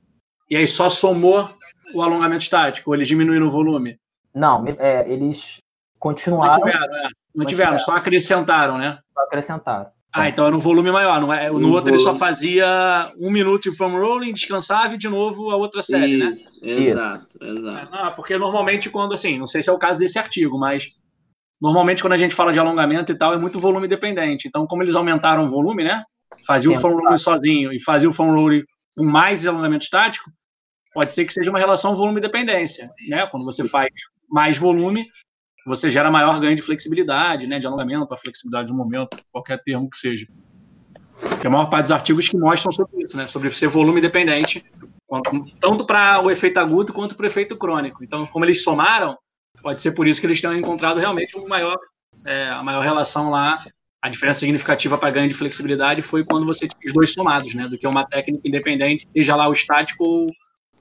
e 0.49 0.55
aí 0.55 0.67
só 0.67 0.89
somou 0.89 1.49
o 1.93 2.01
alongamento 2.01 2.43
estático, 2.43 2.89
ou 2.89 2.95
eles 2.95 3.07
diminuíram 3.07 3.47
o 3.47 3.51
volume? 3.51 3.97
Não, 4.33 4.65
é, 4.79 5.11
eles 5.11 5.57
continuaram. 5.99 6.59
Mantiveram, 6.59 6.95
é. 6.95 7.09
Mantiveram, 7.35 7.79
só 7.79 7.95
acrescentaram, 7.95 8.77
né? 8.77 8.99
Só 9.13 9.21
acrescentaram. 9.21 9.87
Ah, 10.13 10.27
então 10.27 10.45
era 10.45 10.55
um 10.55 10.59
volume 10.59 10.91
maior. 10.91 11.21
Não 11.21 11.33
é, 11.33 11.49
no 11.49 11.55
outro 11.55 11.69
volume. 11.69 11.91
ele 11.91 11.99
só 11.99 12.13
fazia 12.13 13.13
um 13.17 13.31
minuto 13.31 13.69
de 13.69 13.75
foam 13.75 13.97
rolling, 13.97 14.33
descansava 14.33 14.95
e 14.95 14.97
de 14.97 15.07
novo 15.07 15.49
a 15.51 15.55
outra 15.55 15.81
série, 15.81 16.17
né? 16.17 16.31
Isso, 16.31 16.65
né? 16.65 16.71
Exato, 16.73 17.37
exato. 17.41 17.89
Ah, 17.93 18.11
porque 18.13 18.37
normalmente 18.37 18.89
quando, 18.89 19.13
assim, 19.13 19.39
não 19.39 19.47
sei 19.47 19.63
se 19.63 19.69
é 19.69 19.73
o 19.73 19.79
caso 19.79 19.99
desse 19.99 20.19
artigo, 20.19 20.59
mas 20.59 20.99
normalmente 21.61 22.01
quando 22.01 22.13
a 22.13 22.17
gente 22.17 22.35
fala 22.35 22.51
de 22.51 22.59
alongamento 22.59 23.13
e 23.13 23.15
tal, 23.15 23.33
é 23.33 23.37
muito 23.37 23.57
volume 23.57 23.87
dependente. 23.87 24.49
Então, 24.49 24.67
como 24.67 24.83
eles 24.83 24.95
aumentaram 24.95 25.45
o 25.45 25.49
volume, 25.49 25.85
né? 25.85 26.03
Fazia 26.45 26.71
Sim, 26.71 26.77
o 26.77 26.79
foam 26.79 26.97
rolling 26.97 27.17
sozinho 27.17 27.71
e 27.71 27.81
fazia 27.81 28.09
o 28.09 28.13
foam 28.13 28.35
rolling 28.35 28.63
com 28.97 29.05
mais 29.05 29.47
alongamento 29.47 29.85
estático, 29.85 30.29
pode 30.93 31.13
ser 31.13 31.23
que 31.23 31.31
seja 31.31 31.49
uma 31.49 31.59
relação 31.59 31.95
volume-dependência, 31.95 32.89
né? 33.07 33.25
Quando 33.27 33.45
você 33.45 33.65
faz 33.65 33.87
mais 34.29 34.57
volume, 34.57 35.07
você 35.65 35.89
gera 35.89 36.11
maior 36.11 36.39
ganho 36.39 36.55
de 36.55 36.61
flexibilidade, 36.61 37.47
né? 37.47 37.59
De 37.59 37.67
alongamento, 37.67 38.13
a 38.13 38.17
flexibilidade 38.17 38.67
do 38.67 38.75
momento, 38.75 39.17
qualquer 39.31 39.61
termo 39.63 39.89
que 39.89 39.97
seja. 39.97 40.27
Tem 41.39 41.47
a 41.47 41.49
maior 41.49 41.67
parte 41.67 41.83
dos 41.83 41.91
artigos 41.91 42.27
que 42.27 42.37
mostram 42.37 42.71
sobre 42.71 43.03
isso, 43.03 43.15
né? 43.15 43.27
Sobre 43.27 43.49
ser 43.51 43.67
volume 43.67 44.01
dependente, 44.01 44.65
tanto 45.59 45.85
para 45.85 46.21
o 46.21 46.31
efeito 46.31 46.59
agudo 46.59 46.93
quanto 46.93 47.15
para 47.15 47.25
o 47.25 47.27
efeito 47.27 47.55
crônico. 47.55 48.03
Então, 48.03 48.25
como 48.25 48.43
eles 48.45 48.63
somaram, 48.63 49.17
pode 49.61 49.81
ser 49.81 49.91
por 49.91 50.07
isso 50.07 50.19
que 50.19 50.27
eles 50.27 50.41
tenham 50.41 50.55
encontrado 50.55 50.99
realmente 50.99 51.37
um 51.37 51.47
maior, 51.47 51.77
é, 52.27 52.49
a 52.49 52.63
maior 52.63 52.83
relação 52.83 53.29
lá. 53.29 53.63
A 54.01 54.09
diferença 54.09 54.39
significativa 54.39 54.97
para 54.97 55.11
ganho 55.11 55.27
de 55.27 55.35
flexibilidade 55.35 56.01
foi 56.01 56.25
quando 56.25 56.43
você 56.43 56.67
tinha 56.67 56.87
os 56.87 56.93
dois 56.93 57.13
somados, 57.13 57.53
né? 57.53 57.67
Do 57.67 57.77
que 57.77 57.87
uma 57.87 58.03
técnica 58.03 58.47
independente, 58.47 59.07
seja 59.11 59.35
lá 59.35 59.47
o 59.47 59.53
estático 59.53 60.03
ou, 60.03 60.27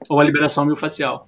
ou 0.09 0.19
a 0.19 0.23
liberação 0.23 0.65
miofascial. 0.65 1.27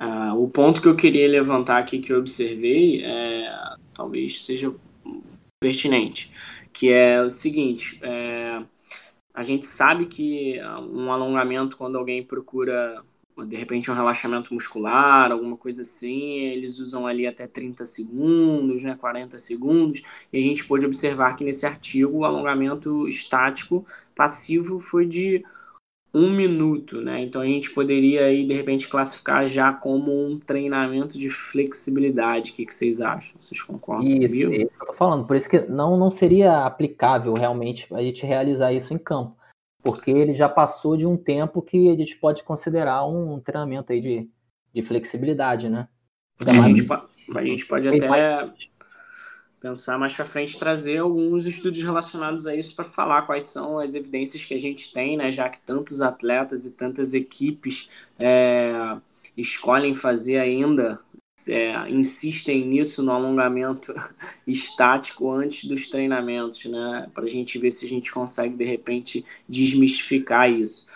Uh, 0.00 0.42
o 0.42 0.48
ponto 0.48 0.80
que 0.80 0.88
eu 0.88 0.96
queria 0.96 1.28
levantar 1.28 1.78
aqui 1.78 1.98
que 1.98 2.10
eu 2.10 2.18
observei 2.18 3.04
é, 3.04 3.52
talvez 3.92 4.44
seja 4.44 4.74
pertinente, 5.60 6.30
que 6.72 6.90
é 6.90 7.20
o 7.20 7.28
seguinte: 7.28 7.98
é, 8.02 8.62
a 9.34 9.42
gente 9.42 9.66
sabe 9.66 10.06
que 10.06 10.58
um 10.90 11.12
alongamento 11.12 11.76
quando 11.76 11.98
alguém 11.98 12.22
procura 12.22 13.02
de 13.46 13.56
repente 13.56 13.90
um 13.90 13.94
relaxamento 13.94 14.52
muscular, 14.52 15.32
alguma 15.32 15.56
coisa 15.56 15.82
assim, 15.82 16.40
eles 16.46 16.78
usam 16.78 17.06
ali 17.06 17.26
até 17.26 17.46
30 17.46 17.84
segundos, 17.84 18.82
né, 18.82 18.96
40 18.98 19.38
segundos, 19.38 20.02
e 20.32 20.38
a 20.38 20.42
gente 20.42 20.64
pôde 20.64 20.84
observar 20.84 21.36
que 21.36 21.44
nesse 21.44 21.64
artigo 21.66 22.18
o 22.18 22.24
alongamento 22.24 23.08
estático 23.08 23.86
passivo 24.14 24.78
foi 24.78 25.06
de 25.06 25.44
um 26.12 26.30
minuto, 26.30 27.00
né? 27.00 27.22
Então 27.22 27.40
a 27.40 27.46
gente 27.46 27.70
poderia 27.70 28.26
aí 28.26 28.44
de 28.44 28.52
repente 28.52 28.88
classificar 28.88 29.46
já 29.46 29.72
como 29.72 30.26
um 30.26 30.36
treinamento 30.36 31.16
de 31.16 31.30
flexibilidade. 31.30 32.50
O 32.50 32.54
que, 32.54 32.66
que 32.66 32.74
vocês 32.74 33.00
acham? 33.00 33.38
Vocês 33.38 33.62
concordam 33.62 34.06
isso, 34.06 34.28
comigo? 34.28 34.52
Isso, 34.52 34.74
eu 34.80 34.86
tô 34.86 34.92
falando. 34.92 35.26
Por 35.26 35.36
isso 35.36 35.48
que 35.48 35.60
não, 35.60 35.96
não 35.96 36.10
seria 36.10 36.64
aplicável 36.64 37.32
realmente 37.38 37.86
a 37.94 38.02
gente 38.02 38.26
realizar 38.26 38.72
isso 38.72 38.92
em 38.92 38.98
campo. 38.98 39.36
Porque 39.82 40.10
ele 40.10 40.34
já 40.34 40.48
passou 40.48 40.96
de 40.96 41.06
um 41.06 41.16
tempo 41.16 41.62
que 41.62 41.88
a 41.88 41.96
gente 41.96 42.16
pode 42.16 42.42
considerar 42.42 43.06
um 43.06 43.40
treinamento 43.40 43.92
aí 43.92 44.00
de, 44.00 44.28
de 44.74 44.82
flexibilidade, 44.82 45.68
né? 45.68 45.88
É, 46.44 46.50
a, 46.50 46.62
gente, 46.62 46.86
a 47.34 47.44
gente 47.44 47.66
pode 47.66 47.88
até 47.88 48.52
pensar 49.60 49.98
mais 49.98 50.14
para 50.14 50.24
frente 50.24 50.58
trazer 50.58 50.98
alguns 50.98 51.46
estudos 51.46 51.82
relacionados 51.82 52.46
a 52.46 52.56
isso 52.56 52.74
para 52.74 52.84
falar 52.84 53.22
quais 53.22 53.44
são 53.44 53.78
as 53.78 53.94
evidências 53.94 54.44
que 54.44 54.54
a 54.54 54.58
gente 54.58 54.92
tem, 54.92 55.16
né, 55.16 55.30
já 55.30 55.48
que 55.48 55.60
tantos 55.60 56.00
atletas 56.00 56.64
e 56.64 56.72
tantas 56.72 57.12
equipes 57.12 57.88
é, 58.18 58.96
escolhem 59.36 59.92
fazer 59.92 60.38
ainda, 60.38 60.98
é, 61.46 61.88
insistem 61.90 62.66
nisso 62.66 63.02
no 63.02 63.12
alongamento 63.12 63.94
estático 64.46 65.30
antes 65.30 65.68
dos 65.68 65.88
treinamentos, 65.88 66.64
né, 66.64 67.08
para 67.12 67.24
a 67.24 67.28
gente 67.28 67.58
ver 67.58 67.70
se 67.70 67.84
a 67.84 67.88
gente 67.88 68.10
consegue 68.10 68.56
de 68.56 68.64
repente 68.64 69.24
desmistificar 69.46 70.50
isso. 70.50 70.86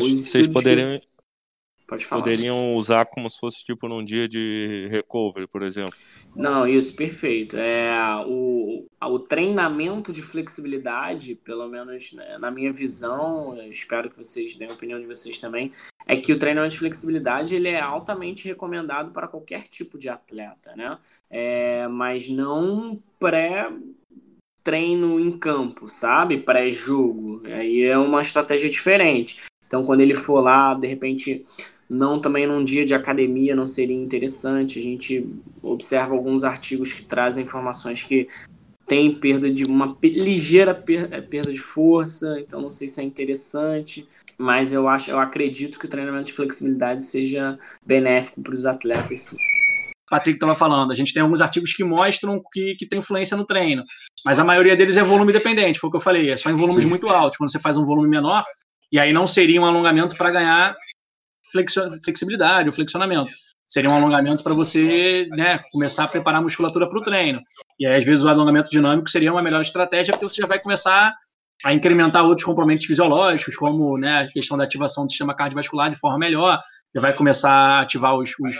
Vocês 0.00 0.48
é, 0.48 0.52
poderiam 0.52 0.98
que... 0.98 1.11
Pode 1.92 2.06
falar. 2.06 2.22
Poderiam 2.22 2.74
usar 2.76 3.04
como 3.04 3.28
se 3.28 3.38
fosse 3.38 3.62
tipo 3.62 3.86
num 3.86 4.02
dia 4.02 4.26
de 4.26 4.88
recovery, 4.90 5.46
por 5.46 5.62
exemplo. 5.62 5.92
Não, 6.34 6.66
isso, 6.66 6.96
perfeito. 6.96 7.54
É, 7.58 7.92
o, 8.26 8.86
o 8.98 9.18
treinamento 9.18 10.10
de 10.10 10.22
flexibilidade, 10.22 11.34
pelo 11.34 11.68
menos 11.68 12.14
né, 12.14 12.38
na 12.38 12.50
minha 12.50 12.72
visão, 12.72 13.54
espero 13.70 14.08
que 14.08 14.16
vocês 14.16 14.56
deem 14.56 14.70
a 14.70 14.72
opinião 14.72 14.98
de 14.98 15.06
vocês 15.06 15.38
também, 15.38 15.70
é 16.06 16.16
que 16.16 16.32
o 16.32 16.38
treinamento 16.38 16.72
de 16.72 16.78
flexibilidade 16.78 17.54
ele 17.54 17.68
é 17.68 17.80
altamente 17.80 18.48
recomendado 18.48 19.12
para 19.12 19.28
qualquer 19.28 19.64
tipo 19.68 19.98
de 19.98 20.08
atleta, 20.08 20.74
né? 20.74 20.96
É, 21.28 21.86
mas 21.88 22.26
não 22.26 23.02
pré 23.20 23.70
treino 24.64 25.20
em 25.20 25.30
campo, 25.30 25.86
sabe? 25.88 26.38
Pré-jogo. 26.38 27.42
Aí 27.44 27.82
é 27.82 27.98
uma 27.98 28.22
estratégia 28.22 28.70
diferente. 28.70 29.42
Então, 29.66 29.84
quando 29.84 30.00
ele 30.00 30.14
for 30.14 30.40
lá, 30.40 30.74
de 30.74 30.86
repente, 30.86 31.42
não 31.92 32.18
também 32.18 32.46
num 32.46 32.64
dia 32.64 32.84
de 32.84 32.94
academia 32.94 33.54
não 33.54 33.66
seria 33.66 33.96
interessante. 33.96 34.78
A 34.78 34.82
gente 34.82 35.28
observa 35.62 36.14
alguns 36.14 36.42
artigos 36.42 36.92
que 36.92 37.02
trazem 37.02 37.44
informações 37.44 38.02
que 38.02 38.26
tem 38.86 39.14
perda 39.14 39.50
de 39.50 39.64
uma 39.64 39.96
ligeira 40.02 40.72
é, 41.10 41.20
perda 41.20 41.52
de 41.52 41.58
força, 41.58 42.40
então 42.40 42.60
não 42.60 42.70
sei 42.70 42.88
se 42.88 43.00
é 43.00 43.04
interessante, 43.04 44.06
mas 44.36 44.72
eu 44.72 44.88
acho, 44.88 45.10
eu 45.10 45.18
acredito 45.18 45.78
que 45.78 45.86
o 45.86 45.88
treinamento 45.88 46.26
de 46.26 46.32
flexibilidade 46.32 47.04
seja 47.04 47.58
benéfico 47.86 48.42
para 48.42 48.52
os 48.52 48.66
atletas. 48.66 49.20
Sim. 49.20 49.36
Patrick 50.10 50.36
estava 50.36 50.54
falando, 50.54 50.90
a 50.90 50.94
gente 50.94 51.14
tem 51.14 51.22
alguns 51.22 51.40
artigos 51.40 51.72
que 51.72 51.84
mostram 51.84 52.42
que, 52.52 52.74
que 52.74 52.86
tem 52.86 52.98
influência 52.98 53.36
no 53.36 53.46
treino, 53.46 53.84
mas 54.26 54.38
a 54.38 54.44
maioria 54.44 54.76
deles 54.76 54.96
é 54.96 55.02
volume 55.02 55.32
dependente, 55.32 55.78
foi 55.78 55.88
o 55.88 55.90
que 55.90 55.96
eu 55.96 56.02
falei, 56.02 56.28
é 56.28 56.36
só 56.36 56.50
em 56.50 56.56
volumes 56.56 56.84
muito 56.84 57.08
altos. 57.08 57.38
Quando 57.38 57.50
você 57.50 57.58
faz 57.58 57.78
um 57.78 57.84
volume 57.84 58.08
menor, 58.08 58.42
e 58.90 58.98
aí 58.98 59.12
não 59.12 59.26
seria 59.26 59.60
um 59.60 59.64
alongamento 59.64 60.16
para 60.16 60.30
ganhar 60.30 60.76
flexibilidade, 62.04 62.68
o 62.68 62.72
flexionamento. 62.72 63.32
Seria 63.68 63.88
um 63.88 63.94
alongamento 63.94 64.42
para 64.42 64.52
você 64.52 65.26
né, 65.30 65.58
começar 65.72 66.04
a 66.04 66.08
preparar 66.08 66.40
a 66.40 66.42
musculatura 66.42 66.88
para 66.88 66.98
o 66.98 67.02
treino. 67.02 67.40
E 67.78 67.86
aí, 67.86 67.96
às 67.96 68.04
vezes, 68.04 68.24
o 68.24 68.28
alongamento 68.28 68.68
dinâmico 68.70 69.08
seria 69.08 69.32
uma 69.32 69.42
melhor 69.42 69.62
estratégia, 69.62 70.12
porque 70.12 70.28
você 70.28 70.42
já 70.42 70.46
vai 70.46 70.60
começar 70.60 71.14
a 71.64 71.72
incrementar 71.72 72.24
outros 72.24 72.44
componentes 72.44 72.84
fisiológicos, 72.84 73.56
como 73.56 73.96
né, 73.96 74.22
a 74.22 74.26
questão 74.26 74.56
da 74.58 74.64
ativação 74.64 75.06
do 75.06 75.10
sistema 75.10 75.34
cardiovascular 75.34 75.90
de 75.90 75.98
forma 75.98 76.18
melhor, 76.18 76.60
já 76.94 77.00
vai 77.00 77.12
começar 77.12 77.52
a 77.52 77.82
ativar 77.82 78.14
os, 78.16 78.30
os, 78.40 78.58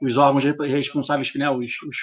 os 0.00 0.16
órgãos 0.16 0.44
responsáveis, 0.44 1.32
né, 1.34 1.50
os, 1.50 1.60
os, 1.60 1.96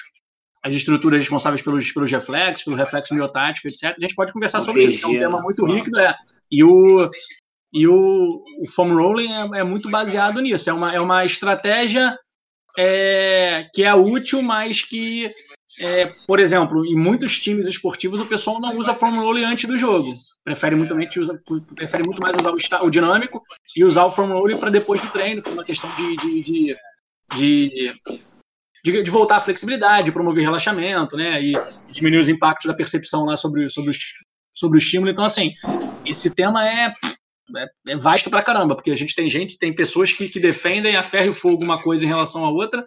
as 0.63 0.73
estruturas 0.73 1.19
responsáveis 1.19 1.61
pelos, 1.61 1.91
pelos 1.91 2.11
reflexos, 2.11 2.63
pelo 2.63 2.75
reflexo 2.75 3.13
miotático, 3.13 3.67
etc. 3.67 3.95
A 3.97 4.01
gente 4.01 4.15
pode 4.15 4.33
conversar 4.33 4.61
sobre 4.61 4.83
isso, 4.83 5.05
é 5.05 5.09
um 5.09 5.19
tema 5.19 5.41
muito 5.41 5.65
rico, 5.65 5.89
né? 5.91 6.15
E 6.51 6.63
o, 6.63 7.07
e 7.71 7.87
o, 7.87 8.43
o 8.63 8.69
foam 8.69 8.95
rolling 8.95 9.31
é, 9.31 9.59
é, 9.59 9.63
muito 9.63 9.89
baseado 9.89 10.41
nisso. 10.41 10.69
É 10.69 10.73
uma, 10.73 10.93
é 10.93 10.99
uma 10.99 11.25
estratégia 11.25 12.17
é, 12.77 13.67
que 13.73 13.83
é 13.83 13.93
útil, 13.93 14.41
mas 14.41 14.81
que, 14.81 15.27
é, 15.79 16.05
por 16.27 16.39
exemplo, 16.39 16.85
em 16.85 16.95
muitos 16.95 17.39
times 17.39 17.67
esportivos 17.67 18.19
o 18.19 18.25
pessoal 18.25 18.59
não 18.59 18.75
usa 18.77 18.93
foam 18.93 19.21
rolling 19.21 19.43
antes 19.43 19.65
do 19.65 19.77
jogo. 19.77 20.11
Prefere 20.43 20.75
muito, 20.75 20.95
prefere 21.75 22.03
muito 22.03 22.21
mais 22.21 22.35
usar 22.35 22.81
o, 22.81 22.87
o 22.87 22.91
dinâmico 22.91 23.41
e 23.75 23.83
usar 23.83 24.05
o 24.05 24.11
foam 24.11 24.31
rolling 24.31 24.57
para 24.57 24.71
depois 24.71 25.01
do 25.01 25.11
treino, 25.11 25.41
por 25.41 25.53
uma 25.53 25.63
questão 25.63 25.93
de, 25.95 26.15
de, 26.17 26.41
de, 26.41 26.75
de 27.35 27.93
de, 28.83 29.03
de, 29.03 29.11
voltar 29.11 29.37
à 29.37 29.41
flexibilidade, 29.41 30.11
promover 30.11 30.43
relaxamento, 30.43 31.17
né? 31.17 31.41
E 31.43 31.53
diminuir 31.89 32.19
os 32.19 32.29
impactos 32.29 32.65
da 32.65 32.73
percepção 32.73 33.25
lá 33.25 33.35
sobre, 33.35 33.69
sobre, 33.69 33.91
sobre 34.55 34.77
o 34.77 34.79
estímulo. 34.79 35.11
Então, 35.11 35.25
assim, 35.25 35.53
esse 36.05 36.33
tema 36.33 36.65
é 36.65 36.93
é, 37.57 37.93
é 37.93 37.97
vasto 37.97 38.29
pra 38.29 38.43
caramba, 38.43 38.75
porque 38.75 38.91
a 38.91 38.95
gente 38.95 39.15
tem 39.15 39.29
gente, 39.29 39.57
tem 39.57 39.73
pessoas 39.73 40.11
que, 40.13 40.27
que 40.29 40.39
defendem 40.39 40.95
a 40.95 41.03
ferro 41.03 41.29
e 41.29 41.33
fogo 41.33 41.63
uma 41.63 41.81
coisa 41.81 42.05
em 42.05 42.07
relação 42.07 42.45
à 42.45 42.49
outra, 42.49 42.83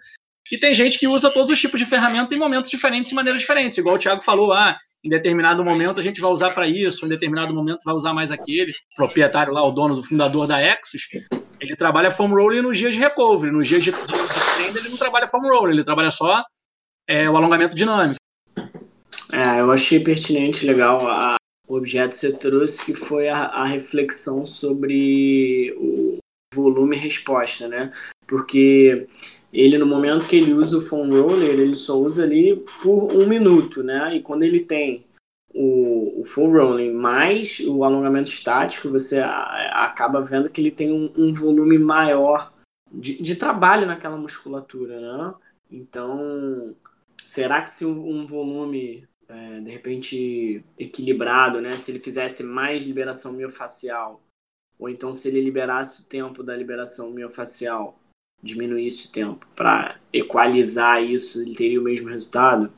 e 0.50 0.58
tem 0.58 0.74
gente 0.74 0.98
que 0.98 1.08
usa 1.08 1.30
todos 1.30 1.50
os 1.50 1.60
tipos 1.60 1.80
de 1.80 1.86
ferramenta 1.86 2.34
em 2.34 2.38
momentos 2.38 2.70
diferentes, 2.70 3.08
de 3.08 3.14
maneiras 3.14 3.40
diferentes. 3.40 3.78
Igual 3.78 3.96
o 3.96 3.98
Thiago 3.98 4.22
falou, 4.22 4.52
ah, 4.52 4.76
em 5.02 5.08
determinado 5.08 5.64
momento 5.64 5.98
a 5.98 6.02
gente 6.02 6.20
vai 6.20 6.30
usar 6.30 6.50
para 6.50 6.68
isso, 6.68 7.06
em 7.06 7.08
determinado 7.08 7.54
momento 7.54 7.80
vai 7.84 7.94
usar 7.94 8.12
mais 8.12 8.30
aquele. 8.30 8.70
O 8.70 8.96
proprietário 8.96 9.52
lá, 9.52 9.66
o 9.66 9.70
dono, 9.70 9.94
o 9.94 10.02
fundador 10.02 10.46
da 10.46 10.60
Exos, 10.60 11.08
ele 11.60 11.74
trabalha 11.74 12.10
foam 12.10 12.28
rolling 12.28 12.60
nos 12.60 12.76
dias 12.76 12.94
de 12.94 13.00
recovery. 13.00 13.50
Nos 13.50 13.66
dias 13.66 13.82
de, 13.82 13.92
de, 13.92 13.98
de 13.98 14.78
ele 14.78 14.88
não 14.90 14.96
trabalha 14.98 15.26
foam 15.26 15.40
rolling, 15.40 15.72
ele 15.72 15.84
trabalha 15.84 16.10
só 16.10 16.44
é, 17.08 17.28
o 17.28 17.36
alongamento 17.36 17.74
dinâmico. 17.76 18.20
É, 19.32 19.60
eu 19.60 19.72
achei 19.72 19.98
pertinente, 19.98 20.66
legal 20.66 21.08
a, 21.08 21.36
objeto 21.74 22.10
que 22.10 22.16
você 22.16 22.32
trouxe, 22.32 22.84
que 22.84 22.92
foi 22.92 23.28
a, 23.28 23.38
a 23.38 23.64
reflexão 23.64 24.44
sobre 24.44 25.74
o 25.78 26.18
volume 26.54 26.96
resposta, 26.96 27.68
né? 27.68 27.90
Porque 28.26 29.06
ele, 29.52 29.78
no 29.78 29.86
momento 29.86 30.26
que 30.26 30.36
ele 30.36 30.52
usa 30.52 30.78
o 30.78 30.80
foam 30.80 31.10
roller, 31.10 31.50
ele 31.50 31.74
só 31.74 31.98
usa 31.98 32.24
ali 32.24 32.56
por 32.82 33.12
um 33.12 33.26
minuto, 33.26 33.82
né? 33.82 34.16
E 34.16 34.20
quando 34.20 34.42
ele 34.42 34.60
tem 34.60 35.04
o, 35.54 36.20
o 36.20 36.24
full 36.24 36.50
rolling 36.50 36.92
mais 36.92 37.60
o 37.60 37.84
alongamento 37.84 38.30
estático, 38.30 38.90
você 38.90 39.18
a, 39.20 39.84
acaba 39.84 40.20
vendo 40.22 40.48
que 40.48 40.60
ele 40.60 40.70
tem 40.70 40.90
um, 40.90 41.12
um 41.16 41.32
volume 41.32 41.78
maior 41.78 42.52
de, 42.90 43.20
de, 43.22 43.36
trabalho 43.36 43.86
naquela 43.86 44.16
musculatura, 44.16 45.00
né? 45.00 45.34
Então, 45.70 46.74
será 47.24 47.60
que 47.62 47.70
se 47.70 47.84
um, 47.84 48.08
um 48.08 48.26
volume 48.26 49.06
é, 49.32 49.60
de 49.60 49.70
repente 49.70 50.64
equilibrado, 50.78 51.60
né? 51.60 51.76
Se 51.76 51.90
ele 51.90 51.98
fizesse 51.98 52.42
mais 52.42 52.84
liberação 52.86 53.32
miofacial, 53.32 54.22
ou 54.78 54.88
então 54.88 55.12
se 55.12 55.28
ele 55.28 55.40
liberasse 55.40 56.02
o 56.02 56.04
tempo 56.04 56.42
da 56.42 56.56
liberação 56.56 57.10
miofacial, 57.10 57.98
diminuísse 58.42 59.08
o 59.08 59.10
tempo 59.10 59.46
para 59.54 59.96
equalizar 60.12 61.02
isso, 61.02 61.40
ele 61.40 61.54
teria 61.54 61.80
o 61.80 61.84
mesmo 61.84 62.08
resultado? 62.08 62.72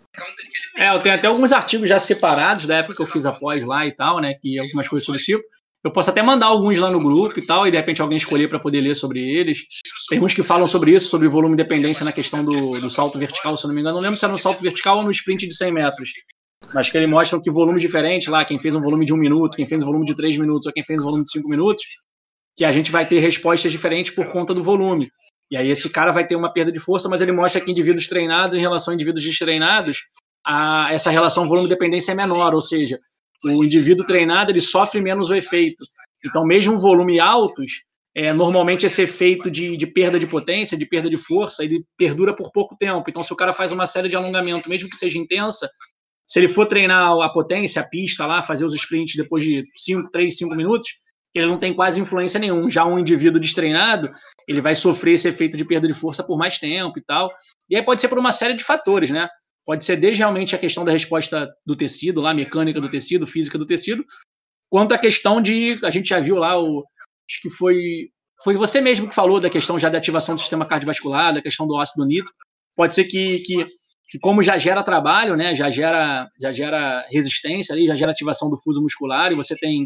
É, 0.77 0.95
eu 0.95 1.01
tenho 1.01 1.15
até 1.15 1.27
alguns 1.27 1.53
artigos 1.53 1.89
já 1.89 1.99
separados 1.99 2.67
da 2.67 2.77
época 2.77 2.97
que 2.97 3.03
eu 3.03 3.07
fiz 3.07 3.27
após 3.27 3.65
lá 3.65 3.87
e 3.87 3.93
tal, 3.93 4.21
né? 4.21 4.35
Que 4.35 4.61
algumas 4.61 4.87
coisas 4.87 5.05
sobre 5.05 5.21
o 5.21 5.25
ciclo. 5.25 5.45
Eu 5.83 5.91
posso 5.91 6.09
até 6.09 6.23
mandar 6.23 6.47
alguns 6.47 6.79
lá 6.79 6.91
no 6.91 6.99
grupo 6.99 7.39
e 7.39 7.45
tal, 7.45 7.67
e 7.67 7.71
de 7.71 7.77
repente 7.77 8.01
alguém 8.01 8.17
escolher 8.17 8.49
para 8.49 8.59
poder 8.59 8.81
ler 8.81 8.95
sobre 8.95 9.21
eles. 9.21 9.67
Tem 10.09 10.19
uns 10.19 10.33
que 10.33 10.43
falam 10.43 10.67
sobre 10.67 10.93
isso, 10.93 11.11
sobre 11.11 11.29
volume 11.29 11.57
de 11.57 11.63
dependência 11.63 12.05
na 12.07 12.13
questão 12.13 12.43
do, 12.43 12.81
do 12.81 12.89
salto 12.89 13.19
vertical, 13.19 13.55
se 13.55 13.65
eu 13.65 13.69
não 13.69 13.75
me 13.75 13.83
engano. 13.83 13.97
Não 13.97 14.03
lembro 14.03 14.17
se 14.17 14.25
era 14.25 14.33
no 14.33 14.39
salto 14.39 14.63
vertical 14.63 14.97
ou 14.97 15.03
no 15.03 15.11
sprint 15.11 15.47
de 15.47 15.55
100 15.55 15.73
metros. 15.73 16.11
Mas 16.73 16.91
que 16.91 16.97
ele 16.97 17.07
mostra 17.07 17.41
que 17.41 17.51
volumes 17.51 17.83
diferentes 17.83 18.29
lá, 18.29 18.45
quem 18.45 18.59
fez 18.59 18.75
um 18.75 18.81
volume 18.81 19.05
de 19.05 19.13
um 19.13 19.17
minuto, 19.17 19.57
quem 19.57 19.67
fez 19.67 19.83
um 19.83 19.87
volume 19.87 20.07
de 20.07 20.15
três 20.15 20.37
minutos, 20.37 20.67
ou 20.67 20.73
quem 20.73 20.85
fez 20.85 21.01
um 21.01 21.05
volume 21.05 21.25
de 21.25 21.31
cinco 21.31 21.49
minutos, 21.49 21.85
que 22.57 22.65
a 22.65 22.73
gente 22.73 22.91
vai 22.91 23.07
ter 23.07 23.19
respostas 23.19 23.71
diferentes 23.71 24.15
por 24.15 24.31
conta 24.31 24.55
do 24.55 24.63
volume. 24.63 25.11
E 25.51 25.57
aí 25.57 25.71
esse 25.71 25.89
cara 25.91 26.13
vai 26.13 26.27
ter 26.27 26.37
uma 26.37 26.53
perda 26.53 26.73
de 26.73 26.81
força, 26.81 27.09
mas 27.09 27.21
ele 27.21 27.33
mostra 27.33 27.61
que 27.61 27.71
indivíduos 27.71 28.09
treinados 28.09 28.57
em 28.57 28.61
relação 28.61 28.93
a 28.93 28.95
indivíduos 28.95 29.25
destreinados, 29.25 29.99
a, 30.47 30.93
essa 30.93 31.11
relação 31.11 31.47
volume-dependência 31.47 32.13
é 32.13 32.15
menor, 32.15 32.55
ou 32.55 32.61
seja, 32.61 32.99
o 33.45 33.65
indivíduo 33.65 34.07
treinado 34.07 34.51
ele 34.51 34.61
sofre 34.61 35.01
menos 35.01 35.31
o 35.31 35.35
efeito. 35.35 35.85
Então, 36.25 36.45
mesmo 36.45 36.79
volume 36.79 37.21
altos, 37.21 37.73
é, 38.17 38.33
normalmente 38.33 38.87
esse 38.87 39.03
efeito 39.03 39.51
de, 39.51 39.77
de, 39.77 39.87
perda 39.87 40.19
de 40.19 40.27
potência, 40.27 40.79
de 40.79 40.87
perda 40.87 41.11
de 41.11 41.17
força, 41.17 41.65
ele 41.65 41.85
perdura 41.97 42.35
por 42.35 42.51
pouco 42.53 42.77
tempo. 42.77 43.05
Então, 43.09 43.23
se 43.23 43.33
o 43.33 43.37
cara 43.37 43.53
faz 43.53 43.73
uma 43.73 43.87
série 43.87 44.09
de 44.09 44.17
alongamento, 44.17 44.69
mesmo 44.69 44.89
que 44.89 44.97
seja 44.97 45.19
intensa, 45.19 45.69
se 46.27 46.39
ele 46.39 46.49
for 46.49 46.67
treinar 46.67 47.13
a 47.21 47.29
potência, 47.29 47.83
a 47.83 47.89
pista 47.89 48.27
lá, 48.27 48.43
fazer 48.43 48.65
os 48.65 48.75
sprints 48.75 49.15
depois 49.17 49.45
de 49.45 49.63
5, 49.77 50.11
3, 50.11 50.37
5 50.37 50.55
minutos, 50.55 50.89
ele 51.35 51.47
não 51.47 51.59
tem 51.59 51.75
quase 51.75 52.01
influência 52.01 52.39
nenhuma. 52.39 52.71
Já 52.71 52.85
um 52.85 52.99
indivíduo 52.99 53.41
destreinado, 53.41 54.09
ele 54.47 54.61
vai 54.61 54.75
sofrer 54.75 55.15
esse 55.15 55.29
efeito 55.29 55.57
de 55.57 55.65
perda 55.65 55.89
de 55.89 55.95
força 55.95 56.23
por 56.23 56.39
mais 56.39 56.59
tempo 56.59 56.99
e 56.99 57.03
tal. 57.03 57.31
E 57.69 57.77
aí 57.77 57.83
pode 57.83 58.01
ser 58.01 58.09
por 58.09 58.19
uma 58.19 58.33
série 58.33 58.55
de 58.55 58.63
fatores, 58.63 59.11
né? 59.11 59.29
Pode 59.67 59.85
ser 59.85 59.97
desde 59.97 60.19
realmente 60.19 60.55
a 60.55 60.59
questão 60.59 60.85
da 60.85 60.93
resposta 60.93 61.51
do 61.67 61.75
tecido, 61.75 62.21
lá, 62.21 62.33
mecânica 62.33 62.81
do 62.81 62.91
tecido, 62.91 63.27
física 63.27 63.59
do 63.59 63.67
tecido, 63.67 64.05
quanto 64.71 64.95
a 64.95 64.99
questão 64.99 65.41
de. 65.41 65.79
A 65.83 65.91
gente 65.91 66.09
já 66.09 66.21
viu 66.21 66.37
lá, 66.37 66.61
o, 66.61 66.85
acho 67.29 67.41
que 67.43 67.51
foi. 67.51 68.11
Foi 68.43 68.55
você 68.55 68.81
mesmo 68.81 69.09
que 69.09 69.15
falou 69.15 69.41
da 69.41 69.49
questão 69.49 69.79
já 69.79 69.89
da 69.89 69.99
ativação 69.99 70.35
do 70.35 70.41
sistema 70.41 70.67
cardiovascular, 70.67 71.33
da 71.33 71.41
questão 71.41 71.67
do 71.67 71.77
ácido 71.77 72.05
nítrico. 72.05 72.37
Pode 72.77 72.95
ser 72.95 73.05
que, 73.05 73.39
que, 73.39 73.65
que 74.15 74.19
como 74.21 74.45
já 74.45 74.57
gera 74.57 74.81
trabalho, 74.81 75.35
né, 75.35 75.57
já 75.57 75.69
gera, 75.69 76.29
já 76.41 76.53
gera 76.53 77.05
resistência 77.11 77.75
ali, 77.75 77.85
já 77.85 77.97
gera 77.97 78.13
ativação 78.13 78.49
do 78.49 78.57
fuso 78.57 78.81
muscular 78.81 79.33
e 79.33 79.35
você 79.35 79.57
tem 79.57 79.83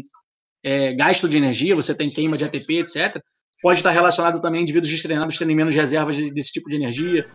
é, 0.63 0.93
gasto 0.93 1.27
de 1.27 1.35
energia, 1.35 1.75
você 1.75 1.95
tem 1.95 2.11
queima 2.11 2.37
de 2.37 2.45
ATP, 2.45 2.77
etc. 2.77 3.19
Pode 3.59 3.79
estar 3.79 3.89
relacionado 3.89 4.39
também 4.39 4.59
a 4.59 4.61
indivíduos 4.61 4.91
destreinados 4.91 5.35
terem 5.35 5.55
menos 5.55 5.73
reservas 5.73 6.15
desse 6.15 6.51
tipo 6.51 6.69
de 6.69 6.75
energia 6.75 7.25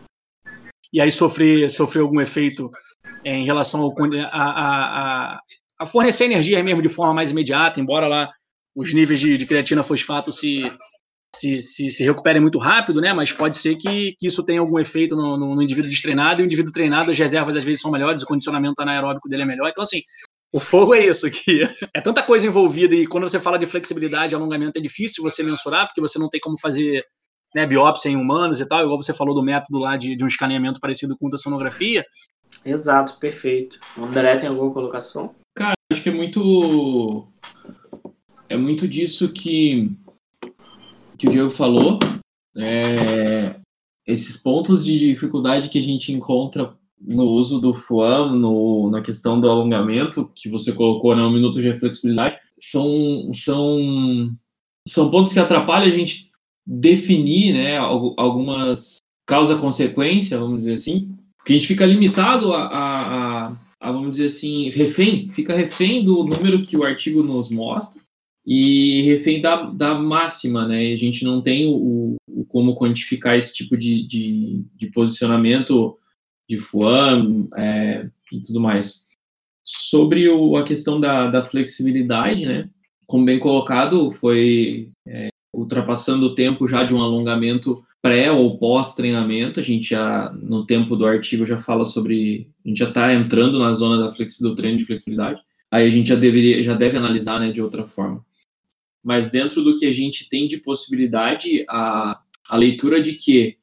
e 0.93 1.01
aí 1.01 1.11
sofrer, 1.11 1.69
sofrer 1.69 1.99
algum 1.99 2.21
efeito 2.21 2.69
é, 3.25 3.35
em 3.35 3.43
relação 3.43 3.81
ao, 3.81 3.93
a, 4.31 5.33
a, 5.33 5.39
a, 5.77 5.85
fornecer 5.85 6.23
energia 6.23 6.63
mesmo 6.63 6.81
de 6.81 6.87
forma 6.87 7.13
mais 7.13 7.29
imediata, 7.29 7.77
embora 7.77 8.07
lá 8.07 8.31
os 8.73 8.93
níveis 8.93 9.19
de, 9.19 9.37
de 9.37 9.45
creatina 9.45 9.83
fosfato 9.83 10.31
se, 10.31 10.61
se, 11.35 11.57
se, 11.59 11.89
se, 11.91 12.03
recuperem 12.03 12.41
muito 12.41 12.57
rápido, 12.57 13.01
né? 13.01 13.13
Mas 13.13 13.31
pode 13.31 13.57
ser 13.57 13.75
que, 13.75 14.15
que 14.19 14.27
isso 14.27 14.45
tenha 14.45 14.59
algum 14.59 14.79
efeito 14.79 15.15
no, 15.15 15.37
no, 15.37 15.55
no 15.55 15.61
indivíduo 15.61 15.89
destreinado, 15.89 16.41
e 16.41 16.43
o 16.43 16.45
indivíduo 16.45 16.71
treinado, 16.71 17.11
as 17.11 17.17
reservas 17.17 17.55
às 17.55 17.63
vezes 17.63 17.81
são 17.81 17.91
melhores, 17.91 18.23
o 18.23 18.27
condicionamento 18.27 18.81
anaeróbico 18.81 19.29
dele 19.29 19.43
é 19.43 19.45
melhor. 19.45 19.69
Então, 19.69 19.83
assim, 19.83 20.01
o 20.51 20.59
fogo 20.59 20.95
é 20.95 21.05
isso 21.05 21.27
aqui. 21.27 21.63
É 21.93 22.01
tanta 22.01 22.23
coisa 22.23 22.47
envolvida 22.47 22.95
e 22.95 23.05
quando 23.05 23.27
você 23.27 23.39
fala 23.39 23.59
de 23.59 23.65
flexibilidade 23.65 24.33
e 24.33 24.35
alongamento 24.35 24.79
é 24.79 24.81
difícil 24.81 25.23
você 25.23 25.43
mensurar, 25.43 25.87
porque 25.87 26.01
você 26.01 26.17
não 26.17 26.29
tem 26.29 26.39
como 26.39 26.59
fazer 26.59 27.03
né, 27.53 27.65
biópsia 27.65 28.09
em 28.09 28.15
humanos 28.15 28.59
e 28.59 28.65
tal, 28.65 28.83
igual 28.83 29.01
você 29.01 29.13
falou 29.13 29.35
do 29.35 29.43
método 29.43 29.79
lá 29.79 29.97
de, 29.97 30.15
de 30.15 30.23
um 30.23 30.27
escaneamento 30.27 30.79
parecido 30.79 31.17
com 31.17 31.25
ultrassonografia. 31.25 32.05
Exato, 32.63 33.17
perfeito. 33.17 33.79
O 33.97 34.05
André 34.05 34.37
tem 34.37 34.49
alguma 34.49 34.71
colocação? 34.71 35.35
Cara, 35.55 35.75
acho 35.91 36.01
que 36.01 36.09
é 36.09 36.13
muito. 36.13 37.27
É 38.47 38.55
muito 38.55 38.87
disso 38.87 39.31
que, 39.31 39.91
que 41.17 41.27
o 41.27 41.31
Diego 41.31 41.49
falou. 41.49 41.99
É, 42.57 43.55
esses 44.07 44.37
pontos 44.37 44.85
de 44.85 44.97
dificuldade 44.97 45.69
que 45.69 45.77
a 45.77 45.81
gente 45.81 46.11
encontra 46.11 46.73
no 46.99 47.25
uso 47.25 47.59
do 47.59 47.73
FUAM, 47.73 48.35
no, 48.35 48.89
na 48.89 49.01
questão 49.01 49.39
do 49.39 49.49
alongamento, 49.49 50.31
que 50.35 50.49
você 50.49 50.71
colocou, 50.71 51.15
né, 51.15 51.21
um 51.23 51.31
minuto 51.31 51.61
de 51.61 51.73
flexibilidade, 51.73 52.37
são, 52.59 53.31
são, 53.33 54.31
são 54.87 55.11
pontos 55.11 55.33
que 55.33 55.39
atrapalham 55.39 55.87
a 55.87 55.89
gente 55.89 56.29
definir 56.65 57.53
né, 57.53 57.77
algumas 57.77 58.97
causa-consequência, 59.27 60.39
vamos 60.39 60.59
dizer 60.59 60.75
assim, 60.75 61.15
porque 61.37 61.53
a 61.53 61.55
gente 61.55 61.67
fica 61.67 61.85
limitado 61.85 62.53
a, 62.53 62.67
a, 62.67 63.47
a, 63.47 63.57
a, 63.79 63.91
vamos 63.91 64.11
dizer 64.11 64.27
assim, 64.27 64.69
refém, 64.69 65.29
fica 65.31 65.55
refém 65.55 66.03
do 66.03 66.23
número 66.23 66.61
que 66.61 66.77
o 66.77 66.83
artigo 66.83 67.21
nos 67.21 67.49
mostra 67.49 68.04
e 68.45 69.01
refém 69.01 69.41
da, 69.41 69.63
da 69.63 69.95
máxima, 69.95 70.67
né? 70.67 70.91
A 70.91 70.95
gente 70.95 71.25
não 71.25 71.41
tem 71.41 71.65
o, 71.67 72.15
o 72.27 72.45
como 72.45 72.75
quantificar 72.75 73.35
esse 73.35 73.53
tipo 73.53 73.75
de, 73.75 74.05
de, 74.05 74.63
de 74.75 74.87
posicionamento 74.91 75.97
de 76.47 76.59
FUAM 76.59 77.47
é, 77.55 78.07
e 78.31 78.39
tudo 78.41 78.59
mais. 78.59 79.05
Sobre 79.63 80.29
o, 80.29 80.55
a 80.57 80.63
questão 80.63 80.99
da, 80.99 81.27
da, 81.27 81.41
flexibilidade, 81.41 82.45
né? 82.45 82.69
Como 83.07 83.25
bem 83.25 83.39
colocado, 83.39 84.11
foi 84.11 84.89
é, 85.07 85.29
ultrapassando 85.51 86.27
o 86.27 86.35
tempo 86.35 86.67
já 86.67 86.83
de 86.83 86.93
um 86.93 87.01
alongamento 87.01 87.83
pré 87.99 88.31
ou 88.31 88.59
pós-treinamento. 88.59 89.59
A 89.59 89.63
gente 89.63 89.89
já, 89.89 90.31
no 90.39 90.67
tempo 90.67 90.95
do 90.95 91.07
artigo, 91.07 91.47
já 91.47 91.57
fala 91.57 91.83
sobre. 91.83 92.47
A 92.63 92.69
gente 92.69 92.77
já 92.77 92.89
está 92.89 93.11
entrando 93.11 93.57
na 93.57 93.71
zona 93.71 93.97
da 93.97 94.13
do 94.41 94.55
treino 94.55 94.77
de 94.77 94.85
flexibilidade. 94.85 95.41
Aí 95.71 95.87
a 95.87 95.89
gente 95.89 96.09
já, 96.09 96.15
deveria, 96.15 96.61
já 96.61 96.75
deve 96.75 96.95
analisar 96.95 97.39
né, 97.39 97.51
de 97.51 97.61
outra 97.61 97.83
forma. 97.83 98.23
Mas 99.05 99.29
dentro 99.29 99.61
do 99.61 99.77
que 99.77 99.85
a 99.85 99.91
gente 99.91 100.27
tem 100.27 100.47
de 100.47 100.57
possibilidade, 100.57 101.63
a, 101.69 102.19
a 102.49 102.57
leitura 102.57 102.99
de 102.99 103.13
que 103.13 103.55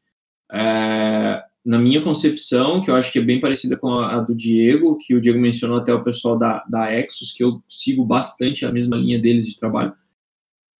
é, 0.53 1.43
na 1.65 1.81
minha 1.81 2.01
concepção, 2.01 2.81
que 2.81 2.89
eu 2.89 2.95
acho 2.95 3.11
que 3.11 3.19
é 3.19 3.23
bem 3.23 3.41
parecida 3.41 3.77
com 3.77 3.89
a, 3.89 4.15
a, 4.15 4.21
do 4.21 4.37
Diego, 4.37 4.97
que 4.99 5.17
o 5.17 5.21
Diego 5.21 5.41
mencionou 5.41 5.79
até 5.79 5.93
o 5.93 6.05
pessoal 6.05 6.39
da, 6.39 6.63
da 6.71 6.93
Exos, 6.93 7.33
que 7.33 7.43
eu 7.43 7.61
sigo 7.69 8.05
bastante 8.05 8.65
a 8.65 8.71
mesma 8.71 8.97
linha 8.97 9.19
deles 9.19 9.45
de 9.45 9.59
trabalho, 9.59 9.93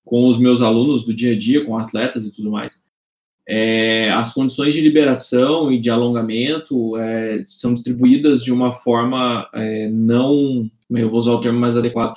com 0.05 0.29
os 0.29 0.39
meus 0.39 0.63
alunos 0.63 1.05
do 1.05 1.13
dia 1.13 1.33
a 1.33 1.37
dia, 1.37 1.65
com 1.65 1.77
atletas 1.77 2.25
e 2.25 2.33
tudo 2.33 2.53
mais. 2.53 2.85
É, 3.49 4.11
as 4.13 4.33
condições 4.33 4.73
de 4.75 4.81
liberação 4.81 5.73
e 5.73 5.81
de 5.81 5.91
alongamento 5.91 6.97
é, 6.97 7.43
são 7.45 7.75
distribuídas 7.75 8.45
de 8.45 8.53
uma 8.53 8.71
forma 8.71 9.49
é, 9.53 9.89
não, 9.91 10.71
eu 10.89 11.11
vou 11.11 11.19
usar 11.19 11.33
o 11.33 11.41
termo 11.41 11.59
mais 11.59 11.77
adequado, 11.77 12.17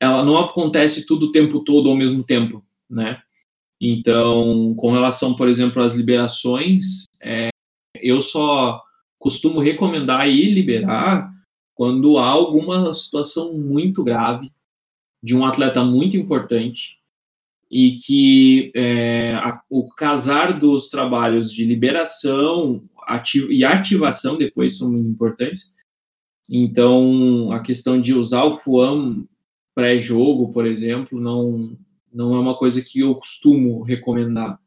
ela 0.00 0.24
não 0.24 0.38
acontece 0.38 1.06
tudo 1.06 1.26
o 1.26 1.32
tempo 1.32 1.60
todo 1.60 1.88
ao 1.88 1.96
mesmo 1.96 2.22
tempo, 2.22 2.64
né? 2.88 3.20
Então, 3.80 4.74
com 4.76 4.92
relação, 4.92 5.34
por 5.34 5.48
exemplo, 5.48 5.82
às 5.82 5.94
liberações, 5.94 7.04
é, 7.22 7.48
eu 7.94 8.20
só 8.20 8.82
costumo 9.18 9.60
recomendar 9.60 10.28
e 10.28 10.50
liberar 10.50 11.32
quando 11.74 12.18
há 12.18 12.26
alguma 12.26 12.92
situação 12.92 13.56
muito 13.56 14.02
grave 14.02 14.50
de 15.22 15.36
um 15.36 15.46
atleta 15.46 15.84
muito 15.84 16.16
importante 16.16 16.98
e 17.70 17.96
que 17.96 18.72
é, 18.74 19.34
a, 19.34 19.60
o 19.68 19.88
casar 19.88 20.58
dos 20.58 20.88
trabalhos 20.88 21.52
de 21.52 21.64
liberação 21.64 22.82
e 23.48 23.64
ativação 23.64 24.36
depois 24.36 24.76
são 24.76 24.96
importantes. 24.96 25.72
Então, 26.50 27.50
a 27.52 27.60
questão 27.60 28.00
de 28.00 28.14
usar 28.14 28.44
o 28.44 28.52
FUAM 28.52 29.26
pré-jogo, 29.78 30.52
por 30.52 30.66
exemplo, 30.66 31.20
não, 31.20 31.78
não 32.12 32.34
é 32.34 32.40
uma 32.40 32.56
coisa 32.56 32.82
que 32.82 32.98
eu 32.98 33.14
costumo 33.14 33.80
recomendar 33.80 34.58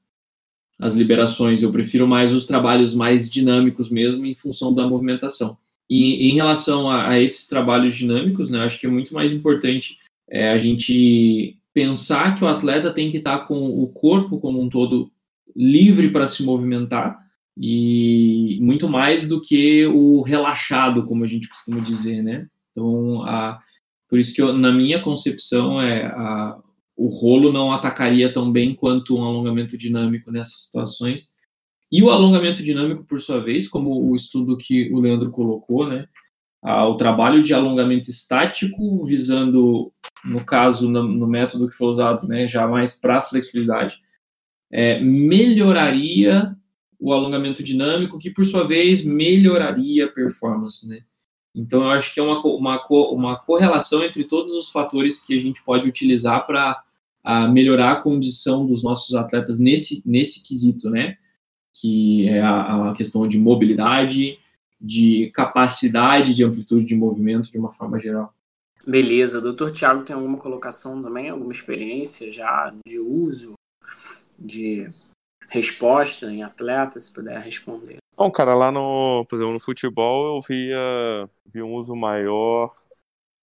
as 0.80 0.95
liberações. 0.95 1.62
Eu 1.62 1.72
prefiro 1.74 2.07
mais 2.07 2.32
os 2.32 2.45
trabalhos 2.45 2.95
mais 2.95 3.30
dinâmicos 3.30 3.89
mesmo, 3.91 4.26
em 4.26 4.34
função 4.34 4.74
da 4.74 4.88
movimentação. 4.88 5.57
E 5.89 6.30
em 6.30 6.36
relação 6.36 6.89
a, 6.89 7.09
a 7.09 7.20
esses 7.20 7.45
trabalhos 7.45 7.93
dinâmicos, 7.93 8.49
né, 8.49 8.59
acho 8.59 8.80
que 8.80 8.88
é 8.88 8.89
muito 8.89 9.14
mais 9.14 9.34
importante 9.34 9.97
é, 10.30 10.49
a 10.49 10.57
gente 10.57 11.57
pensar 11.74 12.36
que 12.36 12.45
o 12.45 12.47
atleta 12.47 12.89
tem 12.93 13.12
que 13.12 13.18
estar 13.18 13.39
com 13.39 13.68
o 13.68 13.89
corpo 13.89 14.39
como 14.39 14.62
um 14.62 14.70
todo 14.70 15.12
livre 15.53 16.09
para 16.09 16.26
se 16.26 16.41
movimentar 16.41 17.20
e 17.57 18.57
muito 18.62 18.88
mais 18.88 19.28
do 19.28 19.41
que 19.41 19.86
o 19.88 20.22
relaxado, 20.22 21.03
como 21.03 21.26
a 21.26 21.28
gente 21.28 21.49
costuma 21.49 21.82
dizer, 21.82 22.24
né? 22.24 22.47
Então, 22.72 23.24
a, 23.24 23.59
por 24.12 24.20
isso 24.20 24.36
que 24.36 24.41
eu, 24.41 24.51
na 24.51 24.74
minha 24.74 25.01
concepção 25.01 25.82
é 25.82 26.07
a, 26.07 26.59
o 26.97 27.07
rolo 27.07 27.49
não 27.49 27.72
atacaria 27.72 28.32
tão 28.32 28.51
bem 28.51 28.76
quanto 28.76 29.16
um 29.16 29.24
alongamento 29.24 29.78
dinâmico 29.78 30.30
nessas 30.30 30.66
situações. 30.66 31.34
E 31.89 32.03
o 32.03 32.09
alongamento 32.09 32.62
dinâmico, 32.62 33.05
por 33.05 33.22
sua 33.22 33.39
vez, 33.39 33.70
como 33.70 34.05
o 34.05 34.14
estudo 34.14 34.57
que 34.57 34.91
o 34.91 34.99
Leandro 34.99 35.32
colocou, 35.32 35.88
né, 35.88 36.09
o 36.62 36.95
trabalho 36.95 37.41
de 37.41 37.53
alongamento 37.53 38.09
estático, 38.09 39.05
visando, 39.05 39.93
no 40.26 40.43
caso, 40.43 40.91
no, 40.91 41.03
no 41.03 41.26
método 41.26 41.70
que 41.70 41.76
foi 41.76 41.88
usado, 41.88 42.28
né, 42.28 42.49
já 42.49 42.68
mais 42.68 42.99
para 42.99 43.22
flexibilidade, 43.22 43.97
é, 44.70 44.99
melhoraria 44.99 46.53
o 46.99 47.14
alongamento 47.14 47.64
dinâmico, 47.64 48.20
que 48.20 48.30
por 48.30 48.43
sua 48.43 48.68
vez 48.68 49.05
melhoraria 49.05 50.03
a 50.03 50.12
performance, 50.12 50.86
né? 50.89 51.01
Então, 51.54 51.84
eu 51.84 51.89
acho 51.89 52.14
que 52.14 52.20
é 52.20 52.24
uma, 52.24 52.41
uma, 52.41 52.88
uma 52.89 53.39
correlação 53.39 54.04
entre 54.04 54.24
todos 54.24 54.54
os 54.54 54.70
fatores 54.70 55.20
que 55.20 55.34
a 55.34 55.39
gente 55.39 55.62
pode 55.64 55.88
utilizar 55.88 56.45
para 56.45 56.84
melhorar 57.52 57.91
a 57.91 58.02
condição 58.02 58.66
dos 58.66 58.84
nossos 58.84 59.14
atletas 59.16 59.60
nesse, 59.60 60.02
nesse 60.06 60.43
quesito, 60.43 60.89
né? 60.89 61.18
Que 61.74 62.28
é 62.30 62.41
a, 62.41 62.91
a 62.91 62.93
questão 62.95 63.28
de 63.28 63.38
mobilidade, 63.38 64.39
de 64.80 65.30
capacidade 65.34 66.34
de 66.34 66.43
amplitude 66.43 66.86
de 66.86 66.95
movimento 66.95 67.52
de 67.52 67.58
uma 67.60 67.72
forma 67.72 67.99
geral. 67.99 68.34
Beleza. 68.86 69.39
Doutor 69.39 69.70
Tiago 69.70 70.04
tem 70.04 70.16
alguma 70.16 70.38
colocação 70.38 71.02
também, 71.04 71.30
alguma 71.30 71.52
experiência 71.52 72.32
já 72.32 72.74
de 72.86 72.97
uso, 72.97 73.54
de 74.39 74.89
resposta 75.47 76.32
em 76.32 76.41
atleta, 76.41 76.99
se 76.99 77.14
puder 77.14 77.39
responder? 77.39 78.01
Bom, 78.16 78.30
cara, 78.32 78.53
lá 78.53 78.72
no, 78.72 79.26
por 79.26 79.36
exemplo, 79.36 79.53
no 79.53 79.59
futebol 79.59 80.36
eu 80.36 80.41
via, 80.47 81.30
via 81.45 81.66
um 81.66 81.74
uso 81.74 81.95
maior, 81.95 82.72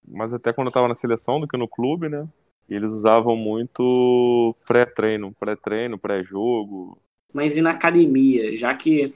mas 0.07 0.33
até 0.33 0.53
quando 0.53 0.69
eu 0.69 0.71
estava 0.71 0.89
na 0.89 0.95
seleção 0.95 1.41
do 1.41 1.49
que 1.49 1.57
no 1.57 1.69
clube, 1.69 2.09
né? 2.09 2.29
Eles 2.69 2.93
usavam 2.93 3.35
muito 3.35 4.55
pré-treino, 4.66 5.35
pré-treino, 5.41 5.99
pré-jogo. 5.99 6.99
Mas 7.33 7.57
e 7.57 7.62
na 7.62 7.71
academia, 7.71 8.57
já 8.57 8.75
que 8.75 9.12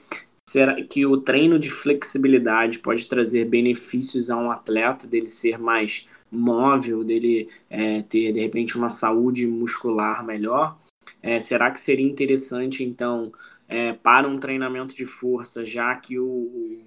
será 0.48 0.82
que 0.82 1.04
o 1.06 1.18
treino 1.18 1.58
de 1.58 1.70
flexibilidade 1.70 2.78
pode 2.78 3.06
trazer 3.06 3.44
benefícios 3.44 4.30
a 4.30 4.36
um 4.36 4.50
atleta 4.50 5.06
dele 5.06 5.26
ser 5.26 5.58
mais 5.58 6.08
móvel, 6.30 7.04
dele 7.04 7.48
é, 7.68 8.02
ter 8.02 8.32
de 8.32 8.40
repente 8.40 8.76
uma 8.76 8.88
saúde 8.88 9.46
muscular 9.46 10.24
melhor? 10.24 10.78
É, 11.22 11.38
será 11.38 11.70
que 11.70 11.78
seria 11.78 12.06
interessante, 12.06 12.82
então, 12.82 13.32
é, 13.72 13.94
para 13.94 14.28
um 14.28 14.38
treinamento 14.38 14.94
de 14.94 15.06
força, 15.06 15.64
já 15.64 15.94
que 15.96 16.18
o, 16.18 16.82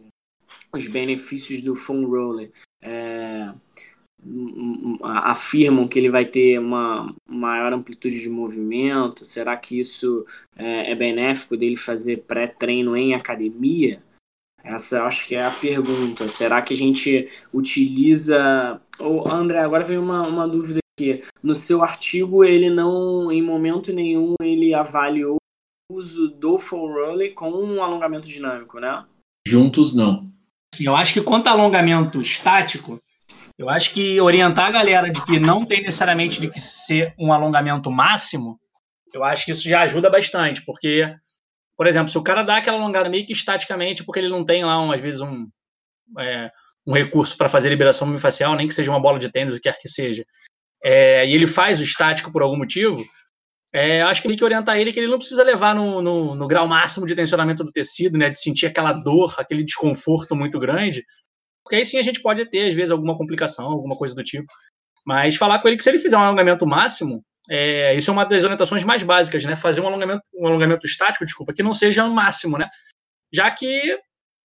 os 0.71 0.87
benefícios 0.87 1.61
do 1.61 1.73
foam 1.73 2.05
roller 2.05 2.51
é, 2.79 3.51
afirmam 5.01 5.87
que 5.87 5.97
ele 5.97 6.11
vai 6.11 6.25
ter 6.25 6.59
uma 6.59 7.11
maior 7.27 7.73
amplitude 7.73 8.21
de 8.21 8.29
movimento? 8.29 9.25
Será 9.25 9.57
que 9.57 9.79
isso 9.79 10.23
é, 10.55 10.91
é 10.91 10.95
benéfico 10.95 11.57
dele 11.57 11.75
fazer 11.75 12.23
pré-treino 12.27 12.95
em 12.95 13.15
academia? 13.15 14.03
Essa 14.63 15.05
acho 15.05 15.27
que 15.27 15.35
é 15.35 15.43
a 15.43 15.51
pergunta. 15.51 16.29
Será 16.29 16.61
que 16.61 16.73
a 16.73 16.77
gente 16.77 17.27
utiliza. 17.51 18.79
Ou, 18.99 19.27
André, 19.27 19.59
agora 19.59 19.83
vem 19.83 19.97
uma, 19.97 20.27
uma 20.27 20.47
dúvida 20.47 20.79
que 20.97 21.21
no 21.41 21.55
seu 21.55 21.83
artigo 21.83 22.43
ele 22.43 22.69
não, 22.69 23.31
em 23.31 23.41
momento 23.41 23.91
nenhum, 23.91 24.35
ele 24.41 24.73
avaliou 24.73 25.37
uso 25.89 26.29
do 26.29 26.57
full 26.57 26.91
roller 26.91 27.33
com 27.33 27.49
um 27.49 27.83
alongamento 27.83 28.27
dinâmico, 28.27 28.79
né? 28.79 29.05
Juntos 29.47 29.95
não. 29.95 30.31
Sim, 30.73 30.87
eu 30.87 30.95
acho 30.95 31.13
que 31.13 31.21
quanto 31.21 31.47
a 31.47 31.51
alongamento 31.51 32.21
estático, 32.21 32.99
eu 33.57 33.69
acho 33.69 33.93
que 33.93 34.19
orientar 34.19 34.67
a 34.67 34.71
galera 34.71 35.09
de 35.09 35.23
que 35.23 35.39
não 35.39 35.65
tem 35.65 35.81
necessariamente 35.81 36.41
de 36.41 36.49
que 36.49 36.59
ser 36.59 37.13
um 37.17 37.31
alongamento 37.31 37.89
máximo, 37.89 38.59
eu 39.13 39.23
acho 39.23 39.45
que 39.45 39.51
isso 39.51 39.67
já 39.67 39.81
ajuda 39.81 40.09
bastante, 40.09 40.65
porque, 40.65 41.09
por 41.77 41.87
exemplo, 41.87 42.09
se 42.09 42.17
o 42.17 42.23
cara 42.23 42.43
dá 42.43 42.57
aquela 42.57 42.77
alongada 42.77 43.07
meio 43.07 43.25
que 43.25 43.31
estaticamente, 43.31 44.03
porque 44.03 44.19
ele 44.19 44.29
não 44.29 44.43
tem 44.43 44.65
lá, 44.65 44.81
um, 44.81 44.91
às 44.91 44.99
vezes, 44.99 45.21
um, 45.21 45.47
é, 46.19 46.51
um 46.85 46.93
recurso 46.93 47.37
para 47.37 47.47
fazer 47.47 47.69
liberação 47.69 48.07
miofascial, 48.07 48.55
nem 48.55 48.67
que 48.67 48.73
seja 48.73 48.91
uma 48.91 48.99
bola 48.99 49.19
de 49.19 49.31
tênis, 49.31 49.53
o 49.53 49.57
que 49.57 49.63
quer 49.63 49.79
que 49.79 49.87
seja, 49.87 50.25
é, 50.83 51.25
e 51.25 51.33
ele 51.33 51.47
faz 51.47 51.79
o 51.79 51.83
estático 51.83 52.31
por 52.31 52.41
algum 52.41 52.57
motivo, 52.57 53.01
é, 53.75 54.01
acho 54.03 54.21
que 54.21 54.29
tem 54.29 54.37
que 54.37 54.43
orientar 54.43 54.77
ele 54.77 54.93
que 54.93 54.99
ele 55.01 55.11
não 55.11 55.17
precisa 55.17 55.43
levar 55.43 55.75
no, 55.75 56.01
no, 56.01 56.33
no, 56.33 56.47
grau 56.47 56.65
máximo 56.65 57.05
de 57.05 57.13
tensionamento 57.13 57.61
do 57.61 57.73
tecido, 57.73 58.17
né, 58.17 58.29
de 58.29 58.39
sentir 58.39 58.67
aquela 58.67 58.93
dor, 58.93 59.35
aquele 59.37 59.65
desconforto 59.65 60.33
muito 60.33 60.57
grande, 60.57 61.03
porque 61.61 61.75
aí 61.75 61.85
sim 61.85 61.97
a 61.97 62.01
gente 62.01 62.21
pode 62.21 62.49
ter, 62.49 62.69
às 62.69 62.73
vezes, 62.73 62.91
alguma 62.91 63.17
complicação, 63.17 63.65
alguma 63.65 63.97
coisa 63.97 64.15
do 64.15 64.23
tipo. 64.23 64.45
Mas 65.05 65.35
falar 65.35 65.59
com 65.59 65.67
ele 65.67 65.75
que 65.75 65.83
se 65.83 65.89
ele 65.89 65.99
fizer 65.99 66.15
um 66.15 66.21
alongamento 66.21 66.65
máximo, 66.65 67.21
é, 67.49 67.93
isso 67.95 68.09
é 68.09 68.13
uma 68.13 68.23
das 68.23 68.43
orientações 68.43 68.83
mais 68.85 69.03
básicas, 69.03 69.43
né? 69.43 69.57
Fazer 69.57 69.81
um 69.81 69.87
alongamento, 69.87 70.23
um 70.33 70.47
alongamento 70.47 70.87
estático, 70.87 71.25
desculpa, 71.25 71.53
que 71.53 71.61
não 71.61 71.73
seja 71.73 72.05
o 72.05 72.13
máximo, 72.13 72.57
né? 72.57 72.69
Já 73.33 73.51
que 73.51 73.99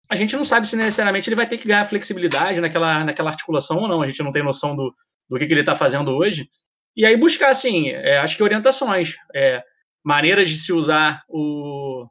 a 0.09 0.16
gente 0.16 0.35
não 0.35 0.45
sabe 0.45 0.66
se 0.66 0.74
necessariamente 0.74 1.28
ele 1.28 1.37
vai 1.37 1.47
ter 1.47 1.57
que 1.57 1.68
ganhar 1.68 1.85
flexibilidade 1.85 2.61
naquela, 2.61 3.05
naquela 3.05 3.31
articulação 3.31 3.78
ou 3.78 3.87
não. 3.87 4.03
A 4.03 4.09
gente 4.09 4.24
não 4.24 4.33
tem 4.33 4.43
noção 4.43 4.74
do, 4.74 4.93
do 5.28 5.39
que, 5.39 5.47
que 5.47 5.53
ele 5.53 5.61
está 5.61 5.76
fazendo 5.76 6.11
hoje. 6.11 6.51
E 6.97 7.07
aí 7.07 7.16
buscar, 7.16 7.51
assim, 7.51 7.91
é, 7.91 8.18
acho 8.18 8.36
que 8.36 8.43
orientações, 8.43 9.16
é, 9.34 9.62
maneiras 10.05 10.49
de 10.49 10.57
se 10.57 10.72
usar 10.72 11.22
o, 11.28 12.07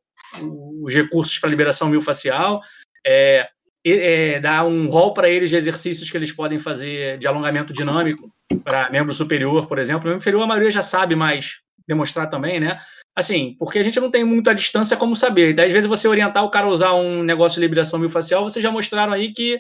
os 0.84 0.94
recursos 0.94 1.38
para 1.40 1.50
liberação 1.50 1.90
miofascial, 1.90 2.62
é, 3.06 3.48
é, 3.86 4.40
dar 4.40 4.66
um 4.66 4.90
rol 4.90 5.14
para 5.14 5.30
eles 5.30 5.50
de 5.50 5.56
exercícios 5.56 6.10
que 6.10 6.18
eles 6.18 6.32
podem 6.32 6.60
fazer 6.60 7.18
de 7.18 7.28
alongamento 7.28 7.74
dinâmico 7.74 8.32
para 8.64 8.90
membro 8.90 9.14
superior, 9.14 9.68
por 9.68 9.80
exemplo. 9.80 10.04
Membro 10.04 10.22
inferior 10.22 10.44
a 10.44 10.48
maioria 10.48 10.72
já 10.72 10.82
sabe, 10.82 11.16
mas 11.16 11.62
demonstrar 11.88 12.30
também, 12.30 12.60
né? 12.60 12.80
Assim, 13.16 13.56
porque 13.58 13.80
a 13.80 13.84
gente 13.84 14.00
não 14.00 14.12
tem 14.12 14.24
muita 14.24 14.54
distância 14.54 14.96
como 14.96 15.16
saber. 15.16 15.52
Então, 15.52 15.66
às 15.66 15.72
vezes, 15.72 15.90
você 15.90 16.08
orientar 16.08 16.44
o 16.44 16.52
cara 16.52 16.68
a 16.68 16.70
usar 16.70 16.94
um 16.94 17.24
negócio 17.24 17.56
de 17.56 17.62
liberação 17.62 18.00
miofascial, 18.00 18.44
vocês 18.44 18.62
já 18.62 18.72
mostraram 18.72 19.12
aí 19.12 19.34
que 19.34 19.60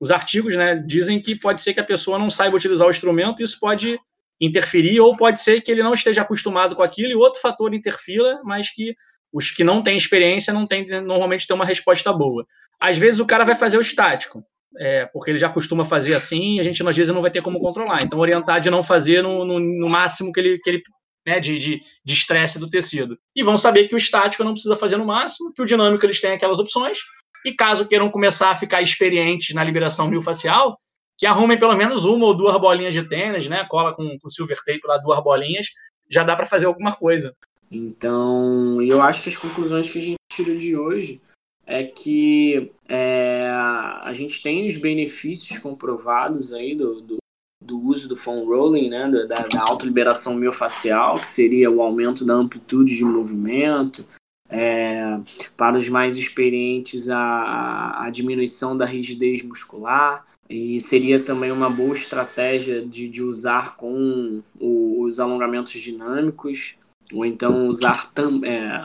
os 0.00 0.10
artigos 0.10 0.54
né, 0.54 0.76
dizem 0.76 1.20
que 1.20 1.34
pode 1.34 1.60
ser 1.60 1.74
que 1.74 1.80
a 1.80 1.84
pessoa 1.84 2.18
não 2.18 2.30
saiba 2.30 2.56
utilizar 2.56 2.86
o 2.86 2.90
instrumento 2.90 3.40
e 3.40 3.44
isso 3.44 3.58
pode 3.58 3.98
interferir, 4.40 5.00
ou 5.00 5.16
pode 5.16 5.40
ser 5.40 5.60
que 5.60 5.70
ele 5.70 5.82
não 5.82 5.94
esteja 5.94 6.22
acostumado 6.22 6.74
com 6.76 6.82
aquilo 6.82 7.10
e 7.10 7.14
outro 7.14 7.40
fator 7.40 7.72
interfira, 7.74 8.40
mas 8.44 8.70
que 8.70 8.94
os 9.32 9.50
que 9.50 9.64
não 9.64 9.82
têm 9.82 9.96
experiência 9.96 10.52
não 10.52 10.66
têm 10.66 10.86
normalmente 11.02 11.46
ter 11.46 11.54
uma 11.54 11.64
resposta 11.64 12.12
boa. 12.12 12.46
Às 12.80 12.96
vezes 12.96 13.20
o 13.20 13.26
cara 13.26 13.44
vai 13.44 13.54
fazer 13.54 13.76
o 13.78 13.82
estático, 13.82 14.42
é, 14.78 15.06
porque 15.06 15.30
ele 15.30 15.38
já 15.38 15.48
costuma 15.48 15.84
fazer 15.84 16.14
assim, 16.14 16.60
a 16.60 16.62
gente 16.62 16.86
às 16.86 16.96
vezes 16.96 17.12
não 17.12 17.22
vai 17.22 17.30
ter 17.30 17.42
como 17.42 17.58
controlar. 17.58 18.02
Então 18.02 18.18
orientar 18.18 18.60
de 18.60 18.70
não 18.70 18.82
fazer 18.82 19.22
no, 19.22 19.44
no, 19.44 19.58
no 19.58 19.88
máximo 19.88 20.32
que 20.32 20.40
ele, 20.40 20.58
que 20.58 20.70
ele 20.70 20.82
né, 21.26 21.40
de 21.40 21.82
estresse 22.06 22.58
do 22.58 22.70
tecido. 22.70 23.18
E 23.34 23.42
vão 23.42 23.56
saber 23.56 23.88
que 23.88 23.94
o 23.94 23.98
estático 23.98 24.44
não 24.44 24.52
precisa 24.52 24.76
fazer 24.76 24.96
no 24.96 25.04
máximo, 25.04 25.52
que 25.52 25.60
o 25.62 25.66
dinâmico 25.66 26.06
eles 26.06 26.20
têm 26.20 26.32
aquelas 26.32 26.60
opções, 26.60 26.98
e 27.44 27.52
caso 27.52 27.86
queiram 27.86 28.10
começar 28.10 28.50
a 28.50 28.54
ficar 28.54 28.80
experientes 28.80 29.54
na 29.54 29.64
liberação 29.64 30.08
miofascial, 30.08 30.78
que 31.18 31.26
arrumem 31.26 31.58
pelo 31.58 31.76
menos 31.76 32.04
uma 32.04 32.26
ou 32.26 32.36
duas 32.36 32.58
bolinhas 32.60 32.94
de 32.94 33.08
tênis, 33.08 33.48
né? 33.48 33.64
Cola 33.68 33.94
com, 33.94 34.18
com 34.18 34.28
silver 34.28 34.58
tape 34.64 34.82
lá, 34.84 34.98
duas 34.98 35.22
bolinhas, 35.22 35.66
já 36.08 36.22
dá 36.22 36.36
para 36.36 36.46
fazer 36.46 36.66
alguma 36.66 36.94
coisa. 36.94 37.34
Então, 37.70 38.80
eu 38.82 39.00
acho 39.02 39.22
que 39.22 39.28
as 39.28 39.36
conclusões 39.36 39.90
que 39.90 39.98
a 39.98 40.02
gente 40.02 40.16
tira 40.30 40.56
de 40.56 40.76
hoje 40.76 41.20
é 41.66 41.82
que 41.82 42.70
é, 42.88 43.48
a 43.50 44.12
gente 44.12 44.40
tem 44.40 44.58
os 44.58 44.76
benefícios 44.76 45.58
comprovados 45.58 46.52
aí 46.52 46.76
do, 46.76 47.00
do, 47.00 47.16
do 47.60 47.80
uso 47.80 48.08
do 48.08 48.16
foam 48.16 48.46
rolling, 48.46 48.88
né, 48.88 49.10
da, 49.26 49.42
da 49.42 49.62
autoliberação 49.62 50.34
miofacial, 50.34 51.18
que 51.18 51.26
seria 51.26 51.68
o 51.70 51.82
aumento 51.82 52.24
da 52.24 52.34
amplitude 52.34 52.96
de 52.96 53.04
movimento, 53.04 54.06
é, 54.48 55.18
para 55.56 55.76
os 55.76 55.88
mais 55.88 56.16
experientes, 56.16 57.08
a, 57.10 58.04
a 58.04 58.10
diminuição 58.10 58.76
da 58.76 58.84
rigidez 58.84 59.42
muscular, 59.42 60.24
e 60.48 60.78
seria 60.78 61.18
também 61.18 61.50
uma 61.50 61.68
boa 61.68 61.92
estratégia 61.92 62.84
de, 62.84 63.08
de 63.08 63.22
usar 63.22 63.76
com 63.76 64.42
o, 64.60 65.02
os 65.02 65.18
alongamentos 65.18 65.72
dinâmicos, 65.72 66.76
ou 67.12 67.24
então 67.24 67.68
usar 67.68 68.12
tam, 68.12 68.44
é, 68.44 68.84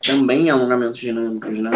também 0.00 0.50
alongamentos 0.50 0.98
dinâmicos, 0.98 1.58
né? 1.58 1.70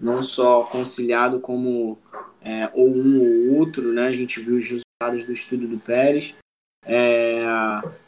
Não 0.00 0.22
só 0.22 0.64
conciliado 0.64 1.38
como 1.38 1.98
é, 2.42 2.68
ou 2.74 2.88
um 2.88 3.20
ou 3.20 3.58
outro, 3.58 3.92
né? 3.92 4.08
A 4.08 4.12
gente 4.12 4.40
viu 4.40 4.56
os 4.56 4.64
resultados 4.64 5.24
do 5.24 5.32
estudo 5.32 5.68
do 5.68 5.78
Pérez, 5.78 6.34
é, 6.86 7.42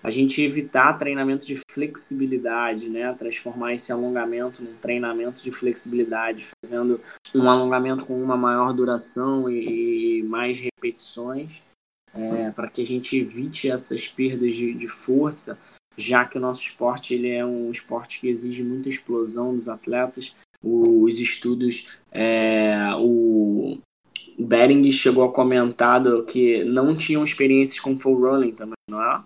a 0.02 0.10
gente 0.10 0.42
evitar 0.42 0.98
treinamento 0.98 1.46
de 1.46 1.60
flexibilidade, 1.70 2.88
né? 2.88 3.12
Transformar 3.14 3.72
esse 3.72 3.90
alongamento 3.90 4.62
num 4.62 4.74
treinamento 4.74 5.42
de 5.42 5.50
flexibilidade, 5.50 6.46
fazendo 6.64 7.00
um 7.34 7.48
alongamento 7.48 8.04
com 8.04 8.22
uma 8.22 8.36
maior 8.36 8.72
duração 8.72 9.48
e, 9.48 10.18
e 10.18 10.22
mais 10.22 10.58
repetições, 10.58 11.62
é, 12.14 12.50
para 12.50 12.68
que 12.68 12.82
a 12.82 12.86
gente 12.86 13.16
evite 13.18 13.70
essas 13.70 14.06
perdas 14.06 14.54
de, 14.54 14.74
de, 14.74 14.88
força, 14.88 15.58
já 15.96 16.24
que 16.24 16.36
o 16.36 16.40
nosso 16.40 16.62
esporte 16.62 17.14
ele 17.14 17.30
é 17.30 17.44
um 17.44 17.70
esporte 17.70 18.20
que 18.20 18.28
exige 18.28 18.62
muita 18.62 18.88
explosão 18.88 19.54
dos 19.54 19.68
atletas. 19.68 20.34
Os 20.62 21.20
estudos, 21.20 22.00
é, 22.10 22.90
o, 22.98 23.78
o 24.38 24.44
Bering 24.44 24.90
chegou 24.92 25.24
a 25.24 25.32
comentar 25.32 26.02
que 26.26 26.64
não 26.64 26.94
tinham 26.94 27.24
experiências 27.24 27.80
com 27.80 27.96
full 27.96 28.20
running 28.20 28.52
também, 28.52 28.74
não 28.88 29.02
é? 29.02 29.20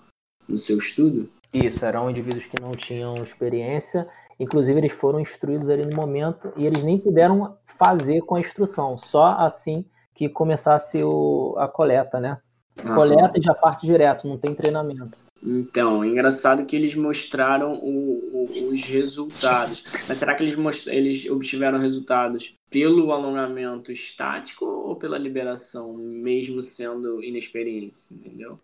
No 0.48 0.58
seu 0.58 0.78
estudo? 0.78 1.28
Isso, 1.52 1.84
eram 1.84 2.10
indivíduos 2.10 2.46
que 2.46 2.60
não 2.60 2.72
tinham 2.72 3.22
experiência, 3.22 4.08
inclusive 4.38 4.78
eles 4.78 4.92
foram 4.92 5.20
instruídos 5.20 5.68
ali 5.68 5.84
no 5.84 5.96
momento 5.96 6.52
e 6.56 6.64
eles 6.64 6.82
nem 6.82 6.98
puderam 6.98 7.56
fazer 7.66 8.20
com 8.20 8.36
a 8.36 8.40
instrução, 8.40 8.96
só 8.98 9.36
assim 9.38 9.84
que 10.14 10.28
começasse 10.28 11.02
o, 11.02 11.54
a 11.58 11.66
coleta, 11.66 12.20
né? 12.20 12.38
Aham. 12.84 12.94
Coleta 12.94 13.38
e 13.38 13.42
já 13.42 13.54
parte 13.54 13.86
direto, 13.86 14.28
não 14.28 14.38
tem 14.38 14.54
treinamento. 14.54 15.18
Então, 15.42 16.04
é 16.04 16.06
engraçado 16.06 16.66
que 16.66 16.76
eles 16.76 16.94
mostraram 16.94 17.74
o, 17.74 18.29
os 18.44 18.84
resultados. 18.84 19.84
Mas 20.08 20.18
será 20.18 20.34
que 20.34 20.42
eles, 20.42 20.86
eles 20.86 21.30
obtiveram 21.30 21.78
resultados 21.78 22.54
pelo 22.70 23.12
alongamento 23.12 23.90
estático 23.90 24.64
ou 24.64 24.94
pela 24.94 25.18
liberação, 25.18 25.92
mesmo 25.94 26.62
sendo 26.62 27.22
inexperientes, 27.22 28.12
entendeu? 28.12 28.58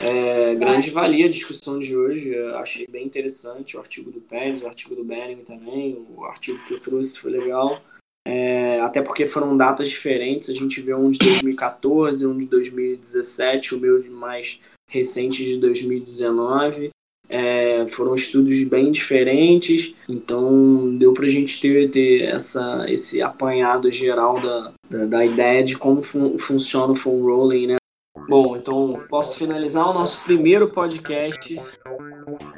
É, 0.00 0.54
grande 0.56 0.90
valia 0.90 1.26
a 1.26 1.30
discussão 1.30 1.78
de 1.78 1.96
hoje, 1.96 2.28
eu 2.28 2.56
achei 2.58 2.86
bem 2.86 3.06
interessante 3.06 3.76
o 3.76 3.80
artigo 3.80 4.10
do 4.10 4.20
Pérez, 4.20 4.62
o 4.62 4.66
artigo 4.66 4.94
do 4.94 5.04
Bering 5.04 5.42
também, 5.44 6.04
o 6.16 6.24
artigo 6.24 6.58
que 6.66 6.74
eu 6.74 6.80
trouxe 6.80 7.18
foi 7.18 7.30
legal. 7.30 7.80
É, 8.26 8.80
até 8.80 9.02
porque 9.02 9.26
foram 9.26 9.56
datas 9.56 9.88
diferentes, 9.88 10.48
a 10.48 10.54
gente 10.54 10.80
vê 10.80 10.94
um 10.94 11.10
de 11.10 11.18
2014, 11.18 12.26
um 12.26 12.36
de 12.36 12.46
2017, 12.46 13.74
o 13.74 13.80
meu 13.80 14.02
mais 14.10 14.60
recente 14.90 15.44
de 15.44 15.58
2019. 15.58 16.90
É, 17.28 17.86
foram 17.88 18.14
estudos 18.14 18.62
bem 18.64 18.92
diferentes, 18.92 19.94
então 20.08 20.94
deu 20.96 21.14
para 21.14 21.24
a 21.24 21.28
gente 21.28 21.60
ter, 21.60 21.90
ter 21.90 22.22
essa, 22.22 22.84
esse 22.88 23.22
apanhado 23.22 23.90
geral 23.90 24.40
da, 24.40 24.72
da, 24.90 25.04
da 25.06 25.24
ideia 25.24 25.64
de 25.64 25.76
como 25.76 26.02
fun 26.02 26.38
funciona 26.38 26.92
o 26.92 26.96
foam 26.96 27.22
rolling, 27.22 27.68
né? 27.68 27.76
Bom, 28.28 28.56
então 28.56 28.98
posso 29.08 29.36
finalizar 29.36 29.88
o 29.88 29.92
nosso 29.92 30.22
primeiro 30.22 30.68
podcast 30.68 31.60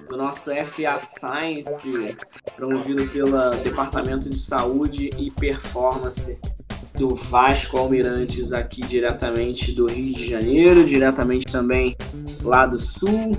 do 0.09 0.17
nosso 0.17 0.51
FA 0.65 0.99
Science, 0.99 2.17
promovido 2.55 3.07
pelo 3.09 3.51
Departamento 3.65 4.29
de 4.29 4.37
Saúde 4.37 5.11
e 5.19 5.31
Performance 5.31 6.39
do 6.95 7.15
Vasco 7.15 7.77
Almirantes, 7.77 8.53
aqui 8.53 8.81
diretamente 8.81 9.73
do 9.73 9.87
Rio 9.87 10.15
de 10.15 10.25
Janeiro, 10.25 10.85
diretamente 10.85 11.47
também 11.47 11.95
lá 12.43 12.65
do 12.65 12.79
Sul. 12.79 13.33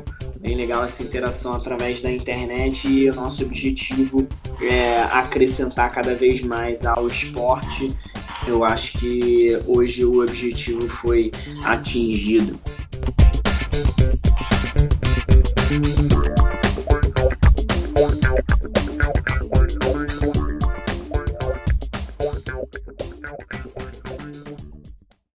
Bem 0.47 0.55
legal 0.55 0.85
essa 0.85 1.03
interação 1.03 1.53
através 1.53 2.01
da 2.01 2.09
internet 2.09 2.87
e 2.87 3.09
o 3.09 3.13
nosso 3.13 3.43
objetivo 3.43 4.25
é 4.61 4.95
acrescentar 5.11 5.91
cada 5.91 6.15
vez 6.15 6.39
mais 6.39 6.85
ao 6.85 7.05
esporte. 7.05 7.93
Eu 8.47 8.63
acho 8.63 8.97
que 8.97 9.59
hoje 9.67 10.05
o 10.05 10.23
objetivo 10.23 10.87
foi 10.87 11.31
atingido. 11.65 12.57